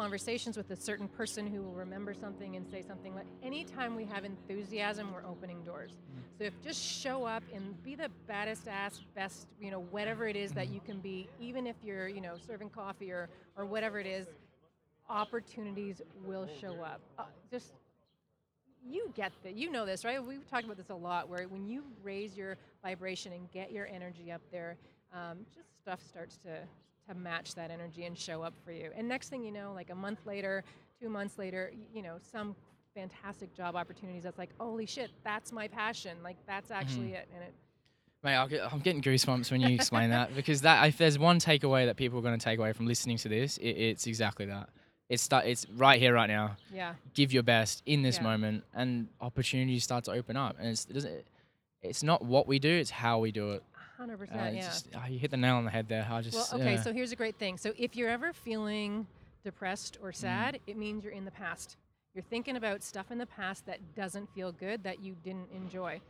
conversations 0.00 0.56
with 0.56 0.70
a 0.70 0.76
certain 0.76 1.06
person 1.06 1.46
who 1.46 1.60
will 1.60 1.74
remember 1.74 2.14
something 2.14 2.56
and 2.56 2.66
say 2.66 2.80
something 2.80 3.14
like 3.14 3.26
anytime 3.42 3.94
we 3.94 4.06
have 4.06 4.24
enthusiasm 4.24 5.12
we're 5.12 5.28
opening 5.28 5.62
doors. 5.62 5.90
So 6.38 6.44
if 6.44 6.54
just 6.62 6.82
show 6.82 7.26
up 7.26 7.42
and 7.54 7.80
be 7.84 7.96
the 7.96 8.08
baddest 8.26 8.66
ass 8.66 9.02
best 9.14 9.46
you 9.60 9.70
know 9.70 9.82
whatever 9.90 10.26
it 10.26 10.36
is 10.36 10.52
that 10.52 10.68
you 10.68 10.80
can 10.80 11.00
be 11.00 11.28
even 11.38 11.66
if 11.66 11.76
you're 11.84 12.08
you 12.08 12.22
know 12.22 12.36
serving 12.46 12.70
coffee 12.70 13.12
or 13.12 13.28
or 13.58 13.66
whatever 13.66 14.00
it 14.00 14.06
is 14.06 14.26
opportunities 15.10 16.00
will 16.24 16.48
show 16.62 16.82
up. 16.82 17.02
Uh, 17.18 17.24
just 17.50 17.74
you 18.82 19.12
get 19.14 19.32
that 19.42 19.54
you 19.54 19.70
know 19.70 19.84
this 19.84 20.02
right? 20.06 20.24
We've 20.24 20.48
talked 20.48 20.64
about 20.64 20.78
this 20.78 20.88
a 20.88 20.94
lot 20.94 21.28
where 21.28 21.46
when 21.46 21.68
you 21.68 21.84
raise 22.02 22.38
your 22.38 22.56
vibration 22.82 23.34
and 23.34 23.50
get 23.52 23.70
your 23.70 23.86
energy 23.86 24.32
up 24.32 24.40
there 24.50 24.78
um, 25.12 25.40
just 25.54 25.68
stuff 25.82 26.00
starts 26.08 26.38
to 26.38 26.60
to 27.10 27.18
match 27.18 27.54
that 27.54 27.70
energy 27.70 28.04
and 28.04 28.16
show 28.16 28.42
up 28.42 28.54
for 28.64 28.72
you 28.72 28.90
and 28.96 29.08
next 29.08 29.28
thing 29.28 29.42
you 29.42 29.52
know 29.52 29.72
like 29.74 29.90
a 29.90 29.94
month 29.94 30.20
later 30.26 30.64
two 31.00 31.08
months 31.08 31.38
later 31.38 31.72
you 31.92 32.02
know 32.02 32.16
some 32.32 32.54
fantastic 32.94 33.54
job 33.54 33.76
opportunities 33.76 34.22
that's 34.22 34.38
like 34.38 34.50
holy 34.58 34.86
shit 34.86 35.10
that's 35.24 35.52
my 35.52 35.68
passion 35.68 36.16
like 36.22 36.36
that's 36.46 36.70
mm-hmm. 36.70 36.80
actually 36.80 37.12
it 37.12 37.28
and 37.34 37.42
it 37.42 37.54
Mate, 38.22 38.34
I'll 38.34 38.48
get, 38.48 38.70
I'm 38.70 38.80
getting 38.80 39.00
goosebumps 39.00 39.50
when 39.50 39.62
you 39.62 39.74
explain 39.74 40.10
that 40.10 40.34
because 40.36 40.60
that 40.60 40.86
if 40.86 40.98
there's 40.98 41.18
one 41.18 41.40
takeaway 41.40 41.86
that 41.86 41.96
people 41.96 42.18
are 42.18 42.22
going 42.22 42.38
to 42.38 42.44
take 42.44 42.58
away 42.58 42.74
from 42.74 42.86
listening 42.86 43.16
to 43.18 43.30
this, 43.30 43.56
it, 43.56 43.68
it's 43.68 44.06
exactly 44.06 44.44
that. 44.46 44.68
It's 45.08 45.22
start, 45.22 45.46
it's 45.46 45.66
right 45.74 45.98
here, 45.98 46.12
right 46.12 46.28
now. 46.28 46.56
yeah 46.72 46.94
Give 47.14 47.32
your 47.32 47.42
best 47.42 47.82
in 47.86 48.02
this 48.02 48.18
Yeah. 48.18 48.24
moment, 48.24 48.64
and 48.74 49.08
opportunities 49.20 49.84
start 49.84 50.04
to 50.04 50.12
open 50.12 50.36
up. 50.36 50.56
And 50.58 50.68
it's 50.68 50.84
it 50.84 50.92
doesn't. 50.92 51.24
It's 51.82 52.02
not 52.02 52.22
what 52.22 52.46
we 52.46 52.58
do; 52.58 52.68
it's 52.68 52.90
how 52.90 53.18
we 53.20 53.32
do 53.32 53.52
it. 53.52 53.64
100% 54.00 54.22
Uh, 54.22 54.24
it's 54.24 54.56
yeah 54.56 54.62
just, 54.62 54.88
oh, 54.96 55.06
you 55.08 55.18
hit 55.18 55.30
the 55.30 55.36
nail 55.36 55.56
on 55.56 55.64
the 55.64 55.70
head 55.70 55.88
there. 55.88 56.06
I 56.10 56.20
just 56.22 56.34
Well, 56.52 56.60
okay, 56.60 56.74
yeah. 56.74 56.82
so 56.82 56.92
here's 56.92 57.12
a 57.12 57.16
great 57.16 57.36
thing. 57.36 57.58
So 57.58 57.72
if 57.76 57.94
you're 57.96 58.08
ever 58.08 58.32
feeling 58.32 59.06
depressed 59.44 59.98
Mm. 60.00 60.04
or 60.04 60.12
sad, 60.12 60.60
it 60.66 60.76
means 60.76 61.04
you're 61.04 61.12
in 61.12 61.24
the 61.24 61.30
past. 61.30 61.76
You're 62.14 62.24
thinking 62.24 62.56
about 62.56 62.82
stuff 62.82 63.10
in 63.10 63.18
the 63.18 63.26
past 63.26 63.66
that 63.66 63.94
doesn't 63.94 64.32
feel 64.34 64.52
good, 64.52 64.82
that 64.84 65.00
you 65.00 65.14
didn't 65.22 65.50
enjoy. 65.52 66.00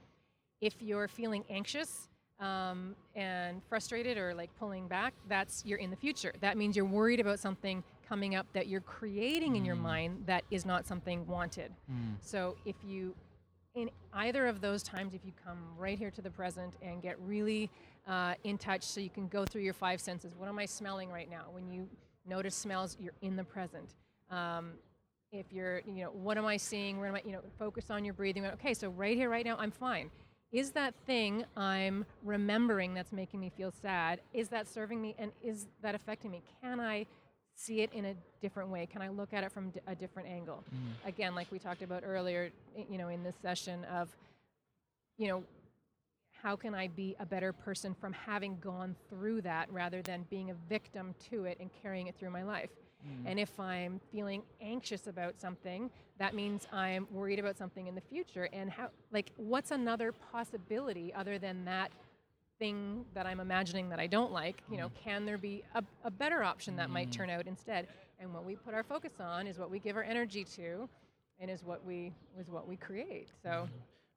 If 0.60 0.80
you're 0.80 1.08
feeling 1.08 1.44
anxious 1.50 2.08
um, 2.38 2.96
and 3.14 3.62
frustrated 3.68 4.16
or 4.16 4.32
like 4.34 4.50
pulling 4.58 4.88
back, 4.88 5.12
that's 5.28 5.62
you're 5.66 5.78
in 5.78 5.90
the 5.90 5.96
future. 5.96 6.32
That 6.40 6.56
means 6.56 6.74
you're 6.74 6.86
worried 6.86 7.20
about 7.20 7.38
something 7.38 7.84
coming 8.08 8.34
up 8.34 8.46
that 8.54 8.66
you're 8.66 8.80
creating 8.80 9.56
in 9.56 9.64
your 9.64 9.76
Mm. 9.76 9.80
mind 9.80 10.22
that 10.26 10.44
is 10.50 10.64
not 10.64 10.86
something 10.86 11.26
wanted. 11.26 11.70
Mm. 11.90 12.16
So 12.22 12.56
if 12.64 12.76
you, 12.82 13.14
in 13.80 13.90
either 14.12 14.46
of 14.46 14.60
those 14.60 14.82
times, 14.82 15.14
if 15.14 15.24
you 15.24 15.32
come 15.44 15.58
right 15.78 15.98
here 15.98 16.10
to 16.10 16.22
the 16.22 16.30
present 16.30 16.74
and 16.82 17.02
get 17.02 17.18
really 17.20 17.70
uh, 18.06 18.34
in 18.44 18.58
touch, 18.58 18.82
so 18.82 19.00
you 19.00 19.10
can 19.10 19.28
go 19.28 19.44
through 19.44 19.62
your 19.62 19.74
five 19.74 20.00
senses. 20.00 20.34
What 20.36 20.48
am 20.48 20.58
I 20.58 20.66
smelling 20.66 21.10
right 21.10 21.30
now? 21.30 21.44
When 21.52 21.70
you 21.70 21.88
notice 22.26 22.54
smells, 22.54 22.96
you're 23.00 23.14
in 23.22 23.36
the 23.36 23.44
present. 23.44 23.94
Um, 24.30 24.72
if 25.32 25.46
you're, 25.52 25.80
you 25.86 26.04
know, 26.04 26.10
what 26.10 26.36
am 26.38 26.46
I 26.46 26.56
seeing? 26.56 26.98
Where 26.98 27.08
am 27.08 27.14
I, 27.14 27.22
you 27.24 27.32
know, 27.32 27.40
focus 27.58 27.90
on 27.90 28.04
your 28.04 28.14
breathing. 28.14 28.44
Okay, 28.46 28.74
so 28.74 28.88
right 28.90 29.16
here, 29.16 29.30
right 29.30 29.44
now, 29.44 29.56
I'm 29.58 29.70
fine. 29.70 30.10
Is 30.52 30.72
that 30.72 30.94
thing 31.06 31.44
I'm 31.56 32.04
remembering 32.24 32.94
that's 32.94 33.12
making 33.12 33.38
me 33.38 33.52
feel 33.56 33.70
sad? 33.70 34.20
Is 34.32 34.48
that 34.48 34.66
serving 34.66 35.00
me, 35.00 35.14
and 35.18 35.30
is 35.42 35.68
that 35.82 35.94
affecting 35.94 36.32
me? 36.32 36.42
Can 36.60 36.80
I 36.80 37.06
see 37.60 37.80
it 37.82 37.92
in 37.92 38.06
a 38.06 38.14
different 38.40 38.70
way? 38.70 38.86
Can 38.86 39.02
I 39.02 39.08
look 39.08 39.32
at 39.32 39.44
it 39.44 39.52
from 39.52 39.70
d- 39.70 39.80
a 39.86 39.94
different 39.94 40.28
angle? 40.28 40.64
Mm. 40.74 41.08
again, 41.08 41.34
like 41.34 41.50
we 41.50 41.58
talked 41.58 41.82
about 41.82 42.02
earlier, 42.04 42.50
you 42.90 42.98
know, 42.98 43.08
in 43.08 43.22
this 43.22 43.36
session 43.42 43.84
of, 43.84 44.08
you 45.18 45.28
know, 45.28 45.44
how 46.42 46.56
can 46.56 46.74
I 46.74 46.88
be 46.88 47.14
a 47.20 47.26
better 47.26 47.52
person 47.52 47.94
from 47.94 48.14
having 48.14 48.58
gone 48.60 48.96
through 49.10 49.42
that 49.42 49.70
rather 49.70 50.00
than 50.00 50.24
being 50.30 50.50
a 50.50 50.54
victim 50.68 51.14
to 51.30 51.44
it 51.44 51.58
and 51.60 51.68
carrying 51.82 52.06
it 52.06 52.16
through 52.18 52.30
my 52.30 52.42
life? 52.42 52.70
Mm. 53.06 53.30
And 53.30 53.40
if 53.40 53.58
I'm 53.60 54.00
feeling 54.10 54.42
anxious 54.60 55.06
about 55.06 55.38
something, 55.38 55.90
that 56.18 56.34
means 56.34 56.66
I'm 56.72 57.06
worried 57.10 57.38
about 57.38 57.58
something 57.58 57.86
in 57.86 57.94
the 57.94 58.00
future. 58.00 58.48
And 58.52 58.70
how, 58.70 58.88
like, 59.12 59.32
what's 59.36 59.70
another 59.70 60.12
possibility 60.12 61.12
other 61.14 61.38
than 61.38 61.64
that 61.66 61.92
thing 62.64 63.04
that 63.14 63.26
I'm 63.26 63.40
imagining 63.40 63.88
that 63.88 63.98
I 63.98 64.06
don't 64.06 64.30
like? 64.32 64.62
You 64.70 64.76
know, 64.76 64.90
can 65.02 65.26
there 65.26 65.38
be 65.38 65.64
a, 65.74 65.82
a 66.04 66.10
better 66.10 66.44
option 66.44 66.76
that 66.76 66.90
might 66.90 67.08
Mm. 67.08 67.12
turn 67.12 67.30
out 67.30 67.46
instead? 67.48 67.88
And 68.20 68.32
what 68.32 68.44
we 68.44 68.54
put 68.54 68.74
our 68.74 68.84
focus 68.84 69.14
on 69.18 69.46
is 69.48 69.58
what 69.58 69.70
we 69.70 69.80
give 69.80 69.96
our 69.96 70.02
energy 70.04 70.44
to, 70.56 70.88
and 71.40 71.50
is 71.50 71.64
what 71.64 71.84
we 71.84 72.12
is 72.38 72.48
what 72.50 72.68
we 72.68 72.76
create. 72.76 73.28
So 73.42 73.66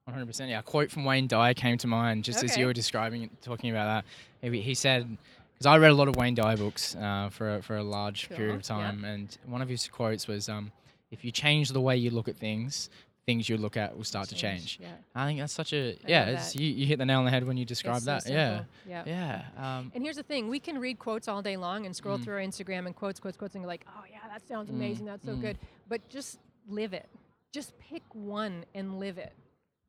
100%. 0.08 0.48
Yeah, 0.50 0.58
a 0.58 0.62
quote 0.62 0.90
from 0.90 1.04
Wayne 1.06 1.26
Dyer 1.26 1.54
came 1.54 1.78
to 1.78 1.86
mind 1.86 2.22
just 2.24 2.44
as 2.44 2.56
you 2.56 2.66
were 2.66 2.74
describing 2.74 3.22
it, 3.22 3.42
talking 3.42 3.70
about 3.70 4.04
that. 4.42 4.50
He, 4.52 4.60
he 4.60 4.74
said, 4.74 5.16
because 5.54 5.64
I 5.66 5.78
read 5.78 5.90
a 5.90 5.94
lot 5.94 6.08
of 6.08 6.16
Wayne 6.16 6.34
Dyer 6.34 6.58
books 6.58 6.94
uh, 6.96 7.30
for, 7.32 7.56
a- 7.56 7.62
for 7.62 7.76
a 7.78 7.82
large 7.82 8.28
period 8.28 8.56
of 8.56 8.68
Cool, 8.68 8.76
yeah. 8.76 8.84
time, 8.90 9.04
and 9.06 9.34
one 9.46 9.62
of 9.62 9.68
his 9.70 9.88
quotes 9.88 10.28
was, 10.28 10.50
um, 10.50 10.70
if 11.10 11.24
you 11.24 11.30
change 11.30 11.70
the 11.70 11.80
way 11.80 11.96
you 11.96 12.10
look 12.10 12.28
at 12.28 12.36
things, 12.36 12.90
things 13.26 13.48
you 13.48 13.56
look 13.56 13.76
at 13.76 13.96
will 13.96 14.04
start 14.04 14.28
to 14.28 14.34
change. 14.34 14.78
Yeah. 14.80 14.88
I 15.14 15.26
think 15.26 15.40
that's 15.40 15.52
such 15.52 15.72
a, 15.72 15.92
I 15.92 15.96
yeah, 16.06 16.24
it's, 16.26 16.54
you, 16.54 16.66
you 16.66 16.86
hit 16.86 16.98
the 16.98 17.06
nail 17.06 17.20
on 17.20 17.24
the 17.24 17.30
head 17.30 17.46
when 17.46 17.56
you 17.56 17.64
describe 17.64 18.00
so 18.00 18.06
that. 18.06 18.28
yeah. 18.28 18.56
simple. 18.58 18.66
Yeah. 18.88 19.02
Yeah. 19.06 19.78
Um, 19.78 19.92
And 19.94 20.02
here's 20.04 20.16
the 20.16 20.22
thing: 20.22 20.48
we 20.48 20.60
can 20.60 20.78
read 20.78 20.98
quotes 20.98 21.26
all 21.28 21.40
day 21.42 21.56
long 21.56 21.86
and 21.86 21.94
scroll 21.96 22.18
Mm. 22.18 22.24
through 22.24 22.34
our 22.34 22.40
Instagram 22.40 22.86
and 22.86 22.94
quotes, 22.94 23.18
quotes, 23.20 23.36
quotes, 23.36 23.54
and 23.54 23.64
go 23.64 23.68
like, 23.68 23.86
"Oh 23.88 24.04
yeah, 24.10 24.18
that 24.32 24.46
sounds 24.46 24.70
Mm, 24.70 24.74
amazing. 24.74 25.06
That's 25.06 25.24
so 25.24 25.32
mm. 25.34 25.40
good." 25.40 25.58
But 25.88 26.06
just 26.08 26.38
live 26.68 26.92
it. 26.92 27.08
Just 27.52 27.78
pick 27.78 28.02
one 28.12 28.64
and 28.74 28.98
live 28.98 29.16
it 29.18 29.32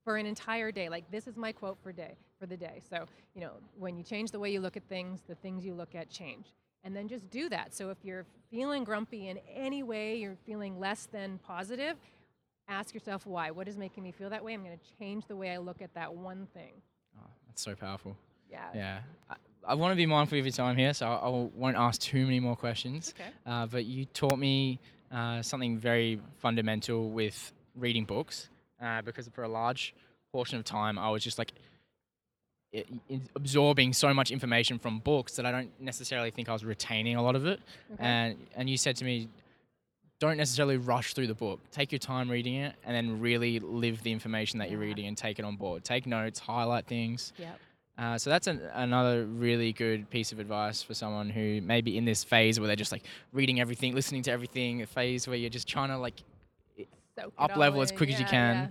for 0.03 0.17
an 0.17 0.25
entire 0.25 0.71
day. 0.71 0.87
Like 0.89 1.09
this 1.11 1.27
is 1.27 1.35
my 1.35 1.51
quote 1.51 1.77
for 1.83 1.91
day 1.91 2.15
for 2.39 2.45
the 2.45 2.57
day. 2.57 2.81
So 2.89 3.05
you 3.33 3.41
know, 3.41 3.51
when 3.77 3.97
you 3.97 4.03
change 4.03 4.31
the 4.31 4.39
way 4.39 4.51
you 4.51 4.61
look 4.61 4.77
at 4.77 4.83
things, 4.87 5.21
the 5.27 5.35
things 5.35 5.65
you 5.65 5.73
look 5.73 5.93
at 5.95 6.09
change. 6.09 6.45
And 6.83 6.95
then 6.95 7.07
just 7.07 7.27
do 7.31 7.49
that. 7.49 7.73
So 7.73 7.89
if 7.89 7.97
you're 8.03 8.25
feeling 8.51 8.83
grumpy 8.83 9.27
in 9.29 9.39
any 9.51 9.81
way, 9.81 10.17
you're 10.17 10.37
feeling 10.45 10.79
less 10.79 11.07
than 11.11 11.39
positive, 11.39 11.95
ask 12.67 12.93
yourself 12.93 13.25
why. 13.25 13.51
What 13.51 13.67
is 13.67 13.77
making 13.77 14.03
me 14.03 14.11
feel 14.11 14.29
that 14.29 14.43
way? 14.43 14.53
I'm 14.53 14.63
going 14.63 14.77
to 14.77 14.97
change 14.99 15.25
the 15.27 15.35
way 15.35 15.51
I 15.51 15.57
look 15.57 15.81
at 15.81 15.93
that 15.93 16.13
one 16.13 16.47
thing. 16.53 16.73
oh, 17.17 17.27
that's 17.47 17.61
so 17.61 17.75
powerful. 17.75 18.15
Yeah. 18.51 18.65
Yeah. 18.73 18.99
I, 19.29 19.35
I 19.67 19.73
want 19.73 19.91
to 19.91 19.95
be 19.95 20.05
mindful 20.05 20.37
of 20.37 20.45
your 20.45 20.51
time 20.51 20.77
here, 20.77 20.93
so 20.93 21.07
I, 21.07 21.15
I 21.15 21.29
won't 21.29 21.77
ask 21.77 21.99
too 22.01 22.23
many 22.25 22.39
more 22.39 22.55
questions. 22.55 23.13
Okay. 23.17 23.29
Uh, 23.45 23.65
but 23.65 23.85
you 23.85 24.05
taught 24.05 24.37
me 24.37 24.79
uh, 25.11 25.41
something 25.41 25.77
very 25.77 26.19
fundamental 26.37 27.09
with 27.09 27.51
reading 27.75 28.05
books 28.05 28.49
uh, 28.81 29.01
because 29.01 29.27
for 29.33 29.43
a 29.43 29.47
large 29.47 29.93
portion 30.31 30.57
of 30.59 30.65
time 30.65 30.97
I 30.99 31.09
was 31.09 31.23
just 31.23 31.37
like 31.37 31.53
absorbing 33.35 33.93
so 33.93 34.13
much 34.13 34.31
information 34.31 34.79
from 34.79 34.99
books 34.99 35.35
that 35.37 35.45
I 35.45 35.51
don't 35.51 35.71
necessarily 35.79 36.31
think 36.31 36.49
I 36.49 36.53
was 36.53 36.65
retaining 36.65 37.15
a 37.15 37.23
lot 37.23 37.35
of 37.35 37.45
it. 37.45 37.59
Okay. 37.93 38.03
And 38.03 38.37
and 38.55 38.69
you 38.69 38.77
said 38.77 38.97
to 38.97 39.05
me, 39.05 39.29
don't 40.25 40.37
necessarily 40.37 40.77
rush 40.77 41.13
through 41.13 41.27
the 41.27 41.35
book. 41.35 41.59
Take 41.71 41.91
your 41.91 41.99
time 41.99 42.29
reading 42.29 42.55
it, 42.55 42.75
and 42.85 42.95
then 42.95 43.19
really 43.19 43.59
live 43.59 44.03
the 44.03 44.11
information 44.11 44.59
that 44.59 44.69
you're 44.69 44.79
reading 44.79 45.07
and 45.07 45.17
take 45.17 45.39
it 45.39 45.45
on 45.45 45.55
board. 45.55 45.83
Take 45.83 46.05
notes, 46.05 46.39
highlight 46.39 46.85
things. 46.85 47.33
Yep. 47.37 47.59
Uh, 47.97 48.17
so 48.17 48.29
that's 48.29 48.47
an, 48.47 48.59
another 48.73 49.25
really 49.25 49.71
good 49.71 50.09
piece 50.09 50.33
of 50.33 50.39
advice 50.39 50.81
for 50.83 50.93
someone 50.93 51.29
who 51.29 51.61
may 51.61 51.79
be 51.79 51.97
in 51.97 52.03
this 52.03 52.25
phase 52.25 52.59
where 52.59 52.67
they're 52.67 52.75
just 52.75 52.91
like 52.91 53.03
reading 53.31 53.61
everything, 53.61 53.95
listening 53.95 54.21
to 54.23 54.31
everything, 54.31 54.81
a 54.81 54.85
phase 54.85 55.27
where 55.27 55.37
you're 55.37 55.49
just 55.49 55.67
trying 55.67 55.89
to 55.89 55.97
like 55.97 56.15
Soak 57.17 57.33
up 57.37 57.55
level 57.55 57.81
as 57.81 57.91
quick 57.91 58.09
as 58.09 58.19
you 58.19 58.25
can, 58.25 58.55
yeah. 58.55 58.67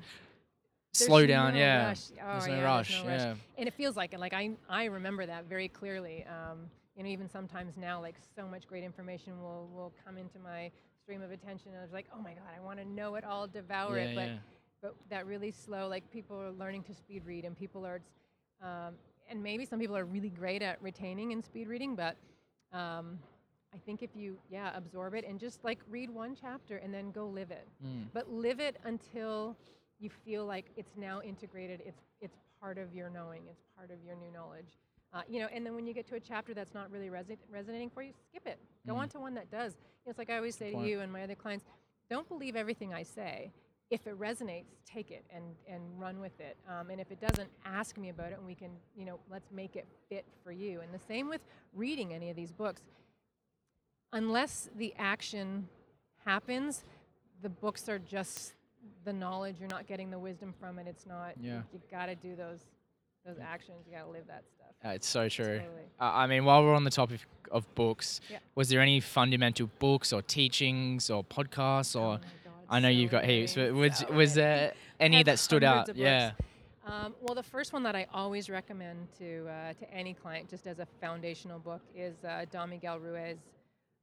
Slow 0.92 1.26
down. 1.26 1.55
no 1.55 1.59
yeah, 1.59 1.86
rush. 1.86 2.00
Oh, 2.12 2.32
there's 2.32 2.46
no 2.46 2.55
yeah, 2.57 2.62
rush. 2.62 2.88
There's 2.90 3.05
no 3.05 3.11
rush. 3.11 3.20
Yeah, 3.20 3.34
And 3.59 3.68
it 3.68 3.74
feels 3.74 3.96
like 3.96 4.12
it. 4.12 4.20
Like 4.20 4.34
I, 4.34 4.50
I 4.68 4.84
remember 4.84 5.26
that 5.26 5.46
very 5.46 5.68
clearly. 5.68 6.24
Um, 6.26 6.70
you 6.94 7.02
know, 7.02 7.09
even 7.09 7.28
sometimes 7.28 7.76
now, 7.76 8.00
like 8.00 8.14
so 8.36 8.46
much 8.46 8.66
great 8.68 8.84
information 8.84 9.40
will 9.40 9.68
will 9.74 9.92
come 10.05 10.18
into 10.18 10.38
my 10.38 10.70
stream 11.05 11.22
of 11.22 11.30
attention, 11.30 11.68
and 11.68 11.78
I 11.78 11.82
was 11.82 11.92
like, 11.92 12.07
oh 12.16 12.20
my 12.20 12.32
god, 12.32 12.48
I 12.57 12.61
want 12.64 12.78
to 12.78 12.84
know 12.84 13.14
it 13.16 13.24
all, 13.24 13.46
devour 13.46 13.98
yeah, 13.98 14.05
it. 14.05 14.14
But 14.16 14.26
yeah. 14.28 14.36
but 14.82 14.94
that 15.11 15.26
really 15.26 15.50
slow, 15.50 15.86
like 15.88 16.11
people 16.11 16.40
are 16.40 16.50
learning 16.50 16.82
to 16.84 16.94
speed 16.94 17.22
read, 17.26 17.44
and 17.44 17.57
people 17.57 17.86
are, 17.86 18.00
um, 18.62 18.94
and 19.30 19.42
maybe 19.42 19.64
some 19.66 19.78
people 19.78 19.96
are 19.96 20.05
really 20.07 20.30
great 20.30 20.62
at 20.62 20.82
retaining 20.82 21.32
and 21.32 21.44
speed 21.44 21.68
reading, 21.68 21.94
but. 21.94 22.16
Um, 22.72 23.18
I 23.72 23.78
think 23.78 24.02
if 24.05 24.11
you, 24.14 24.38
yeah, 24.48 24.70
absorb 24.76 25.14
it 25.14 25.24
and 25.28 25.38
just 25.38 25.64
like 25.64 25.80
read 25.90 26.09
one 26.09 26.36
chapter 26.40 26.76
and 26.76 26.94
then 26.94 27.11
go 27.11 27.26
live 27.26 27.50
it 27.50 27.66
Mm. 27.84 28.05
but 28.12 28.30
live 28.30 28.61
it 28.61 28.76
until 28.84 29.57
you 29.98 30.11
feel 30.24 30.46
like 30.46 30.66
it's 30.76 30.96
now 30.96 31.20
integrated 31.22 31.80
it's 31.84 32.02
it's 32.20 32.38
part 32.61 32.78
of 32.78 32.94
your 32.94 33.11
knowing 33.11 33.42
it's 33.50 33.64
part 33.76 33.90
of 33.90 33.98
your 34.07 34.14
new 34.14 34.30
knowledge 34.32 34.78
uh, 35.15 35.23
you 35.29 35.41
know 35.41 35.49
and 35.55 35.65
then 35.65 35.75
when 35.75 35.87
you 35.87 35.95
get 35.95 36.07
to 36.09 36.17
a 36.17 36.21
chapter 36.21 36.53
that's 36.55 36.75
not 36.75 36.91
really 36.91 37.09
resi- 37.09 37.39
resonating 37.51 37.89
for 37.91 38.03
you 38.03 38.12
skip 38.31 38.47
it 38.47 38.59
go 38.87 38.95
Mm. 38.95 38.99
on 38.99 39.09
to 39.11 39.19
one 39.21 39.35
that 39.35 39.51
does 39.51 39.73
You 39.73 40.07
know, 40.07 40.11
it's 40.11 40.19
like 40.19 40.31
i 40.31 40.37
always 40.37 40.57
say 40.57 40.73
to 40.73 40.79
you 40.79 41.01
and 41.01 41.11
my 41.12 41.23
other 41.23 41.35
clients 41.35 41.65
don't 42.11 42.29
believe 42.29 42.57
everything 42.57 42.93
i 42.93 43.03
say 43.03 43.51
if 43.91 44.07
it 44.07 44.19
resonates, 44.19 44.65
take 44.87 45.11
it 45.11 45.25
and, 45.33 45.45
and 45.69 45.83
run 45.99 46.19
with 46.19 46.41
it. 46.41 46.57
Um, 46.69 46.89
and 46.91 47.01
if 47.01 47.12
it 47.12 47.21
doesn't, 47.21 47.49
ask 47.67 47.99
me 47.99 48.09
about 48.09 48.33
it 48.33 48.39
and 48.39 48.47
we 48.47 48.55
can, 48.55 48.71
you 48.97 49.05
know, 49.05 49.21
let's 49.31 49.53
make 49.53 49.77
it 49.77 49.87
fit 50.09 50.25
for 50.43 50.51
you. 50.53 50.81
And 50.81 50.93
the 50.93 50.99
same 51.07 51.29
with 51.29 51.43
reading 51.75 52.12
any 52.15 52.31
of 52.31 52.35
these 52.35 52.51
books. 52.51 52.81
Unless 54.12 54.71
the 54.77 54.95
action 54.99 55.69
happens, 56.25 56.83
the 57.43 57.51
books 57.51 57.89
are 57.89 57.99
just 57.99 58.55
the 59.05 59.12
knowledge. 59.12 59.57
You're 59.61 59.69
not 59.69 59.87
getting 59.87 60.11
the 60.11 60.19
wisdom 60.19 60.55
from 60.59 60.79
it. 60.79 60.87
It's 60.89 61.07
not, 61.07 61.35
Yeah. 61.41 61.62
you, 61.73 61.81
got 61.91 62.07
to 62.07 62.15
do 62.15 62.35
those 62.35 62.61
those 63.27 63.39
actions. 63.39 63.87
You 63.87 63.97
got 63.97 64.05
to 64.05 64.11
live 64.11 64.27
that 64.29 64.45
stuff. 64.49 64.64
Uh, 64.85 64.91
it's 64.91 65.09
so 65.09 65.28
true. 65.28 65.59
Totally. 65.59 65.82
Uh, 66.01 66.05
I 66.12 66.26
mean, 66.26 66.45
while 66.45 66.62
we're 66.62 66.74
on 66.74 66.85
the 66.85 66.91
topic 66.91 67.20
of 67.51 67.72
books, 67.74 68.20
Yeah. 68.28 68.39
was 68.55 68.68
there 68.68 68.80
any 68.80 69.01
fundamental 69.01 69.70
books 69.78 70.12
or 70.12 70.22
teachings 70.22 71.09
or 71.11 71.24
podcasts 71.24 71.97
Oh 71.97 72.01
or 72.01 72.12
my 72.14 72.18
God, 72.45 72.53
I 72.68 72.80
know 72.80 72.89
so 72.89 72.93
you've 72.93 73.11
got 73.11 73.24
heaps, 73.24 73.55
but 73.55 73.72
was 73.72 73.99
so 73.99 74.12
was 74.12 74.35
there 74.35 74.72
any 75.01 75.22
that 75.22 75.39
stood 75.39 75.64
out? 75.64 75.95
Yeah. 75.97 76.32
Um, 76.87 77.14
well, 77.22 77.35
the 77.35 77.43
first 77.43 77.72
one 77.72 77.82
that 77.85 77.97
I 77.97 78.07
always 78.12 78.51
recommend 78.51 79.09
to 79.18 79.47
uh, 79.49 79.72
to 79.74 79.91
any 79.95 80.12
client, 80.12 80.51
just 80.51 80.66
as 80.66 80.80
a 80.80 80.87
foundational 81.01 81.59
book, 81.59 81.80
is 81.97 82.14
uh, 82.24 82.45
Don 82.51 82.68
Miguel 82.70 82.99
Ruiz, 82.99 83.39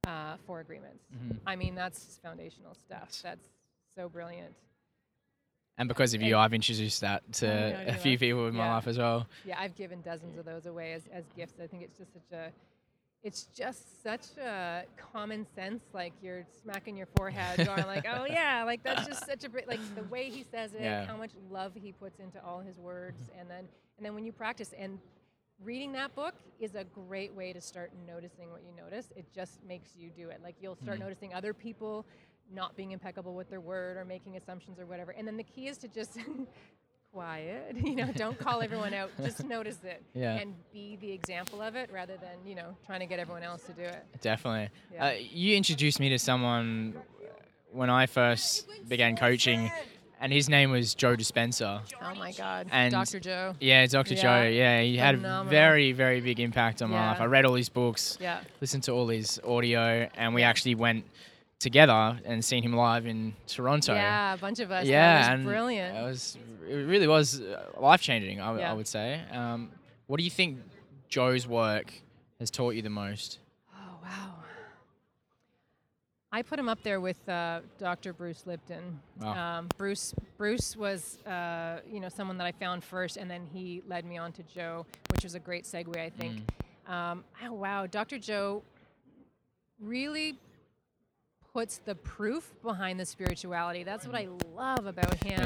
uh, 0.06 0.36
Four 0.46 0.60
Agreements. 0.60 1.04
Mhm. 1.14 1.38
I 1.46 1.54
mean, 1.54 1.76
that's 1.76 2.18
foundational 2.22 2.74
stuff. 2.74 3.20
That's 3.22 3.48
so 3.94 4.08
brilliant. 4.08 4.54
And 5.78 5.88
because 5.88 6.14
of 6.14 6.22
you, 6.22 6.36
I've 6.36 6.52
introduced 6.52 7.00
that 7.00 7.22
to 7.34 7.82
a 7.88 7.94
few 7.94 8.18
people 8.18 8.46
in 8.46 8.54
my 8.54 8.64
Yeah. 8.66 8.74
life 8.74 8.86
as 8.86 8.98
well. 8.98 9.26
Yeah, 9.44 9.58
I've 9.58 9.74
given 9.74 10.02
dozens 10.02 10.36
of 10.38 10.44
those 10.44 10.66
away 10.66 10.92
as, 10.92 11.02
as 11.12 11.24
gifts. 11.34 11.58
I 11.62 11.66
think 11.66 11.82
it's 11.82 11.96
just 11.98 12.12
such 12.12 12.30
a, 12.32 12.52
it's 13.22 13.46
just 13.54 14.02
such 14.02 14.36
a 14.38 14.84
common 15.12 15.46
sense. 15.54 15.82
Like 15.94 16.12
you're 16.22 16.44
smacking 16.62 16.96
your 16.96 17.06
forehead, 17.16 17.64
going 17.66 17.86
like, 17.86 18.04
"Oh 18.08 18.24
yeah," 18.28 18.64
like 18.64 18.82
that's 18.82 19.06
just 19.06 19.24
such 19.26 19.44
a 19.44 19.48
like 19.66 19.80
the 19.94 20.02
way 20.04 20.28
he 20.28 20.42
says 20.42 20.72
it, 20.74 20.82
Yeah. 20.82 21.06
how 21.06 21.16
much 21.16 21.30
love 21.50 21.72
he 21.74 21.92
puts 21.92 22.20
into 22.20 22.44
all 22.44 22.60
his 22.60 22.78
words, 22.78 23.30
and 23.38 23.48
then 23.48 23.64
and 23.96 24.04
then 24.04 24.14
when 24.14 24.24
you 24.24 24.32
practice 24.32 24.74
and 24.78 24.98
reading 25.64 25.92
that 25.92 26.14
book 26.16 26.34
is 26.60 26.74
a 26.74 26.84
great 26.84 27.32
way 27.34 27.52
to 27.52 27.60
start 27.60 27.92
noticing 28.06 28.50
what 28.50 28.60
you 28.62 28.72
notice. 28.76 29.12
It 29.16 29.24
just 29.32 29.62
makes 29.64 29.90
you 29.96 30.10
do 30.10 30.28
it. 30.28 30.40
Like 30.42 30.56
you'll 30.60 30.74
start 30.76 30.98
Mhm. 30.98 31.02
noticing 31.02 31.32
other 31.34 31.54
people 31.54 32.04
not 32.54 32.76
being 32.76 32.92
impeccable 32.92 33.34
with 33.34 33.48
their 33.50 33.60
word 33.60 33.96
or 33.96 34.04
making 34.04 34.36
assumptions 34.36 34.78
or 34.78 34.86
whatever. 34.86 35.12
And 35.12 35.26
then 35.26 35.36
the 35.36 35.42
key 35.44 35.68
is 35.68 35.78
to 35.78 35.88
just 35.88 36.18
quiet, 37.12 37.76
you 37.82 37.94
know, 37.94 38.10
don't 38.16 38.38
call 38.38 38.62
everyone 38.62 38.94
out, 38.94 39.10
just 39.22 39.44
notice 39.56 39.78
it 39.84 40.02
Yeah. 40.14 40.36
and 40.36 40.54
be 40.72 40.96
the 41.00 41.12
example 41.12 41.60
of 41.60 41.76
it 41.76 41.90
rather 41.92 42.16
than, 42.16 42.46
you 42.46 42.54
know, 42.54 42.76
trying 42.86 43.00
to 43.00 43.06
get 43.06 43.18
everyone 43.18 43.42
else 43.42 43.62
to 43.64 43.72
do 43.72 43.82
it. 43.82 44.04
Definitely. 44.22 44.70
Yeah. 44.94 45.06
Uh, 45.06 45.10
you 45.20 45.56
introduced 45.56 46.00
me 46.00 46.08
to 46.10 46.18
someone 46.18 46.94
when 47.70 47.90
I 47.90 48.06
first 48.06 48.66
began 48.88 49.16
coaching, 49.16 49.70
and 50.20 50.32
his 50.32 50.48
name 50.48 50.70
was 50.70 50.94
Joe 50.94 51.16
Dispenza. 51.16 51.82
Oh 52.02 52.14
my 52.14 52.32
God. 52.32 52.68
And- 52.70 52.92
Dr. 52.92 53.18
Joe. 53.20 53.54
Yeah, 53.60 53.84
Dr. 53.86 54.14
Yeah. 54.14 54.22
Joe. 54.22 54.42
Yeah, 54.48 54.80
he 54.82 54.96
had 54.96 55.16
a 55.16 55.44
very, 55.48 55.92
very 55.92 56.20
big 56.20 56.38
impact 56.40 56.80
on 56.80 56.90
my 56.90 57.10
life. 57.10 57.20
I 57.20 57.24
read 57.26 57.44
all 57.44 57.54
his 57.54 57.68
books, 57.68 58.16
Yeah. 58.20 58.40
listened 58.60 58.84
to 58.84 58.92
all 58.92 59.08
his 59.08 59.38
audio, 59.46 60.08
and 60.14 60.34
we 60.34 60.42
actually 60.42 60.74
went 60.76 61.04
together 61.62 62.18
and 62.24 62.44
seen 62.44 62.62
him 62.62 62.74
live 62.74 63.06
in 63.06 63.34
Toronto. 63.46 63.94
Yeah, 63.94 64.34
a 64.34 64.36
bunch 64.36 64.58
of 64.60 64.70
us. 64.70 64.84
Yeah, 64.84 65.14
that 65.14 65.18
was 65.18 65.28
and 65.28 65.44
brilliant. 65.44 65.96
It 65.96 66.02
was. 66.02 66.36
It 66.68 66.74
really 66.74 67.06
was 67.06 67.40
life 67.78 68.00
changing. 68.02 68.40
I, 68.40 68.58
Yeah. 68.58 68.72
would 68.72 68.86
say. 68.88 69.22
Um, 69.32 69.70
what 70.06 70.18
do 70.18 70.24
you 70.24 70.30
think 70.30 70.58
Joe's 71.08 71.46
work 71.46 71.92
has 72.38 72.50
taught 72.50 72.74
you 72.74 72.82
the 72.82 72.90
most? 72.90 73.38
Oh 73.74 73.96
wow. 74.02 74.34
I 76.34 76.42
put 76.42 76.58
him 76.58 76.68
up 76.68 76.82
there 76.82 77.00
with 77.00 77.28
uh, 77.28 77.60
Dr. 77.78 78.12
Bruce 78.12 78.44
Lipton. 78.46 79.00
Wow. 79.20 79.58
Um, 79.58 79.68
Bruce 79.76 80.14
Bruce 80.38 80.76
was 80.76 81.18
uh, 81.26 81.80
you 81.90 82.00
know 82.00 82.08
someone 82.08 82.38
that 82.38 82.46
I 82.46 82.52
found 82.52 82.82
first, 82.82 83.16
and 83.16 83.30
then 83.30 83.46
he 83.52 83.82
led 83.86 84.04
me 84.04 84.18
on 84.18 84.32
to 84.32 84.42
Joe, 84.42 84.86
which 85.10 85.24
was 85.24 85.34
a 85.34 85.40
great 85.40 85.64
segue, 85.64 85.96
I 85.96 86.10
think. 86.10 86.40
Mm. 86.88 86.92
Um, 86.92 87.24
oh 87.44 87.52
wow, 87.52 87.86
Dr. 87.86 88.18
Joe 88.18 88.62
really 89.80 90.38
puts 91.52 91.78
the 91.78 91.94
proof 91.94 92.54
behind 92.62 92.98
the 92.98 93.04
spirituality. 93.04 93.82
That's 93.84 94.06
what 94.06 94.16
I 94.16 94.28
love 94.54 94.86
about 94.86 95.22
him 95.22 95.40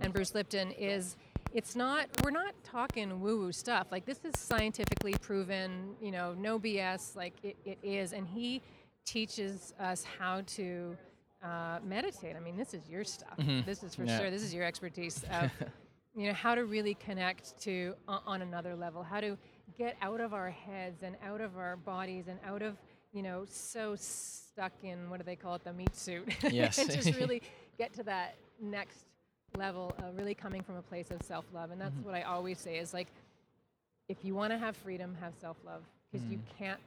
and 0.00 0.12
Bruce 0.12 0.34
Lipton 0.34 0.70
is 0.72 1.16
it's 1.52 1.74
not 1.76 2.06
we're 2.22 2.30
not 2.30 2.54
talking 2.64 3.20
woo 3.20 3.38
woo 3.38 3.52
stuff. 3.52 3.88
Like 3.90 4.06
this 4.06 4.20
is 4.24 4.38
scientifically 4.38 5.14
proven, 5.20 5.94
you 6.00 6.12
know, 6.12 6.34
no 6.38 6.58
BS. 6.58 7.16
Like 7.16 7.34
it, 7.42 7.56
it 7.64 7.78
is, 7.82 8.12
and 8.12 8.26
he 8.26 8.62
teaches 9.04 9.74
us 9.80 10.04
how 10.18 10.42
to 10.46 10.96
uh, 11.42 11.78
meditate. 11.84 12.36
I 12.36 12.40
mean, 12.40 12.56
this 12.56 12.72
is 12.74 12.88
your 12.88 13.02
stuff. 13.04 13.36
Mhm. 13.38 13.64
This 13.66 13.82
is 13.82 13.94
for 13.94 14.04
Yeah. 14.04 14.18
sure. 14.18 14.30
This 14.30 14.42
is 14.42 14.54
your 14.54 14.64
expertise 14.64 15.24
of 15.32 15.50
you 16.14 16.26
know 16.28 16.34
how 16.34 16.54
to 16.54 16.64
really 16.64 16.94
connect 16.94 17.60
to 17.62 17.94
on, 18.08 18.20
on 18.26 18.42
another 18.42 18.74
level. 18.76 19.02
How 19.02 19.20
to 19.20 19.36
get 19.76 19.96
out 20.00 20.20
of 20.20 20.32
our 20.32 20.50
heads 20.50 21.02
and 21.02 21.16
out 21.24 21.40
of 21.40 21.56
our 21.56 21.76
bodies 21.76 22.28
and 22.28 22.38
out 22.46 22.62
of 22.62 22.76
you 23.12 23.22
know 23.22 23.44
so 23.48 23.96
stuck 24.60 24.72
in 24.84 25.08
what 25.08 25.18
do 25.18 25.24
they 25.24 25.36
call 25.36 25.54
it 25.54 25.64
the 25.64 25.72
meat 25.72 25.96
suit. 25.96 26.28
Yes. 26.52 26.76
and 26.78 26.90
just 26.90 27.14
really 27.18 27.40
get 27.78 27.94
to 27.94 28.02
that 28.02 28.34
next 28.60 29.06
level 29.56 29.94
of 30.04 30.14
really 30.18 30.34
coming 30.34 30.62
from 30.62 30.76
a 30.76 30.82
place 30.82 31.10
of 31.10 31.22
self-love 31.22 31.70
and 31.70 31.80
that's 31.80 31.96
Mhm. 31.96 32.04
what 32.04 32.14
i 32.14 32.22
always 32.22 32.58
say 32.60 32.76
is 32.76 32.92
like 32.94 33.08
if 34.08 34.18
you 34.24 34.34
want 34.34 34.52
to 34.52 34.58
have 34.58 34.76
freedom 34.76 35.16
have 35.20 35.32
self-love 35.40 35.82
because 36.12 36.26
you 36.28 36.36
Mm. 36.38 36.58
can't 36.58 36.80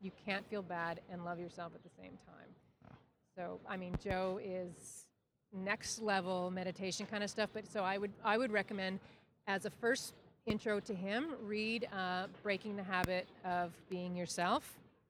you 0.00 0.10
can't 0.26 0.44
feel 0.50 0.60
bad 0.62 1.00
and 1.10 1.24
love 1.24 1.38
yourself 1.38 1.72
at 1.74 1.82
the 1.84 1.88
same 2.02 2.18
time 2.26 2.50
Wow. 2.82 2.96
so 3.36 3.60
i 3.68 3.76
mean 3.76 3.94
joe 4.02 4.38
is 4.42 5.06
next 5.52 6.02
level 6.02 6.50
meditation 6.50 7.06
kind 7.06 7.22
of 7.22 7.30
stuff 7.30 7.48
but 7.54 7.64
so 7.66 7.84
i 7.84 7.96
would 7.96 8.12
i 8.24 8.36
would 8.36 8.50
recommend 8.52 8.98
as 9.46 9.64
a 9.66 9.70
first 9.70 10.14
intro 10.46 10.80
to 10.80 10.94
him 10.94 11.36
read 11.42 11.88
uh, 11.92 12.26
breaking 12.42 12.74
the 12.76 12.82
habit 12.82 13.26
of 13.44 13.70
being 13.88 14.14
yourself 14.16 14.62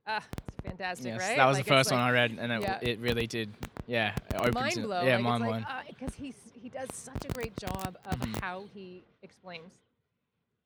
it's 0.07 0.27
fantastic 0.65 1.07
Yes, 1.07 1.21
right 1.21 1.37
that 1.37 1.47
was 1.47 1.59
Like, 1.59 1.65
the 1.67 1.71
first 1.71 1.91
one 1.91 2.01
I 2.01 2.11
read, 2.11 2.37
and 2.39 2.53
it, 2.53 2.63
Yeah. 2.63 2.79
it 2.83 2.99
really 2.99 3.27
did. 3.27 3.53
Yeah, 3.87 4.15
it 4.35 4.55
mind 4.55 4.73
to- 4.75 4.83
blow. 4.83 5.03
Yeah, 5.05 5.17
like, 5.17 5.25
mind 5.25 5.43
it's 5.45 5.49
blowing. 5.49 5.65
like 5.65 5.89
because 5.89 6.15
he's 6.15 6.35
he 6.61 6.69
does 6.71 6.89
such 6.93 7.25
a 7.25 7.29
great 7.29 7.57
job 7.59 7.97
of 8.07 8.19
Mhm. 8.19 8.41
how 8.41 8.65
he 8.73 9.05
explains. 9.23 9.71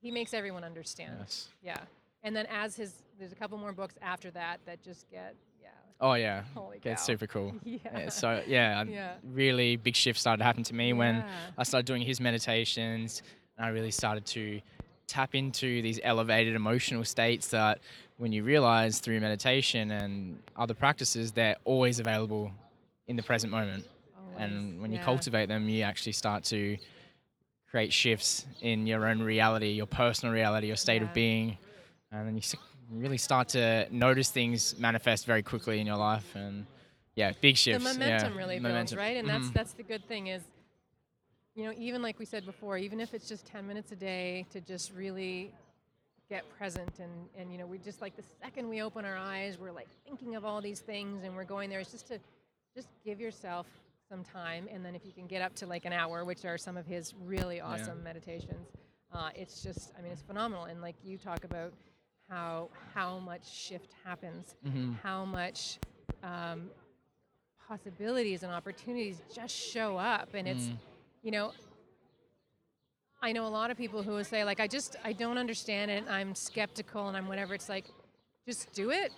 He 0.00 0.10
makes 0.12 0.32
everyone 0.32 0.62
understand. 0.64 1.16
yes. 1.20 1.48
Yeah, 1.62 1.78
and 2.22 2.34
then 2.36 2.46
as 2.46 2.76
his 2.76 3.02
there's 3.18 3.32
a 3.32 3.36
couple 3.36 3.58
more 3.58 3.72
books 3.72 3.96
after 4.00 4.30
that 4.30 4.60
that 4.66 4.82
just 4.82 5.10
get 5.10 5.34
yeah. 5.60 5.68
Oh 6.00 6.14
yeah, 6.14 6.44
Holy 6.54 6.78
it's 6.84 7.02
super 7.04 7.26
cool. 7.26 7.54
Yeah. 7.64 7.78
Yeah, 7.92 8.08
so 8.10 8.42
yeah, 8.46 8.84
Yeah. 8.84 9.14
really 9.24 9.74
big 9.76 9.96
shift 9.96 10.20
started 10.20 10.38
to 10.38 10.44
happen 10.44 10.62
to 10.64 10.74
me 10.74 10.92
when 10.92 11.24
I 11.56 11.64
started 11.64 11.86
doing 11.86 12.02
his 12.02 12.20
meditations, 12.20 13.22
and 13.56 13.66
I 13.66 13.70
really 13.70 13.90
started 13.90 14.24
to 14.26 14.60
tap 15.08 15.34
into 15.34 15.82
these 15.82 15.98
elevated 16.04 16.54
emotional 16.54 17.02
states 17.04 17.48
that 17.48 17.80
when 18.18 18.32
you 18.32 18.42
realize 18.42 18.98
through 18.98 19.20
meditation 19.20 19.90
and 19.92 20.42
other 20.56 20.74
practices, 20.74 21.32
they're 21.32 21.56
always 21.64 22.00
available 22.00 22.52
in 23.06 23.16
the 23.16 23.22
present 23.22 23.50
moment. 23.50 23.86
And 24.36 24.56
Always, 24.56 24.82
when 24.82 24.92
you 24.92 24.98
yeah. 24.98 25.04
cultivate 25.04 25.46
them, 25.46 25.68
you 25.68 25.82
actually 25.82 26.12
start 26.12 26.44
to 26.44 26.76
create 27.70 27.92
shifts 27.92 28.46
in 28.60 28.86
your 28.86 29.06
own 29.06 29.20
reality, 29.20 29.70
your 29.70 29.86
personal 29.86 30.34
reality, 30.34 30.66
your 30.66 30.76
state 30.76 31.00
Yeah. 31.02 31.08
of 31.08 31.14
being. 31.14 31.58
And 32.10 32.26
then 32.26 32.36
you 32.36 32.42
really 32.90 33.18
start 33.18 33.48
to 33.50 33.86
notice 33.90 34.30
things 34.30 34.78
manifest 34.78 35.26
very 35.26 35.42
quickly 35.42 35.80
in 35.80 35.86
your 35.86 35.96
life. 35.96 36.34
And 36.34 36.66
yeah, 37.14 37.32
big 37.40 37.56
shifts. 37.56 37.84
the 37.84 37.92
momentum 37.94 38.32
yeah, 38.32 38.38
really 38.38 38.54
builds, 38.58 38.62
momentum. 38.62 38.98
right? 38.98 39.16
And 39.16 39.28
that's 39.28 39.48
Mhm. 39.48 39.54
that's 39.54 39.72
the 39.74 39.82
good 39.82 40.04
thing 40.06 40.28
is, 40.28 40.42
you 41.54 41.64
know, 41.64 41.72
even 41.76 42.00
like 42.02 42.18
we 42.18 42.24
said 42.24 42.46
before, 42.46 42.78
even 42.78 43.00
if 43.00 43.14
it's 43.14 43.28
just 43.28 43.44
ten 43.46 43.66
minutes 43.66 43.92
a 43.92 43.96
day 43.96 44.46
to 44.50 44.60
just 44.60 44.92
really 44.92 45.52
get 46.28 46.44
present 46.58 46.98
and 47.00 47.10
and 47.38 47.50
you 47.52 47.58
know, 47.58 47.66
we 47.66 47.78
just 47.78 48.00
like 48.00 48.16
the 48.16 48.24
second 48.42 48.68
we 48.68 48.82
open 48.82 49.04
our 49.04 49.16
eyes, 49.16 49.58
we're 49.58 49.72
like 49.72 49.88
thinking 50.06 50.34
of 50.36 50.44
all 50.44 50.60
these 50.60 50.80
things 50.80 51.24
and 51.24 51.34
we're 51.34 51.44
going 51.44 51.70
there. 51.70 51.80
It's 51.80 51.90
just 51.92 52.08
to 52.08 52.18
just 52.74 52.88
give 53.04 53.20
yourself 53.20 53.66
some 54.10 54.24
time, 54.24 54.68
and 54.72 54.84
then 54.84 54.94
if 54.94 55.04
you 55.04 55.12
can 55.12 55.26
get 55.26 55.42
up 55.42 55.54
to 55.56 55.66
like 55.66 55.84
an 55.84 55.92
hour, 55.92 56.24
which 56.24 56.44
are 56.44 56.56
some 56.56 56.76
of 56.76 56.86
his 56.86 57.12
really 57.24 57.60
awesome 57.60 58.02
meditations, 58.02 58.68
uh, 59.12 59.30
it's 59.34 59.62
just 59.62 59.92
I 59.98 60.02
mean, 60.02 60.12
it's 60.12 60.22
phenomenal. 60.22 60.64
And 60.64 60.80
like 60.80 60.96
you 61.04 61.18
talk 61.18 61.44
about 61.44 61.72
how 62.28 62.68
how 62.94 63.18
much 63.18 63.46
shift 63.50 63.94
happens 64.04 64.54
Mhm. 64.66 64.96
how 65.02 65.24
much 65.24 65.78
um, 66.22 66.70
possibilities 67.66 68.42
and 68.42 68.52
opportunities 68.52 69.20
just 69.34 69.54
show 69.54 69.96
up 69.98 70.30
and 70.34 70.48
it's 70.48 70.64
Mm. 70.68 70.78
you 71.22 71.30
know 71.30 71.52
i 73.22 73.32
know 73.32 73.46
a 73.46 73.48
lot 73.48 73.70
of 73.70 73.76
people 73.76 74.02
who 74.02 74.12
will 74.12 74.24
say 74.24 74.44
like 74.44 74.60
i 74.60 74.66
just 74.66 74.96
i 75.04 75.12
don't 75.12 75.38
understand 75.38 75.90
it 75.90 76.04
i'm 76.08 76.34
skeptical 76.34 77.08
and 77.08 77.16
i'm 77.16 77.28
whatever 77.28 77.54
it's 77.54 77.68
like 77.68 77.84
just 78.46 78.72
do 78.72 78.90
it 78.90 79.12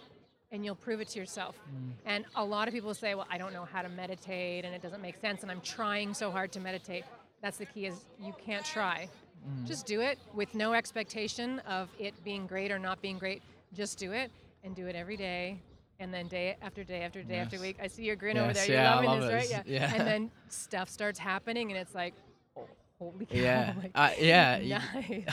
and 0.52 0.64
you'll 0.64 0.74
prove 0.74 1.00
it 1.00 1.08
to 1.08 1.18
yourself 1.18 1.54
Mm. 1.68 1.92
and 2.06 2.24
a 2.36 2.44
lot 2.44 2.66
of 2.68 2.74
people 2.74 2.92
say 2.94 3.14
well 3.14 3.26
i 3.30 3.38
don't 3.38 3.52
know 3.52 3.64
how 3.64 3.82
to 3.82 3.88
meditate 3.88 4.64
and 4.64 4.74
it 4.74 4.82
doesn't 4.82 5.02
make 5.02 5.20
sense 5.20 5.42
and 5.42 5.50
i'm 5.50 5.60
trying 5.60 6.14
so 6.14 6.30
hard 6.30 6.50
to 6.52 6.60
meditate 6.60 7.04
that's 7.42 7.58
the 7.58 7.66
key 7.66 7.86
is 7.86 7.94
you 8.20 8.34
can't 8.44 8.64
try 8.64 9.08
Mm. 9.48 9.66
just 9.66 9.86
do 9.86 10.02
it 10.02 10.18
with 10.34 10.54
no 10.54 10.74
expectation 10.74 11.60
of 11.60 11.88
it 11.98 12.12
being 12.24 12.46
great 12.46 12.70
or 12.70 12.78
not 12.78 13.00
being 13.00 13.16
great 13.18 13.40
just 13.72 13.98
do 13.98 14.12
it 14.12 14.30
and 14.64 14.76
do 14.76 14.86
it 14.86 14.94
every 14.94 15.16
day 15.16 15.58
and 15.98 16.12
then 16.12 16.28
day 16.28 16.56
after 16.60 16.84
day 16.84 17.00
after 17.02 17.22
day 17.22 17.36
after 17.36 17.58
week, 17.60 17.76
I 17.82 17.86
see 17.86 18.04
your 18.04 18.16
grin 18.16 18.36
over 18.38 18.52
there. 18.54 18.66
You're 18.66 18.76
yeah, 18.76 18.94
loving 18.94 19.10
love 19.10 19.20
this, 19.20 19.30
it. 19.30 19.34
right? 19.34 19.64
Yeah. 19.66 19.80
Yeah. 19.90 19.94
And 19.94 20.06
then 20.06 20.30
stuff 20.48 20.88
starts 20.88 21.18
happening, 21.18 21.70
and 21.70 21.78
it's 21.78 21.94
like, 21.94 22.14
holy 23.00 23.26
cow! 23.26 23.36
Yeah, 23.36 23.74
like, 23.82 23.90
uh, 23.94 24.10
yeah, 24.20 24.58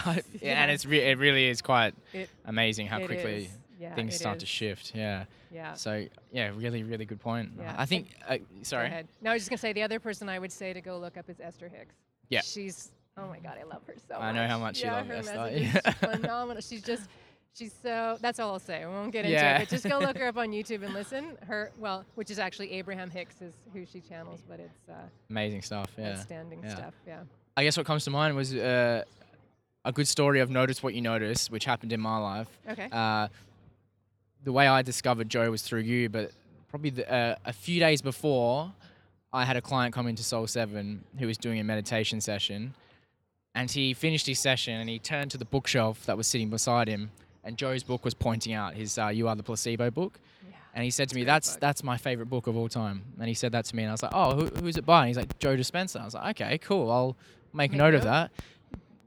nice. 0.05 0.23
yeah, 0.41 0.61
and 0.63 0.71
it's 0.71 0.85
re- 0.85 1.01
it 1.11 1.19
really 1.19 1.47
is 1.47 1.61
quite 1.61 1.93
It- 2.13 2.29
amazing 2.45 2.87
how 2.87 3.05
quickly. 3.05 3.49
Yeah, 3.79 3.93
things 3.93 4.15
start 4.15 4.39
to 4.39 4.47
shift. 4.47 4.93
Yeah. 4.95 5.25
Yeah. 5.51 5.73
So 5.75 6.07
yeah, 6.31 6.51
really, 6.55 6.81
really 6.81 7.05
good 7.05 7.19
point. 7.19 7.51
Yeah. 7.59 7.75
I 7.77 7.85
think. 7.85 8.07
Uh, 8.27 8.37
sorry. 8.63 8.89
No, 9.21 9.29
I 9.29 9.33
was 9.33 9.41
just 9.43 9.51
gonna 9.51 9.59
say 9.59 9.71
the 9.71 9.83
other 9.83 9.99
person 9.99 10.29
I 10.29 10.39
would 10.39 10.51
say 10.51 10.73
to 10.73 10.81
go 10.81 10.97
look 10.97 11.15
up 11.15 11.29
is 11.29 11.39
Esther 11.39 11.69
Hicks. 11.69 11.93
Yeah. 12.29 12.41
She's 12.41 12.91
oh 13.17 13.27
my 13.27 13.37
god, 13.39 13.57
I 13.59 13.65
love 13.65 13.83
her 13.85 13.93
so 14.07 14.15
much. 14.15 14.23
I 14.23 14.31
know 14.31 14.47
how 14.47 14.57
much 14.57 14.83
you 14.83 14.89
love 14.89 15.05
her 15.05 15.13
Esther, 15.13 15.47
is 15.51 15.61
yeah. 15.61 15.91
phenomenal. 15.91 16.61
She's 16.63 16.81
just 16.81 17.07
she's 17.53 17.73
so 17.81 18.17
that's 18.19 18.39
all 18.39 18.53
I'll 18.53 18.59
say. 18.59 18.83
I 18.83 18.87
won't 18.87 19.11
get 19.11 19.25
into 19.25 19.37
Yeah. 19.37 19.57
it, 19.57 19.59
but 19.59 19.69
just 19.69 19.87
go 19.87 19.99
look 19.99 20.17
her 20.17 20.27
up 20.27 20.37
on 20.37 20.49
YouTube 20.49 20.83
and 20.83 20.93
listen. 20.95 21.37
Her 21.45 21.71
well, 21.77 22.03
which 22.15 22.31
is 22.31 22.39
actually 22.39 22.71
Abraham 22.73 23.09
Hicks 23.09 23.41
is 23.41 23.53
who 23.73 23.85
she 23.85 23.99
channels, 23.99 24.41
but 24.47 24.59
it's 24.59 24.89
uh, 24.89 24.93
Amazing 25.29 25.61
stuff. 25.61 25.89
Yeah. 25.97 26.13
outstanding 26.13 26.63
yeah. 26.63 26.75
stuff. 26.75 26.93
Yeah. 27.05 27.19
I 27.57 27.63
guess 27.63 27.75
what 27.75 27.87
comes 27.87 28.03
to 28.03 28.11
mind 28.11 28.35
was 28.35 28.53
uh, 28.53 29.03
a 29.83 29.91
good 29.91 30.07
story 30.07 30.41
of 30.41 30.51
notice 30.51 30.83
what 30.83 30.93
you 30.93 31.01
notice, 31.01 31.49
which 31.49 31.65
happened 31.65 31.91
in 31.91 31.99
my 31.99 32.17
life. 32.17 32.47
Okay. 32.69 32.87
Uh, 32.91 33.29
the 34.43 34.51
way 34.51 34.67
I 34.67 34.83
discovered 34.83 35.27
Joe 35.27 35.49
was 35.49 35.63
through 35.63 35.81
you, 35.81 36.07
but 36.07 36.31
probably 36.69 36.91
the, 36.91 37.11
uh, 37.11 37.35
a 37.45 37.51
few 37.51 37.79
days 37.79 38.03
before, 38.03 38.71
I 39.33 39.43
had 39.43 39.57
a 39.57 39.61
client 39.61 39.95
come 39.95 40.07
into 40.07 40.23
Soul 40.23 40.45
Seven 40.45 41.03
who 41.17 41.25
was 41.25 41.35
doing 41.37 41.59
a 41.59 41.63
meditation 41.63 42.21
session, 42.21 42.75
and 43.55 43.71
he 43.71 43.95
finished 43.95 44.27
his 44.27 44.37
session 44.37 44.75
and 44.79 44.87
he 44.87 44.99
turned 44.99 45.31
to 45.31 45.39
the 45.39 45.45
bookshelf 45.45 46.05
that 46.05 46.15
was 46.15 46.27
sitting 46.27 46.51
beside 46.51 46.87
him, 46.87 47.09
and 47.43 47.57
Joe's 47.57 47.81
book 47.81 48.05
was 48.05 48.13
pointing 48.13 48.53
out 48.53 48.75
his 48.75 48.99
uh, 48.99 49.07
"You 49.07 49.27
Are 49.27 49.35
the 49.35 49.41
Placebo" 49.41 49.89
book. 49.89 50.19
Yeah. 50.47 50.55
And 50.75 50.83
he 50.83 50.91
said 50.91 51.09
to 51.09 51.15
me, 51.15 51.23
"That's 51.23 51.53
book. 51.53 51.61
that's 51.61 51.83
my 51.83 51.97
favorite 51.97 52.29
book 52.29 52.45
of 52.45 52.55
all 52.55 52.69
time." 52.69 53.01
And 53.19 53.27
he 53.27 53.33
said 53.33 53.51
that 53.53 53.65
to 53.65 53.75
me, 53.75 53.81
and 53.81 53.89
I 53.89 53.93
was 53.93 54.03
like, 54.03 54.13
"Oh, 54.13 54.35
who, 54.35 54.45
who's 54.61 54.77
it 54.77 54.85
by?" 54.85 54.99
And 54.99 55.07
he's 55.07 55.17
like, 55.17 55.39
"Joe 55.39 55.57
Dispenza." 55.57 56.01
I 56.01 56.05
was 56.05 56.13
like, 56.13 56.39
"Okay, 56.39 56.57
cool. 56.59 56.91
I'll 56.91 57.17
make, 57.57 57.71
Make 57.71 57.77
note 57.79 57.93
of 57.95 58.03
that." 58.03 58.31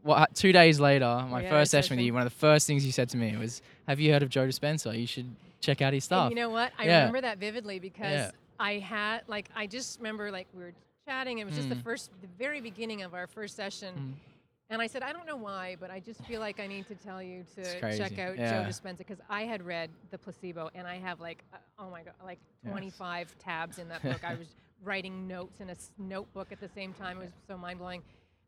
Well, 0.03 0.27
two 0.35 0.53
days 0.53 0.81
later, 0.81 1.25
my 1.29 1.43
Yeah, 1.43 1.51
first 1.51 1.71
session 1.71 1.97
with 1.97 2.05
you, 2.05 2.13
one 2.15 2.23
of 2.23 2.33
the 2.33 2.39
first 2.39 2.67
things 2.67 2.85
you 2.87 2.93
said 2.93 3.09
to 3.11 3.17
me 3.17 3.37
was, 3.37 3.61
"Have 3.87 4.01
you 4.01 4.13
heard 4.13 4.23
of 4.23 4.31
Joe 4.31 4.47
Dispenza? 4.47 4.99
You 4.99 5.07
should 5.07 5.35
check 5.61 5.83
out 5.83 5.93
his 5.93 6.05
stuff." 6.05 6.23
And 6.29 6.31
you 6.31 6.37
know 6.37 6.49
what? 6.51 6.73
I 6.79 6.85
Yeah. 6.87 6.99
remember 7.01 7.21
that 7.23 7.39
vividly 7.39 7.79
because 7.79 8.11
Yeah. 8.13 8.31
I 8.59 8.75
had 8.79 9.23
like 9.29 9.49
I 9.55 9.67
just 9.67 9.99
remember 9.99 10.31
like 10.31 10.49
we 10.55 10.63
were 10.63 10.73
chatting. 11.07 11.39
It 11.39 11.45
was 11.45 11.55
just 11.55 11.69
the 11.69 11.75
Mm. 11.77 11.83
first, 11.83 12.11
the 12.23 12.29
very 12.39 12.61
beginning 12.61 13.03
of 13.03 13.13
our 13.15 13.27
first 13.27 13.57
session, 13.57 13.95
Mm. 13.95 14.31
and 14.71 14.81
I 14.83 14.87
said, 14.87 15.03
I 15.03 15.13
don't 15.13 15.27
know 15.27 15.37
why, 15.37 15.77
but 15.81 15.91
I 15.91 16.01
just 16.01 16.25
feel 16.25 16.41
like 16.41 16.61
I 16.61 16.67
need 16.67 16.87
to 16.89 16.95
tell 16.95 17.23
you 17.23 17.45
to 17.57 17.81
check 17.97 18.19
out 18.19 18.39
Yeah. 18.39 18.63
Joe 18.63 18.69
Dispenza 18.69 18.99
because 18.99 19.21
I 19.29 19.43
had 19.43 19.63
read 19.63 19.91
The 20.11 20.19
Placebo, 20.19 20.71
and 20.75 20.87
I 20.87 20.97
have 20.99 21.21
like 21.21 21.45
uh, 21.53 21.57
oh 21.79 21.91
my 21.91 22.03
god, 22.05 22.15
like 22.25 22.39
Yes. 22.63 22.71
25 22.73 23.37
tabs 23.39 23.79
in 23.79 23.89
that 23.89 24.03
book. 24.03 24.23
I 24.25 24.35
was 24.43 24.49
writing 24.83 25.27
notes 25.29 25.61
in 25.61 25.69
a 25.69 25.73
s- 25.73 25.91
notebook 25.99 26.53
at 26.53 26.61
the 26.61 26.69
same 26.69 26.95
time. 26.95 27.19
It 27.19 27.25
was 27.25 27.33
so 27.47 27.59
mind 27.59 27.79
blowing. 27.79 28.03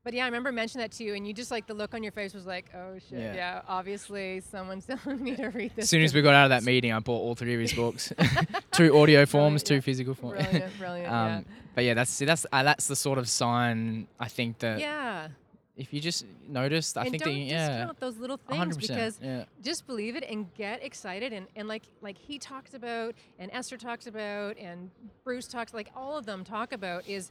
But 0.05 0.15
yeah, 0.15 0.23
I 0.25 0.27
remember 0.27 0.51
mentioning 0.51 0.83
that 0.85 0.91
to 0.97 1.05
you, 1.05 1.15
and 1.15 1.27
you 1.27 1.33
just 1.33 1.51
like 1.53 1.67
the 1.67 1.75
look 1.75 1.95
on 1.95 2.03
your 2.03 2.11
face 2.13 2.35
was 2.35 2.45
like, 2.47 2.67
"Oh 2.75 2.99
shit, 2.99 3.19
Yeah. 3.21 3.35
yeah, 3.35 3.63
obviously 3.69 4.41
someone's 4.41 4.85
telling 5.05 5.23
me 5.23 5.37
to 5.37 5.49
read 5.49 5.73
this." 5.77 5.85
As 5.85 5.91
soon 5.91 6.03
as 6.03 6.13
we 6.13 6.23
got 6.23 6.35
out 6.35 6.45
of 6.45 6.51
that 6.51 6.65
meeting, 6.65 6.93
I 6.93 6.99
bought 6.99 7.19
all 7.21 7.35
three 7.37 7.55
of 7.55 7.61
his 7.61 7.73
books, 7.73 8.13
two 8.73 8.97
audio 8.99 9.27
forms, 9.27 9.63
Brilliant, 9.63 9.67
two 9.67 9.75
yeah. 9.77 9.81
physical 9.81 10.15
forms. 10.15 10.43
Brilliant, 10.43 10.79
brilliant. 10.79 11.13
um, 11.13 11.45
But 11.75 11.85
yeah, 11.85 11.95
that's 11.95 12.11
see, 12.11 12.25
that's 12.25 12.45
uh, 12.53 12.63
that's 12.65 12.89
the 12.89 12.97
sort 12.97 13.19
of 13.19 13.29
sign 13.29 14.09
I 14.19 14.29
think 14.29 14.59
that 14.59 14.81
yeah. 14.81 14.87
yeah. 15.25 15.29
if 15.77 15.93
you 15.93 16.01
just 16.01 16.27
noticed, 16.49 16.99
I 16.99 17.03
and 17.03 17.11
think 17.13 17.23
that 17.23 17.31
you- 17.33 17.45
yeah, 17.45 17.93
those 18.01 18.17
little 18.19 18.39
things 18.39 18.77
because 18.77 19.21
yeah, 19.23 19.45
just 19.63 19.87
believe 19.87 20.17
it 20.17 20.25
and 20.29 20.53
get 20.55 20.83
excited 20.85 21.33
and, 21.33 21.47
and 21.55 21.69
like 21.69 21.85
like 22.01 22.19
he 22.19 22.39
talks 22.41 22.75
about 22.75 23.15
and 23.39 23.51
Esther 23.53 23.77
talks 23.77 24.09
about 24.09 24.59
and 24.59 24.91
Bruce 25.25 25.47
talks 25.47 25.73
like 25.73 25.91
all 25.95 26.17
of 26.19 26.27
them 26.27 26.43
talk 26.45 26.73
about 26.73 27.09
is 27.09 27.31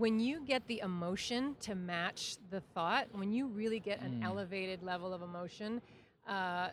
when 0.00 0.18
you 0.18 0.42
get 0.46 0.66
the 0.66 0.80
emotion 0.80 1.54
to 1.60 1.74
match 1.74 2.36
the 2.48 2.60
thought, 2.60 3.06
when 3.12 3.30
you 3.30 3.46
really 3.48 3.78
get 3.78 4.00
an 4.00 4.14
Mm. 4.20 4.24
elevated 4.24 4.82
level 4.82 5.12
of 5.12 5.20
emotion, 5.20 5.82
uh, 6.26 6.70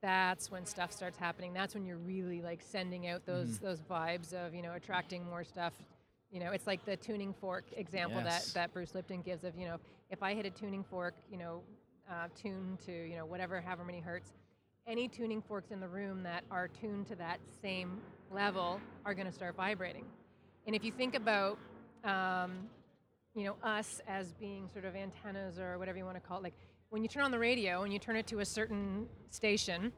that's 0.00 0.50
when 0.50 0.64
stuff 0.64 0.90
starts 0.90 1.18
happening. 1.18 1.52
That's 1.52 1.74
when 1.74 1.84
you're 1.84 1.98
really 1.98 2.40
like 2.40 2.62
sending 2.62 3.06
out 3.06 3.26
those 3.26 3.58
Mm. 3.58 3.60
those 3.60 3.82
vibes 3.82 4.32
of 4.32 4.54
you 4.54 4.62
know 4.62 4.72
attracting 4.72 5.24
more 5.26 5.44
stuff. 5.44 5.74
You 6.30 6.40
know, 6.40 6.52
it's 6.52 6.66
like 6.66 6.84
the 6.86 6.96
tuning 6.96 7.34
fork 7.34 7.64
example 7.76 8.22
Yes. 8.24 8.46
that 8.46 8.54
that 8.54 8.72
Bruce 8.72 8.94
Lipton 8.94 9.20
gives 9.20 9.44
of 9.44 9.54
you 9.56 9.66
know 9.66 9.78
if 10.08 10.22
I 10.22 10.32
hit 10.32 10.46
a 10.46 10.50
tuning 10.50 10.82
fork, 10.82 11.14
you 11.30 11.36
know, 11.36 11.62
uh, 12.10 12.28
tuned 12.34 12.80
to 12.86 12.92
you 12.92 13.16
know 13.16 13.26
whatever 13.26 13.60
however 13.60 13.84
many 13.84 14.00
hertz, 14.00 14.32
any 14.86 15.06
tuning 15.06 15.42
forks 15.42 15.70
in 15.70 15.80
the 15.80 15.88
room 15.88 16.22
that 16.22 16.44
are 16.50 16.66
tuned 16.68 17.06
to 17.08 17.16
that 17.16 17.40
same 17.60 18.00
level 18.30 18.80
are 19.04 19.12
going 19.12 19.26
to 19.26 19.32
start 19.32 19.54
vibrating. 19.54 20.06
And 20.66 20.74
if 20.74 20.82
you 20.82 20.92
think 20.92 21.14
about 21.14 21.58
um, 22.04 22.68
you 23.34 23.44
know 23.44 23.56
us 23.62 24.00
as 24.08 24.32
being 24.34 24.68
sort 24.72 24.84
of 24.84 24.96
antennas 24.96 25.58
or 25.58 25.78
whatever 25.78 25.98
you 25.98 26.04
want 26.04 26.16
to 26.16 26.20
call 26.20 26.38
it 26.38 26.42
like 26.42 26.54
when 26.90 27.02
you 27.02 27.08
turn 27.08 27.22
on 27.22 27.30
the 27.30 27.38
radio 27.38 27.82
and 27.82 27.92
you 27.92 27.98
turn 27.98 28.16
it 28.16 28.26
to 28.26 28.40
a 28.40 28.44
certain 28.44 29.06
station 29.30 29.92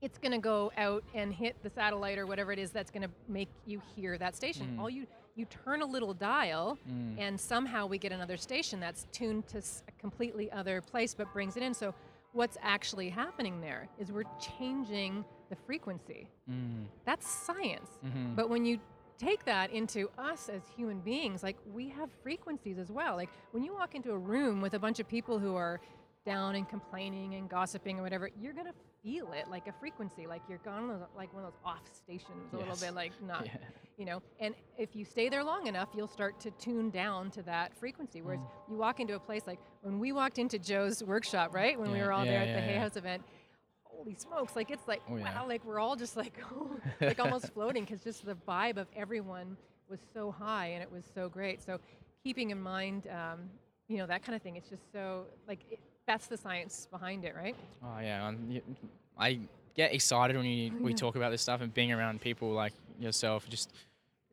it's 0.00 0.18
going 0.18 0.30
to 0.32 0.38
go 0.38 0.70
out 0.76 1.02
and 1.14 1.32
hit 1.32 1.60
the 1.62 1.70
satellite 1.70 2.18
or 2.18 2.26
whatever 2.26 2.52
it 2.52 2.58
is 2.58 2.70
that's 2.70 2.90
going 2.90 3.02
to 3.02 3.10
make 3.28 3.48
you 3.66 3.80
hear 3.94 4.18
that 4.18 4.34
station 4.34 4.74
Mm. 4.76 4.80
all 4.80 4.90
you 4.90 5.06
you 5.36 5.44
turn 5.44 5.82
a 5.82 5.86
little 5.86 6.12
dial 6.14 6.76
Mm. 6.90 7.16
and 7.18 7.40
somehow 7.40 7.86
we 7.86 7.96
get 7.98 8.10
another 8.12 8.36
station 8.36 8.80
that's 8.80 9.06
tuned 9.12 9.46
to 9.48 9.58
a 9.58 9.92
completely 10.00 10.50
other 10.50 10.80
place 10.80 11.14
but 11.14 11.32
brings 11.32 11.56
it 11.56 11.62
in 11.62 11.72
so 11.74 11.94
what's 12.32 12.58
actually 12.60 13.08
happening 13.08 13.60
there 13.60 13.88
is 14.00 14.10
we're 14.10 14.24
changing 14.58 15.24
the 15.50 15.56
frequency 15.66 16.26
Mm. 16.50 16.86
that's 17.04 17.28
science 17.28 17.90
Mhm. 18.04 18.34
but 18.34 18.48
when 18.50 18.64
you 18.64 18.78
take 19.18 19.44
that 19.44 19.70
into 19.70 20.08
us 20.18 20.48
as 20.48 20.62
human 20.76 21.00
beings, 21.00 21.42
like 21.42 21.56
we 21.72 21.88
have 21.90 22.08
frequencies 22.22 22.78
as 22.78 22.90
well. 22.90 23.16
Like 23.16 23.30
when 23.50 23.62
you 23.64 23.74
walk 23.74 23.94
into 23.94 24.12
a 24.12 24.18
room 24.18 24.60
with 24.60 24.74
a 24.74 24.78
bunch 24.78 25.00
of 25.00 25.08
people 25.08 25.38
who 25.38 25.54
are 25.56 25.80
down 26.24 26.54
and 26.56 26.68
complaining 26.68 27.34
and 27.34 27.48
gossiping 27.48 27.98
or 27.98 28.02
whatever, 28.02 28.30
you're 28.40 28.52
gonna 28.52 28.72
feel 29.02 29.32
it 29.32 29.48
like 29.50 29.66
a 29.66 29.72
frequency, 29.72 30.26
like 30.26 30.42
you're 30.48 30.58
gone 30.58 31.00
like 31.16 31.32
one 31.34 31.44
of 31.44 31.52
those 31.52 31.60
off 31.64 31.82
stations, 31.92 32.52
a 32.52 32.56
little 32.56 32.76
bit 32.76 32.94
like 32.94 33.12
not, 33.22 33.46
Yeah. 33.46 33.56
you 33.96 34.04
know. 34.04 34.20
And 34.40 34.54
if 34.76 34.94
you 34.94 35.04
stay 35.04 35.28
there 35.28 35.42
long 35.44 35.66
enough, 35.68 35.88
you'll 35.94 36.08
start 36.08 36.38
to 36.40 36.50
tune 36.52 36.90
down 36.90 37.30
to 37.32 37.42
that 37.42 37.76
frequency. 37.78 38.20
Whereas 38.22 38.40
Mm. 38.40 38.70
you 38.70 38.76
walk 38.76 39.00
into 39.00 39.14
a 39.14 39.20
place 39.20 39.46
like 39.46 39.60
when 39.82 39.98
we 39.98 40.12
walked 40.12 40.38
into 40.38 40.58
Joe's 40.58 41.02
workshop, 41.02 41.54
right? 41.54 41.78
When 41.78 41.90
we 41.92 41.98
were 42.00 42.12
all 42.12 42.24
yeah, 42.24 42.30
there 42.32 42.40
at 42.42 42.48
yeah, 42.48 42.54
the 42.56 42.60
Hay. 42.62 42.74
House 42.78 42.96
event. 42.96 43.22
Holy 44.08 44.16
smokes! 44.18 44.56
Like 44.56 44.70
it's 44.70 44.86
like 44.88 45.02
Oh, 45.10 45.16
yeah. 45.16 45.24
wow! 45.24 45.46
Like 45.46 45.64
we're 45.64 45.78
all 45.78 45.96
just 45.96 46.16
like 46.16 46.32
like 47.00 47.20
almost 47.20 47.52
floating 47.54 47.84
because 47.84 48.02
just 48.02 48.24
the 48.24 48.36
vibe 48.48 48.78
of 48.78 48.86
everyone 48.96 49.56
was 49.90 50.00
so 50.14 50.30
high 50.30 50.66
and 50.68 50.82
it 50.82 50.90
was 50.90 51.04
so 51.14 51.28
great. 51.28 51.62
So 51.62 51.78
keeping 52.24 52.50
in 52.50 52.60
mind, 52.60 53.06
um, 53.08 53.40
you 53.88 53.98
know, 53.98 54.06
that 54.06 54.22
kind 54.22 54.34
of 54.34 54.42
thing. 54.42 54.56
It's 54.56 54.68
just 54.68 54.90
so 54.92 55.24
like 55.46 55.60
it, 55.70 55.78
that's 56.06 56.26
the 56.26 56.36
science 56.36 56.88
behind 56.90 57.24
it, 57.24 57.34
right? 57.36 57.56
Oh 57.84 58.00
yeah, 58.00 58.26
um, 58.26 58.60
I 59.18 59.40
get 59.74 59.92
excited 59.92 60.36
when 60.36 60.46
you, 60.46 60.72
we 60.80 60.94
talk 60.94 61.16
about 61.16 61.30
this 61.30 61.42
stuff 61.42 61.60
and 61.60 61.72
being 61.72 61.92
around 61.92 62.20
people 62.20 62.50
like 62.50 62.72
yourself. 62.98 63.46
Just, 63.48 63.72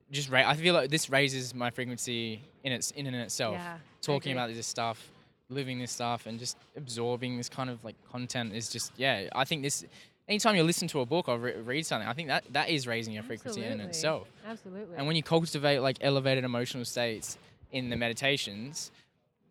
just 0.09 0.30
ra- 0.30 0.47
I 0.47 0.55
feel 0.55 0.73
like 0.73 0.89
this 0.89 1.09
raises 1.09 1.53
my 1.53 1.69
frequency 1.69 2.41
in 2.63 2.71
its 2.71 2.91
in 2.91 3.07
and 3.07 3.15
itself. 3.17 3.55
Yeah, 3.55 3.78
Talking 4.01 4.32
about 4.32 4.53
this 4.53 4.65
stuff, 4.67 5.11
living 5.50 5.80
this 5.80 5.91
stuff, 5.91 6.26
and 6.26 6.39
just 6.39 6.58
absorbing 6.76 7.38
this 7.38 7.50
kind 7.50 7.70
of 7.70 7.84
like 7.84 7.96
content 8.12 8.54
is 8.54 8.70
just 8.70 8.91
yeah. 8.98 9.30
I 9.36 9.46
think 9.46 9.62
this. 9.64 9.86
Anytime 10.28 10.56
you 10.56 10.64
listen 10.64 10.88
to 10.88 11.02
a 11.02 11.06
book 11.06 11.30
or 11.30 11.38
re- 11.38 11.54
read 11.62 11.86
something, 11.86 12.08
I 12.10 12.14
think 12.14 12.30
that 12.30 12.43
that 12.52 12.70
is 12.70 12.88
raising 12.88 13.14
your 13.14 13.22
frequency 13.22 13.64
in 13.64 13.80
itself. 13.80 14.28
Absolutely. 14.48 14.98
And 14.98 15.06
when 15.06 15.16
you 15.16 15.22
cultivate 15.22 15.80
like 15.82 15.98
elevated 16.02 16.43
emotional 16.43 16.84
states 16.84 17.38
in 17.72 17.91
the 17.91 17.96
meditations, 17.96 18.89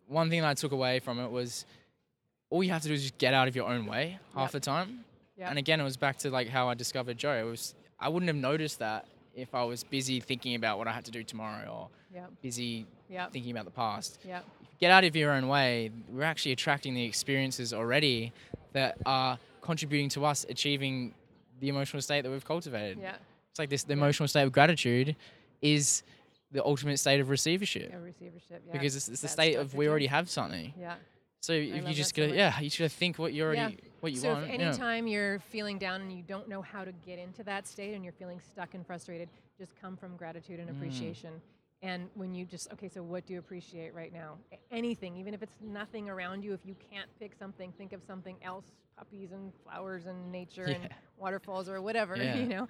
one 0.07 0.29
thing 0.29 0.41
that 0.41 0.49
I 0.49 0.53
took 0.53 0.73
away 0.73 0.99
from 0.99 1.17
it 1.21 1.31
was 1.31 1.65
all 2.49 2.61
you 2.61 2.71
have 2.71 2.81
to 2.81 2.89
do 2.89 2.93
is 2.93 3.03
just 3.03 3.17
get 3.19 3.33
out 3.33 3.47
of 3.47 3.55
your 3.55 3.69
own 3.69 3.85
way 3.85 4.19
half 4.33 4.47
Yep. 4.47 4.51
the 4.51 4.59
time. 4.59 5.05
Yep. 5.37 5.49
And 5.49 5.59
again, 5.59 5.79
it 5.79 5.85
was 5.85 5.95
back 5.95 6.17
to 6.19 6.29
like 6.29 6.49
how 6.49 6.67
I 6.67 6.73
discovered 6.73 7.17
Joe. 7.17 7.33
It 7.47 7.49
was 7.49 7.73
I 7.97 8.09
wouldn't 8.09 8.27
have 8.27 8.35
noticed 8.35 8.79
that 8.79 9.05
if 9.33 9.55
I 9.55 9.63
was 9.63 9.85
busy 9.85 10.19
thinking 10.19 10.55
about 10.55 10.77
what 10.77 10.89
I 10.89 10.91
had 10.91 11.05
to 11.05 11.11
do 11.11 11.23
tomorrow 11.23 11.69
or 11.71 11.87
Yep. 12.13 12.31
busy 12.41 12.85
thinking 13.31 13.51
about 13.51 13.63
the 13.65 13.71
past. 13.71 14.19
Get 14.79 14.91
out 14.91 15.03
of 15.03 15.15
your 15.15 15.31
own 15.31 15.47
way. 15.47 15.91
We're 16.09 16.23
actually 16.23 16.51
attracting 16.51 16.93
the 16.93 17.03
experiences 17.03 17.73
already 17.73 18.33
that 18.73 18.97
are 19.05 19.39
contributing 19.61 20.09
to 20.09 20.25
us 20.25 20.45
achieving 20.49 21.13
the 21.59 21.69
emotional 21.69 22.01
state 22.01 22.21
that 22.23 22.29
we've 22.31 22.45
cultivated. 22.45 22.99
Yeah. 23.01 23.15
It's 23.49 23.59
like 23.59 23.69
this 23.69 23.83
the 23.83 23.93
emotional 23.93 24.27
state 24.27 24.43
of 24.43 24.51
gratitude 24.51 25.15
is 25.61 26.03
the 26.51 26.63
ultimate 26.63 26.97
state 26.99 27.19
of 27.19 27.29
receivership. 27.29 27.93
A 27.93 27.99
receivership. 27.99 28.63
Yeah. 28.67 28.71
Because 28.73 28.95
it's, 28.95 29.07
it's 29.07 29.21
the 29.21 29.27
state 29.27 29.55
of 29.55 29.73
we 29.73 29.87
already 29.87 30.07
have 30.07 30.29
something. 30.29 30.73
Yeah. 30.79 30.95
So 31.39 31.53
if 31.53 31.87
you 31.87 31.93
just 31.93 32.15
that 32.15 32.29
so 32.29 32.35
yeah, 32.35 32.59
you 32.59 32.69
should 32.69 32.91
think 32.91 33.19
what 33.19 33.31
you 33.33 33.43
already 33.43 33.75
Yeah. 33.75 33.89
what 33.99 34.11
you 34.11 34.17
so 34.17 34.33
want. 34.33 34.45
if 34.45 34.59
yeah. 34.59 34.67
anytime 34.67 35.07
you're 35.07 35.39
feeling 35.39 35.77
down 35.77 36.01
and 36.01 36.11
you 36.11 36.23
don't 36.23 36.49
know 36.49 36.61
how 36.61 36.83
to 36.83 36.91
get 37.05 37.19
into 37.19 37.43
that 37.43 37.67
state 37.67 37.93
and 37.93 38.03
you're 38.03 38.13
feeling 38.13 38.39
stuck 38.51 38.73
and 38.73 38.85
frustrated, 38.85 39.29
just 39.57 39.71
come 39.79 39.95
from 39.95 40.17
gratitude 40.17 40.59
and 40.59 40.69
Mm. 40.69 40.79
And 41.81 42.09
when 42.15 42.33
you 42.33 42.45
just 42.45 42.71
okay, 42.73 42.89
so 42.89 43.03
what 43.03 43.25
do 43.27 43.33
you 43.33 43.39
appreciate 43.39 43.93
right 43.93 44.11
now? 44.13 44.37
Anything, 44.71 45.15
even 45.17 45.33
if 45.33 45.43
it's 45.43 45.57
nothing 45.61 46.09
around 46.09 46.43
you. 46.43 46.53
If 46.53 46.61
you 46.65 46.75
can't 46.91 47.09
pick 47.19 47.33
something, 47.37 47.71
think 47.77 47.93
of 47.93 48.01
something 48.07 48.37
else: 48.41 48.65
puppies 48.97 49.31
and 49.33 49.51
flowers 49.63 50.05
and 50.05 50.31
nature 50.31 50.63
and 50.65 50.89
waterfalls 51.17 51.69
or 51.69 51.81
whatever. 51.81 52.15
Yeah. 52.17 52.35
You 52.37 52.45
know, 52.47 52.67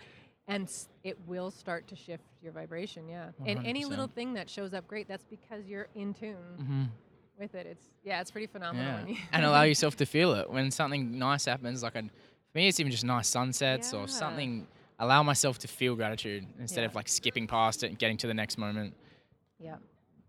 and 0.48 0.70
it 1.04 1.18
will 1.28 1.50
start 1.52 1.88
to 1.90 1.96
shift 1.96 2.24
your 2.42 2.52
vibration. 2.52 3.08
Yeah, 3.08 3.28
and 3.46 3.66
any 3.66 3.86
little 3.86 4.08
thing 4.08 4.34
that 4.34 4.50
shows 4.50 4.74
up, 4.74 4.88
great. 4.88 5.08
That's 5.08 5.24
because 5.26 5.66
you're 5.66 5.88
in 5.96 6.14
tune 6.14 6.36
Mm-hmm. 6.60 6.84
with 7.40 7.56
it. 7.56 7.68
It's 7.68 7.86
yeah, 8.04 8.20
it's 8.22 8.32
pretty 8.32 8.48
phenomenal. 8.48 9.08
Yeah. 9.08 9.16
And 9.32 9.46
allow 9.46 9.62
yourself 9.72 9.96
to 9.98 10.06
feel 10.06 10.34
it 10.34 10.50
when 10.50 10.72
something 10.72 11.18
nice 11.18 11.46
happens. 11.46 11.84
Like 11.84 11.96
a, 11.96 12.02
for 12.02 12.58
me, 12.58 12.68
it's 12.68 12.80
even 12.80 12.92
just 12.92 13.06
nice 13.06 13.28
sunsets 13.30 13.94
Yeah. 13.94 14.00
or 14.00 14.08
something. 14.08 14.68
Allow 15.00 15.24
myself 15.24 15.60
to 15.60 15.68
feel 15.68 15.96
gratitude 15.96 16.46
instead 16.60 16.82
Yeah. 16.82 16.88
of 16.88 16.96
like 16.96 17.08
skipping 17.08 17.48
past 17.48 17.84
it 17.84 17.88
and 17.88 18.00
getting 18.00 18.18
to 18.18 18.28
the 18.28 18.34
next 18.34 18.58
moment. 18.58 18.94
yeah. 19.60 19.78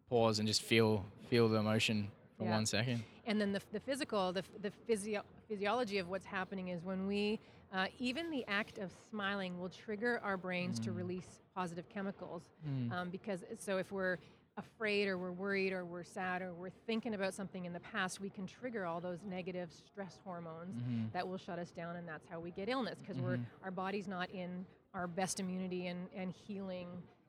Pause 0.09 0.39
and 0.41 0.49
just 0.49 0.63
feel 0.63 1.05
feel 1.29 1.49
the 1.49 1.57
emotion 1.59 2.09
for 2.39 2.45
Yeah. 2.45 2.51
one 2.55 2.67
second. 2.67 3.03
and 3.27 3.41
then 3.41 3.51
the, 3.53 3.61
the 3.73 3.81
physical 3.81 4.33
the, 4.33 4.45
the 4.63 4.71
physio- 4.87 5.25
physiology 5.49 5.99
of 5.99 6.09
what's 6.09 6.27
happening 6.27 6.69
is 6.69 6.85
when 6.85 7.07
we 7.09 7.41
uh, 7.73 7.87
even 7.99 8.31
the 8.31 8.45
act 8.47 8.79
of 8.79 8.93
smiling 9.11 9.59
will 9.59 9.69
trigger 9.69 10.21
our 10.23 10.37
brains 10.37 10.79
to 10.79 10.93
release 10.93 11.41
positive 11.55 11.89
chemicals 11.89 12.43
Mm. 12.69 12.93
um, 12.93 13.11
because 13.11 13.43
so 13.59 13.79
if 13.79 13.91
we're 13.91 14.19
afraid 14.57 15.07
or 15.09 15.19
we're 15.19 15.33
worried 15.33 15.73
or 15.73 15.85
we're 15.85 16.03
sad 16.05 16.41
or 16.43 16.55
we're 16.55 16.71
thinking 16.87 17.15
about 17.15 17.35
something 17.35 17.65
in 17.67 17.73
the 17.73 17.81
past 17.81 18.21
we 18.21 18.31
can 18.31 18.47
trigger 18.47 18.87
all 18.87 19.01
those 19.01 19.23
negative 19.23 19.71
stress 19.73 20.19
hormones 20.25 20.83
Mhm. 20.83 21.13
that 21.13 21.27
will 21.29 21.37
shut 21.39 21.59
us 21.59 21.71
down 21.71 21.97
and 21.97 22.09
that's 22.09 22.27
how 22.27 22.41
we 22.41 22.51
get 22.51 22.69
illness 22.69 22.99
because 23.01 23.21
we're 23.21 23.37
Mm-hmm. 23.37 23.65
our 23.65 23.71
body's 23.71 24.09
not 24.09 24.31
in 24.31 24.65
our 24.95 25.07
best 25.07 25.41
immunity 25.41 25.89
and, 25.89 26.09
and 26.15 26.33
healing 26.33 26.89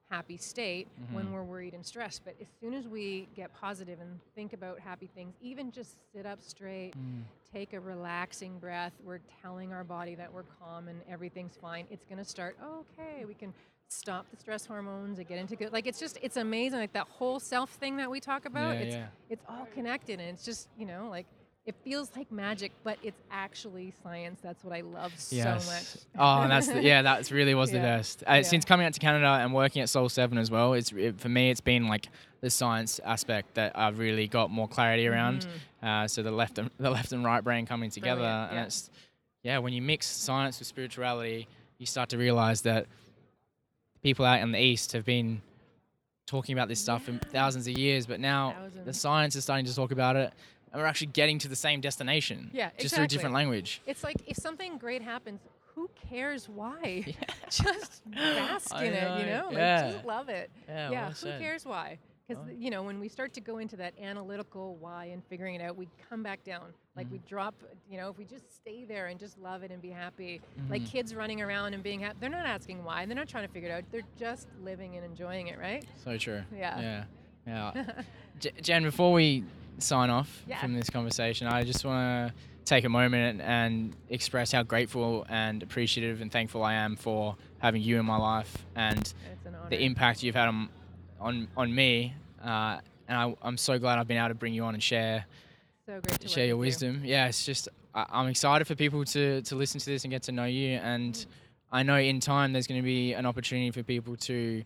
happy 0.09 0.37
state 0.37 0.87
when 1.11 1.25
Mhm. 1.27 1.31
we're 1.33 1.43
worried 1.43 1.73
and 1.73 1.85
stressed 1.85 2.23
but 2.23 2.33
as 2.39 2.47
soon 2.61 2.73
as 2.73 2.87
we 2.87 3.27
get 3.35 3.53
positive 3.53 3.99
and 3.99 4.21
think 4.35 4.53
about 4.53 4.79
happy 4.79 5.07
things 5.07 5.35
even 5.41 5.69
just 5.69 5.97
sit 6.13 6.25
up 6.25 6.41
straight 6.41 6.93
Mm. 6.97 7.23
take 7.51 7.73
a 7.73 7.79
relaxing 7.81 8.57
breath 8.57 8.93
we're 9.03 9.19
telling 9.41 9.73
our 9.73 9.83
body 9.83 10.15
that 10.15 10.31
we're 10.31 10.43
calm 10.43 10.87
and 10.87 11.01
everything's 11.09 11.57
fine 11.57 11.85
it's 11.91 12.05
going 12.05 12.19
to 12.19 12.23
start 12.23 12.55
okay 12.63 13.25
we 13.25 13.33
can 13.33 13.53
stop 13.89 14.25
the 14.31 14.37
stress 14.37 14.65
hormones 14.65 15.17
and 15.17 15.27
get 15.27 15.37
into 15.37 15.55
good 15.55 15.71
like 15.71 15.87
it's 15.87 15.99
just 15.99 16.17
it's 16.21 16.35
amazing 16.37 16.79
like 16.79 16.91
that 16.93 17.07
whole 17.07 17.39
self 17.39 17.69
thing 17.71 17.97
that 17.97 18.09
we 18.11 18.19
talk 18.19 18.45
about 18.45 18.75
Yeah, 18.75 18.81
it's 18.81 18.95
yeah. 18.95 19.05
it's 19.29 19.45
all 19.47 19.67
connected 19.73 20.19
and 20.19 20.29
it's 20.29 20.43
just 20.43 20.67
you 20.77 20.85
know 20.85 21.07
like 21.09 21.25
it 21.65 21.73
feels 21.83 22.11
like 22.15 22.29
magic 22.31 22.71
but 22.83 22.97
it's 23.01 23.21
actually 23.31 23.93
science 24.03 24.39
that's 24.43 24.63
what 24.63 24.75
i 24.75 24.81
love 24.81 25.17
so 25.17 25.37
much 25.43 25.97
Oh, 26.17 26.41
and 26.41 26.51
that's 26.51 26.67
the, 26.67 26.81
yeah, 26.81 27.01
that's 27.01 27.31
really 27.31 27.53
was 27.55 27.71
the 27.71 27.79
best. 27.91 28.23
Uh, 28.27 28.33
Yeah. 28.35 28.41
Since 28.41 28.65
coming 28.65 28.85
out 28.87 28.93
to 28.93 28.99
Canada 28.99 29.27
and 29.27 29.53
working 29.53 29.81
at 29.81 29.89
Soul 29.89 30.09
Seven 30.09 30.37
as 30.39 30.49
well, 30.49 30.73
it's 30.73 30.91
it, 30.93 31.19
for 31.19 31.29
me. 31.29 31.51
It's 31.51 31.61
been 31.61 31.87
like 31.87 32.07
the 32.41 32.49
science 32.49 32.99
aspect 33.05 33.53
that 33.55 33.73
I've 33.77 33.99
really 33.99 34.27
got 34.27 34.49
more 34.49 34.67
clarity 34.67 35.05
around. 35.07 35.45
Uh, 35.83 36.07
so 36.07 36.23
the 36.23 36.31
left 36.31 36.57
and 36.57 36.71
the 36.79 36.89
left 36.89 37.11
and 37.11 37.23
right 37.23 37.43
brain 37.43 37.65
coming 37.67 37.91
together. 37.91 38.21
Brilliant, 38.21 38.51
and 38.51 38.59
it's 38.65 38.89
yeah. 39.43 39.59
When 39.59 39.73
you 39.73 39.81
mix 39.81 40.07
science 40.07 40.57
with 40.59 40.67
spirituality, 40.67 41.47
you 41.77 41.85
start 41.85 42.09
to 42.09 42.17
realize 42.17 42.61
that 42.61 42.87
people 44.03 44.25
out 44.25 44.41
in 44.41 44.51
the 44.51 44.59
east 44.61 44.91
have 44.93 45.05
been 45.05 45.41
talking 46.25 46.53
about 46.53 46.67
this 46.67 46.79
stuff 46.79 47.05
for 47.05 47.13
thousands 47.13 47.67
of 47.67 47.77
years, 47.77 48.05
but 48.05 48.19
now 48.19 48.53
the 48.85 48.93
science 48.93 49.35
is 49.35 49.43
starting 49.43 49.65
to 49.65 49.75
talk 49.75 49.91
about 49.91 50.15
it, 50.15 50.33
and 50.71 50.81
we're 50.81 50.87
actually 50.87 51.07
getting 51.07 51.39
to 51.39 51.47
the 51.47 51.55
same 51.55 51.81
destination. 51.81 52.49
Yeah, 52.53 52.69
just 52.77 52.93
through 52.95 53.03
a 53.03 53.05
exactly. 53.05 53.07
different 53.17 53.35
language. 53.35 53.81
it's 53.85 54.03
like 54.03 54.17
if 54.27 54.37
something 54.37 54.77
great 54.77 55.01
happens 55.01 55.39
who 55.75 55.89
cares 56.09 56.49
why 56.49 57.05
just 57.49 58.01
bask 58.11 58.73
I 58.73 58.85
in 58.85 58.93
it 58.93 59.19
you 59.19 59.25
know, 59.27 59.49
know 59.49 59.57
yeah. 59.57 59.91
just 59.91 60.05
love 60.05 60.27
it 60.27 60.49
Yeah, 60.67 60.89
yeah 60.89 60.99
well 61.01 61.09
who 61.09 61.15
said. 61.15 61.39
cares 61.39 61.65
why 61.65 61.99
because 62.27 62.43
Oh. 62.45 62.51
you 62.57 62.69
know 62.69 62.83
when 62.83 62.99
we 62.99 63.07
start 63.07 63.33
to 63.33 63.41
go 63.41 63.57
into 63.59 63.75
that 63.77 63.93
analytical 64.01 64.75
why 64.79 65.05
and 65.05 65.23
figuring 65.25 65.55
it 65.55 65.61
out 65.61 65.75
we 65.77 65.87
come 66.09 66.23
back 66.23 66.43
down 66.43 66.73
like 66.95 67.09
we 67.11 67.17
Mm-hmm. 67.19 67.27
drop 67.27 67.55
you 67.89 67.97
know 67.97 68.09
if 68.09 68.17
we 68.17 68.25
just 68.25 68.53
stay 68.53 68.83
there 68.85 69.07
and 69.07 69.19
just 69.19 69.37
love 69.39 69.63
it 69.63 69.71
and 69.71 69.81
be 69.81 69.89
happy 69.89 70.41
like 70.69 70.81
Mhm. 70.81 70.91
kids 70.91 71.15
running 71.15 71.41
around 71.41 71.73
and 71.73 71.83
being 71.83 71.99
happy 71.99 72.17
they're 72.19 72.29
not 72.29 72.45
asking 72.45 72.83
why 72.83 73.05
they're 73.05 73.15
not 73.15 73.27
trying 73.29 73.47
to 73.47 73.53
figure 73.53 73.69
it 73.69 73.71
out 73.73 73.83
they're 73.91 74.01
just 74.17 74.47
living 74.61 74.95
and 74.95 75.05
enjoying 75.05 75.47
it 75.47 75.57
right 75.59 75.85
So 76.03 76.17
true. 76.17 76.43
Yeah. 76.55 76.79
Yeah. 76.79 77.03
Yeah. 77.47 77.83
J- 78.39 78.51
Jen, 78.61 78.83
before 78.83 79.13
we 79.13 79.45
sign 79.77 80.09
off 80.09 80.43
Yeah. 80.47 80.59
from 80.59 80.73
this 80.73 80.89
conversation, 80.89 81.47
I 81.47 81.63
just 81.63 81.85
want 81.85 82.33
to 82.33 82.33
take 82.65 82.83
a 82.83 82.89
moment 82.89 83.39
and, 83.39 83.41
and 83.41 83.95
express 84.09 84.51
how 84.51 84.63
grateful 84.63 85.25
and 85.29 85.63
appreciative 85.63 86.19
and 86.19 86.29
thankful 86.29 86.61
I 86.61 86.73
am 86.73 86.97
for 86.97 87.37
having 87.59 87.81
you 87.81 87.99
in 87.99 88.05
my 88.05 88.17
life 88.17 88.65
and 88.75 89.13
an 89.45 89.55
the 89.69 89.81
impact 89.81 90.23
you've 90.23 90.35
had 90.35 90.49
on 90.49 90.67
on, 91.19 91.47
on 91.57 91.73
me. 91.73 92.13
Uh, 92.43 92.79
and 93.07 93.17
I, 93.17 93.35
I'm 93.41 93.57
so 93.57 93.79
glad 93.79 93.99
I've 93.99 94.07
been 94.07 94.17
able 94.17 94.29
to 94.29 94.35
bring 94.35 94.53
you 94.53 94.63
on 94.63 94.73
and 94.73 94.83
share 94.83 95.25
so 95.85 95.99
great 96.01 96.19
to 96.19 96.27
share 96.27 96.45
your 96.45 96.57
with 96.57 96.81
you. 96.81 96.89
wisdom. 96.89 97.01
Yeah, 97.05 97.27
it's 97.27 97.45
just 97.45 97.69
I, 97.95 98.05
I'm 98.09 98.27
excited 98.27 98.67
for 98.67 98.75
people 98.75 99.03
to 99.05 99.41
to 99.41 99.55
listen 99.55 99.79
to 99.79 99.85
this 99.85 100.03
and 100.03 100.11
get 100.11 100.23
to 100.23 100.31
know 100.31 100.45
you. 100.45 100.77
And 100.77 101.13
Mm. 101.13 101.25
I 101.69 101.83
know 101.83 101.97
in 101.97 102.21
time 102.21 102.53
there's 102.53 102.65
going 102.67 102.79
to 102.81 102.85
be 102.85 103.11
an 103.13 103.25
opportunity 103.25 103.71
for 103.71 103.83
people 103.83 104.15
to 104.17 104.63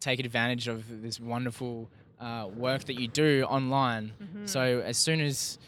take 0.00 0.20
advantage 0.20 0.68
of 0.68 0.84
this 1.02 1.18
wonderful 1.18 1.88
uh, 2.20 2.48
work 2.54 2.84
that 2.84 3.00
you 3.00 3.08
do 3.08 3.44
online. 3.48 4.12
Mhm. 4.22 4.46
So 4.48 4.82
as 4.84 4.98
soon 4.98 5.20
as 5.22 5.58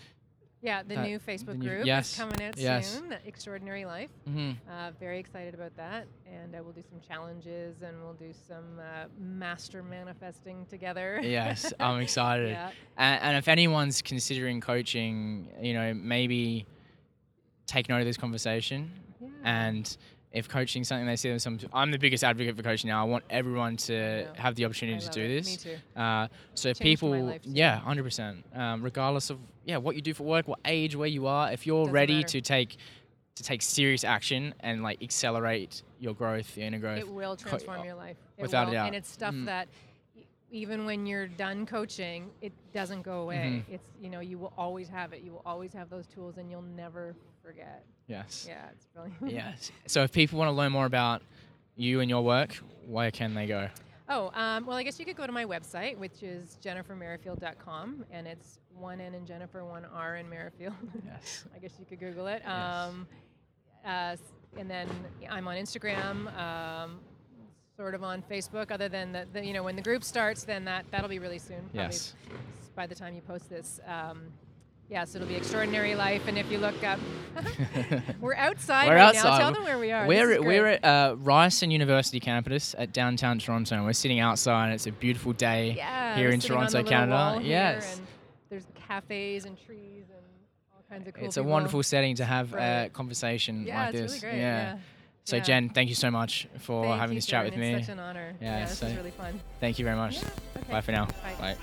yeah 0.65 0.83
the 0.83 0.95
that- 0.97 1.07
new 1.07 1.19
the 1.19 1.25
facebook 1.33 1.57
new- 1.59 1.69
group 1.69 1.87
yes, 1.87 2.13
is 2.13 2.19
coming 2.19 2.43
out 2.43 2.57
yes. 2.59 2.93
soon 2.95 3.13
extraordinary 3.27 3.85
life 3.85 4.11
mhm, 4.29 4.57
Uh, 4.69 4.91
very 4.99 5.19
excited 5.21 5.55
about 5.55 5.77
that, 5.77 6.07
and 6.27 6.55
uh, 6.55 6.59
we'll 6.63 6.73
do 6.73 6.83
some 6.91 7.01
challenges, 7.07 7.83
and 7.83 7.95
we'll 8.03 8.15
do 8.29 8.33
some 8.49 8.81
uh, 8.81 9.05
master 9.19 9.83
manifesting 9.83 10.67
together. 10.67 11.21
yes, 11.23 11.73
I'm 11.81 12.01
excited. 12.01 12.51
yeah, 12.51 12.71
And, 12.97 13.23
and 13.23 13.37
if 13.37 13.47
anyone's 13.49 14.03
considering 14.03 14.61
coaching, 14.61 15.49
you 15.61 15.75
know, 15.75 15.93
maybe 15.95 16.67
take 17.67 17.89
note 17.89 18.01
of 18.01 18.07
this 18.07 18.17
conversation. 18.17 18.91
yeah. 19.21 19.29
And 19.45 19.97
if 20.35 20.49
coaching 20.49 20.83
is 20.83 20.89
something 20.89 21.07
they 21.07 21.17
see 21.17 21.31
themselves, 21.31 21.65
I'm 21.73 21.91
the 21.91 21.99
biggest 21.99 22.23
advocate 22.25 22.57
for 22.57 22.63
coaching 22.63 22.89
now. 22.89 23.01
I 23.01 23.05
want 23.09 23.25
everyone 23.31 23.77
to 23.89 24.25
know. 24.25 24.33
have 24.35 24.55
the 24.57 24.65
opportunity 24.67 25.01
to 25.07 25.11
do 25.11 25.23
it. 25.23 25.29
this. 25.45 25.65
Me 25.67 25.73
too. 25.73 26.01
Uh, 26.01 26.29
so 26.55 26.69
Changed 26.69 26.83
people, 26.83 27.39
yeah, 27.45 27.79
hundred 27.79 28.03
percent, 28.03 28.45
um, 28.55 28.83
regardless 28.83 29.31
of 29.31 29.39
yeah 29.65 29.79
what 29.79 29.95
you 29.97 30.03
do 30.03 30.13
for 30.13 30.25
work, 30.25 30.47
what 30.49 30.59
age, 30.67 30.95
where 30.97 31.09
you 31.09 31.27
are, 31.27 31.51
if 31.53 31.67
you're 31.67 31.85
Doesn't 31.85 31.95
ready 31.95 32.15
matter. 32.17 32.29
to 32.29 32.41
take 32.43 32.77
to 33.37 33.43
take 33.43 33.63
serious 33.63 34.05
action 34.05 34.55
and 34.61 34.83
like 34.83 35.03
accelerate 35.03 35.83
your 35.99 36.15
growth, 36.15 36.57
your 36.57 36.67
inner 36.67 36.79
growth, 36.79 36.99
It 36.99 37.09
will 37.09 37.37
co- 37.37 37.49
transform 37.51 37.85
your 37.85 37.95
life. 37.95 38.17
It 38.39 38.43
without 38.43 38.69
a 38.69 38.73
doubt. 38.73 38.87
And 38.89 38.95
it's 38.97 39.11
stuff 39.11 39.35
Mm. 39.35 39.47
that 39.47 39.69
even 40.55 40.87
when 40.87 41.05
you're 41.05 41.27
done 41.27 41.67
coaching, 41.67 42.31
it 42.41 42.53
doesn't 42.73 43.03
go 43.03 43.23
away. 43.23 43.65
Mhm. 43.69 43.75
It's 43.75 43.91
you 44.01 44.09
know 44.09 44.21
you 44.21 44.39
will 44.39 44.53
always 44.57 44.89
have 44.89 45.13
it. 45.13 45.23
You 45.23 45.33
will 45.33 45.43
always 45.45 45.73
have 45.73 45.91
those 45.91 46.07
tools, 46.07 46.39
and 46.39 46.49
you'll 46.51 46.63
never 46.63 47.15
forget. 47.43 47.85
yes, 48.07 48.47
Yeah, 48.49 48.69
it's 48.73 48.87
brilliant. 48.87 49.17
yes. 49.31 49.71
So 49.87 50.03
if 50.05 50.13
people 50.13 50.39
want 50.39 50.49
to 50.49 50.53
learn 50.53 50.73
more 50.73 50.87
about 50.87 51.21
you 51.77 52.01
and 52.01 52.09
your 52.09 52.23
work, 52.23 52.55
where 52.87 53.11
can 53.11 53.35
they 53.35 53.47
go? 53.47 53.69
Oh, 54.09 54.31
um, 54.35 54.65
well, 54.67 54.77
I 54.77 54.83
guess 54.83 54.99
you 54.99 55.05
could 55.07 55.17
go 55.17 55.27
to 55.27 55.33
my 55.33 55.45
website, 55.47 55.97
which 55.99 56.23
is 56.23 56.57
jennifermerrifield.com, 56.63 58.05
and 58.11 58.27
it's 58.27 58.59
one 58.77 59.01
N 59.01 59.15
in 59.15 59.27
Jennifer, 59.27 59.65
one 59.65 59.85
R 59.87 60.17
in 60.17 60.29
Merrifield. 60.29 60.75
Yes. 61.05 61.45
I 61.55 61.59
guess 61.59 61.73
you 61.79 61.85
could 61.87 61.99
Google 62.01 62.27
it. 62.29 62.43
Yes. 62.45 62.53
Um, 62.53 63.07
uh, 63.85 64.17
and 64.59 64.71
then 64.71 64.89
I'm 65.31 65.49
on 65.49 65.57
Instagram, 65.57 66.35
um, 66.39 67.01
sort 67.77 67.95
of 67.95 68.03
on 68.03 68.23
Facebook. 68.31 68.71
Other 68.71 68.89
than 68.89 69.13
the, 69.13 69.27
the, 69.33 69.45
you 69.45 69.53
know, 69.53 69.63
when 69.63 69.77
the 69.77 69.83
group 69.83 70.05
starts, 70.05 70.45
then 70.45 70.65
that 70.67 70.85
that'll 70.91 71.09
be 71.09 71.19
really 71.19 71.39
soon. 71.39 71.61
Probably 71.73 71.81
Yes. 71.81 72.15
by 72.75 72.87
the 72.87 72.95
time 72.95 73.15
you 73.15 73.21
post 73.23 73.49
this. 73.51 73.81
Um, 73.87 74.23
yeah, 74.91 75.05
so 75.05 75.17
it'll 75.17 75.29
be 75.29 75.35
extraordinary 75.35 75.95
life. 75.95 76.29
And 76.29 76.37
if 76.37 76.51
you 76.53 76.59
look 76.59 76.85
up, 76.85 76.99
we're 78.21 78.35
outside 78.35 78.87
We're 78.89 78.97
right 78.97 79.15
outside. 79.17 79.31
now. 79.31 79.39
Tell 79.39 79.53
them 79.53 79.65
where 79.65 79.79
we 79.79 79.91
are. 79.91 80.07
We're 80.07 80.33
at, 80.35 80.45
we're 80.45 80.67
at 80.67 80.85
uh, 80.85 81.17
Ryerson 81.19 81.71
University 81.71 82.21
campus 82.21 82.75
at 82.77 82.93
downtown 82.93 83.39
Toronto, 83.39 83.77
and 83.77 83.85
we're 83.87 83.95
sitting 83.95 84.21
outside. 84.21 84.67
and 84.67 84.75
It's 84.75 84.87
a 84.87 84.93
beautiful 84.93 85.33
day 85.33 85.73
yeah, 85.77 86.17
here 86.17 86.29
in 86.31 86.39
Toronto, 86.41 86.83
Canada. 86.83 87.41
Yes. 87.43 88.01
there's 88.51 88.67
cafes 88.87 89.47
and 89.47 89.57
trees 89.59 90.05
and 90.11 90.23
all 90.75 90.85
kinds 90.91 91.09
of 91.09 91.15
cool. 91.15 91.25
it's 91.25 91.39
a 91.39 91.43
wonderful 91.43 91.83
setting 91.83 92.15
to 92.17 92.25
have 92.27 92.53
a 92.55 92.91
conversation 92.93 93.65
Yeah, 93.67 93.85
like 93.87 93.93
this. 93.93 94.23
really 94.23 94.33
great. 94.33 94.41
Yeah. 94.41 94.77
So 95.25 95.37
Yeah. 95.37 95.43
Jen, 95.43 95.69
thank 95.71 95.89
you 95.89 95.95
so 95.95 96.11
much 96.11 96.47
for 96.59 96.85
Thank 96.85 97.01
having 97.01 97.15
this 97.15 97.25
chat 97.27 97.47
with 97.47 97.57
me. 97.57 97.73
It's 97.75 97.87
such 97.87 97.93
an 97.95 97.99
honor. 97.99 98.35
Yeah, 98.41 98.59
Yeah, 98.59 98.67
this 98.67 98.79
so- 98.79 98.95
really 98.95 99.11
fun. 99.11 99.41
Thank 99.59 99.79
you 99.79 99.85
very 99.85 99.97
much. 99.97 100.17
Yeah, 100.23 100.29
okay. 100.59 100.73
Bye 100.73 100.81
for 100.83 100.93
now. 100.93 101.07
Bye. 101.07 101.35
Bye. 101.39 101.57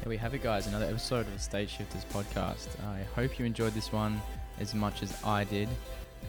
There 0.00 0.08
we 0.10 0.18
have 0.18 0.34
it, 0.34 0.42
guys. 0.42 0.66
Another 0.66 0.84
episode 0.84 1.26
of 1.26 1.32
the 1.32 1.38
State 1.38 1.70
Shifters 1.70 2.04
podcast. 2.06 2.68
I 2.84 3.02
hope 3.14 3.38
you 3.38 3.46
enjoyed 3.46 3.72
this 3.72 3.90
one 3.90 4.20
as 4.60 4.74
much 4.74 5.02
as 5.02 5.14
I 5.24 5.44
did. 5.44 5.68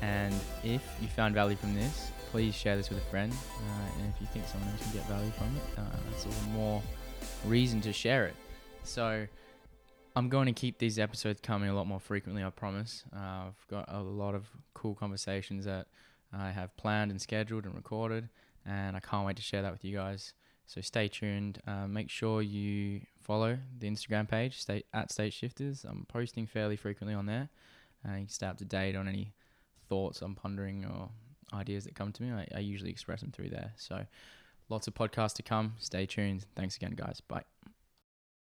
And 0.02 0.34
if 0.64 0.82
you 1.02 1.08
found 1.10 1.36
value 1.36 1.58
from 1.58 1.76
this, 1.76 2.10
please 2.32 2.56
share 2.56 2.78
this 2.78 2.90
with 2.90 3.00
a 3.00 3.06
friend. 3.10 3.34
Uh, 3.34 4.00
and 4.00 4.14
if 4.14 4.22
you 4.22 4.28
think 4.28 4.48
someone 4.48 4.70
else 4.70 4.82
can 4.84 4.94
get 4.94 5.06
value 5.08 5.32
from 5.32 5.48
it, 5.58 5.64
uh, 5.78 5.82
that's 6.10 6.26
all 6.26 6.32
the 6.32 6.50
more 6.52 6.82
reason 7.46 7.82
to 7.82 7.92
share 7.92 8.26
it. 8.28 8.36
So 8.84 9.28
I'm 10.16 10.30
going 10.30 10.46
to 10.46 10.54
keep 10.54 10.78
these 10.78 11.00
episodes 11.00 11.42
coming 11.42 11.70
a 11.70 11.74
lot 11.76 11.86
more 11.86 12.00
frequently, 12.00 12.44
I 12.46 12.50
promise. 12.50 13.04
Uh, 13.14 13.48
I've 13.48 13.68
got 13.70 13.92
a 13.92 14.00
lot 14.00 14.36
of 14.36 14.50
cool 14.74 14.96
conversations 14.96 15.66
that 15.66 15.88
I 16.34 16.52
have 16.52 16.76
planned 16.78 17.12
and 17.12 17.22
scheduled 17.22 17.66
and 17.66 17.76
recorded, 17.76 18.30
and 18.66 18.96
I 18.96 19.00
can't 19.00 19.26
wait 19.26 19.38
to 19.38 19.42
share 19.42 19.62
that 19.62 19.72
with 19.72 19.84
you 19.84 19.96
guys. 19.96 20.34
So 20.66 20.82
stay 20.82 21.08
tuned. 21.08 21.62
Uh, 21.66 21.88
make 21.88 22.10
sure 22.10 22.42
you 22.42 23.02
follow 23.20 23.58
the 23.80 23.90
Instagram 23.90 24.30
page, 24.30 24.60
stay 24.60 24.84
at 24.94 25.12
State 25.12 25.34
Shifters. 25.34 25.84
I'm 25.84 26.06
posting 26.08 26.46
fairly 26.46 26.76
frequently 26.76 27.16
on 27.16 27.26
there. 27.26 27.50
Uh, 28.08 28.14
you 28.14 28.18
can 28.20 28.30
stay 28.30 28.48
up 28.48 28.58
to 28.58 28.66
date 28.66 28.96
on 28.96 29.08
any 29.08 29.34
thoughts 29.88 30.22
I'm 30.22 30.36
pondering 30.36 30.86
or 30.86 31.10
ideas 31.54 31.86
that 31.86 31.96
come 31.96 32.12
to 32.14 32.24
me. 32.24 32.32
I, 32.32 32.48
I 32.56 32.60
usually 32.60 32.92
express 32.92 33.22
them 33.22 33.32
through 33.32 33.50
there. 33.50 33.74
So 33.78 34.06
lots 34.70 34.88
of 34.88 34.94
podcasts 34.94 35.34
to 35.36 35.44
come. 35.44 35.74
Stay 35.80 36.06
tuned. 36.06 36.46
Thanks 36.56 36.78
again, 36.78 36.94
guys. 36.96 37.22
Bye. 37.28 37.44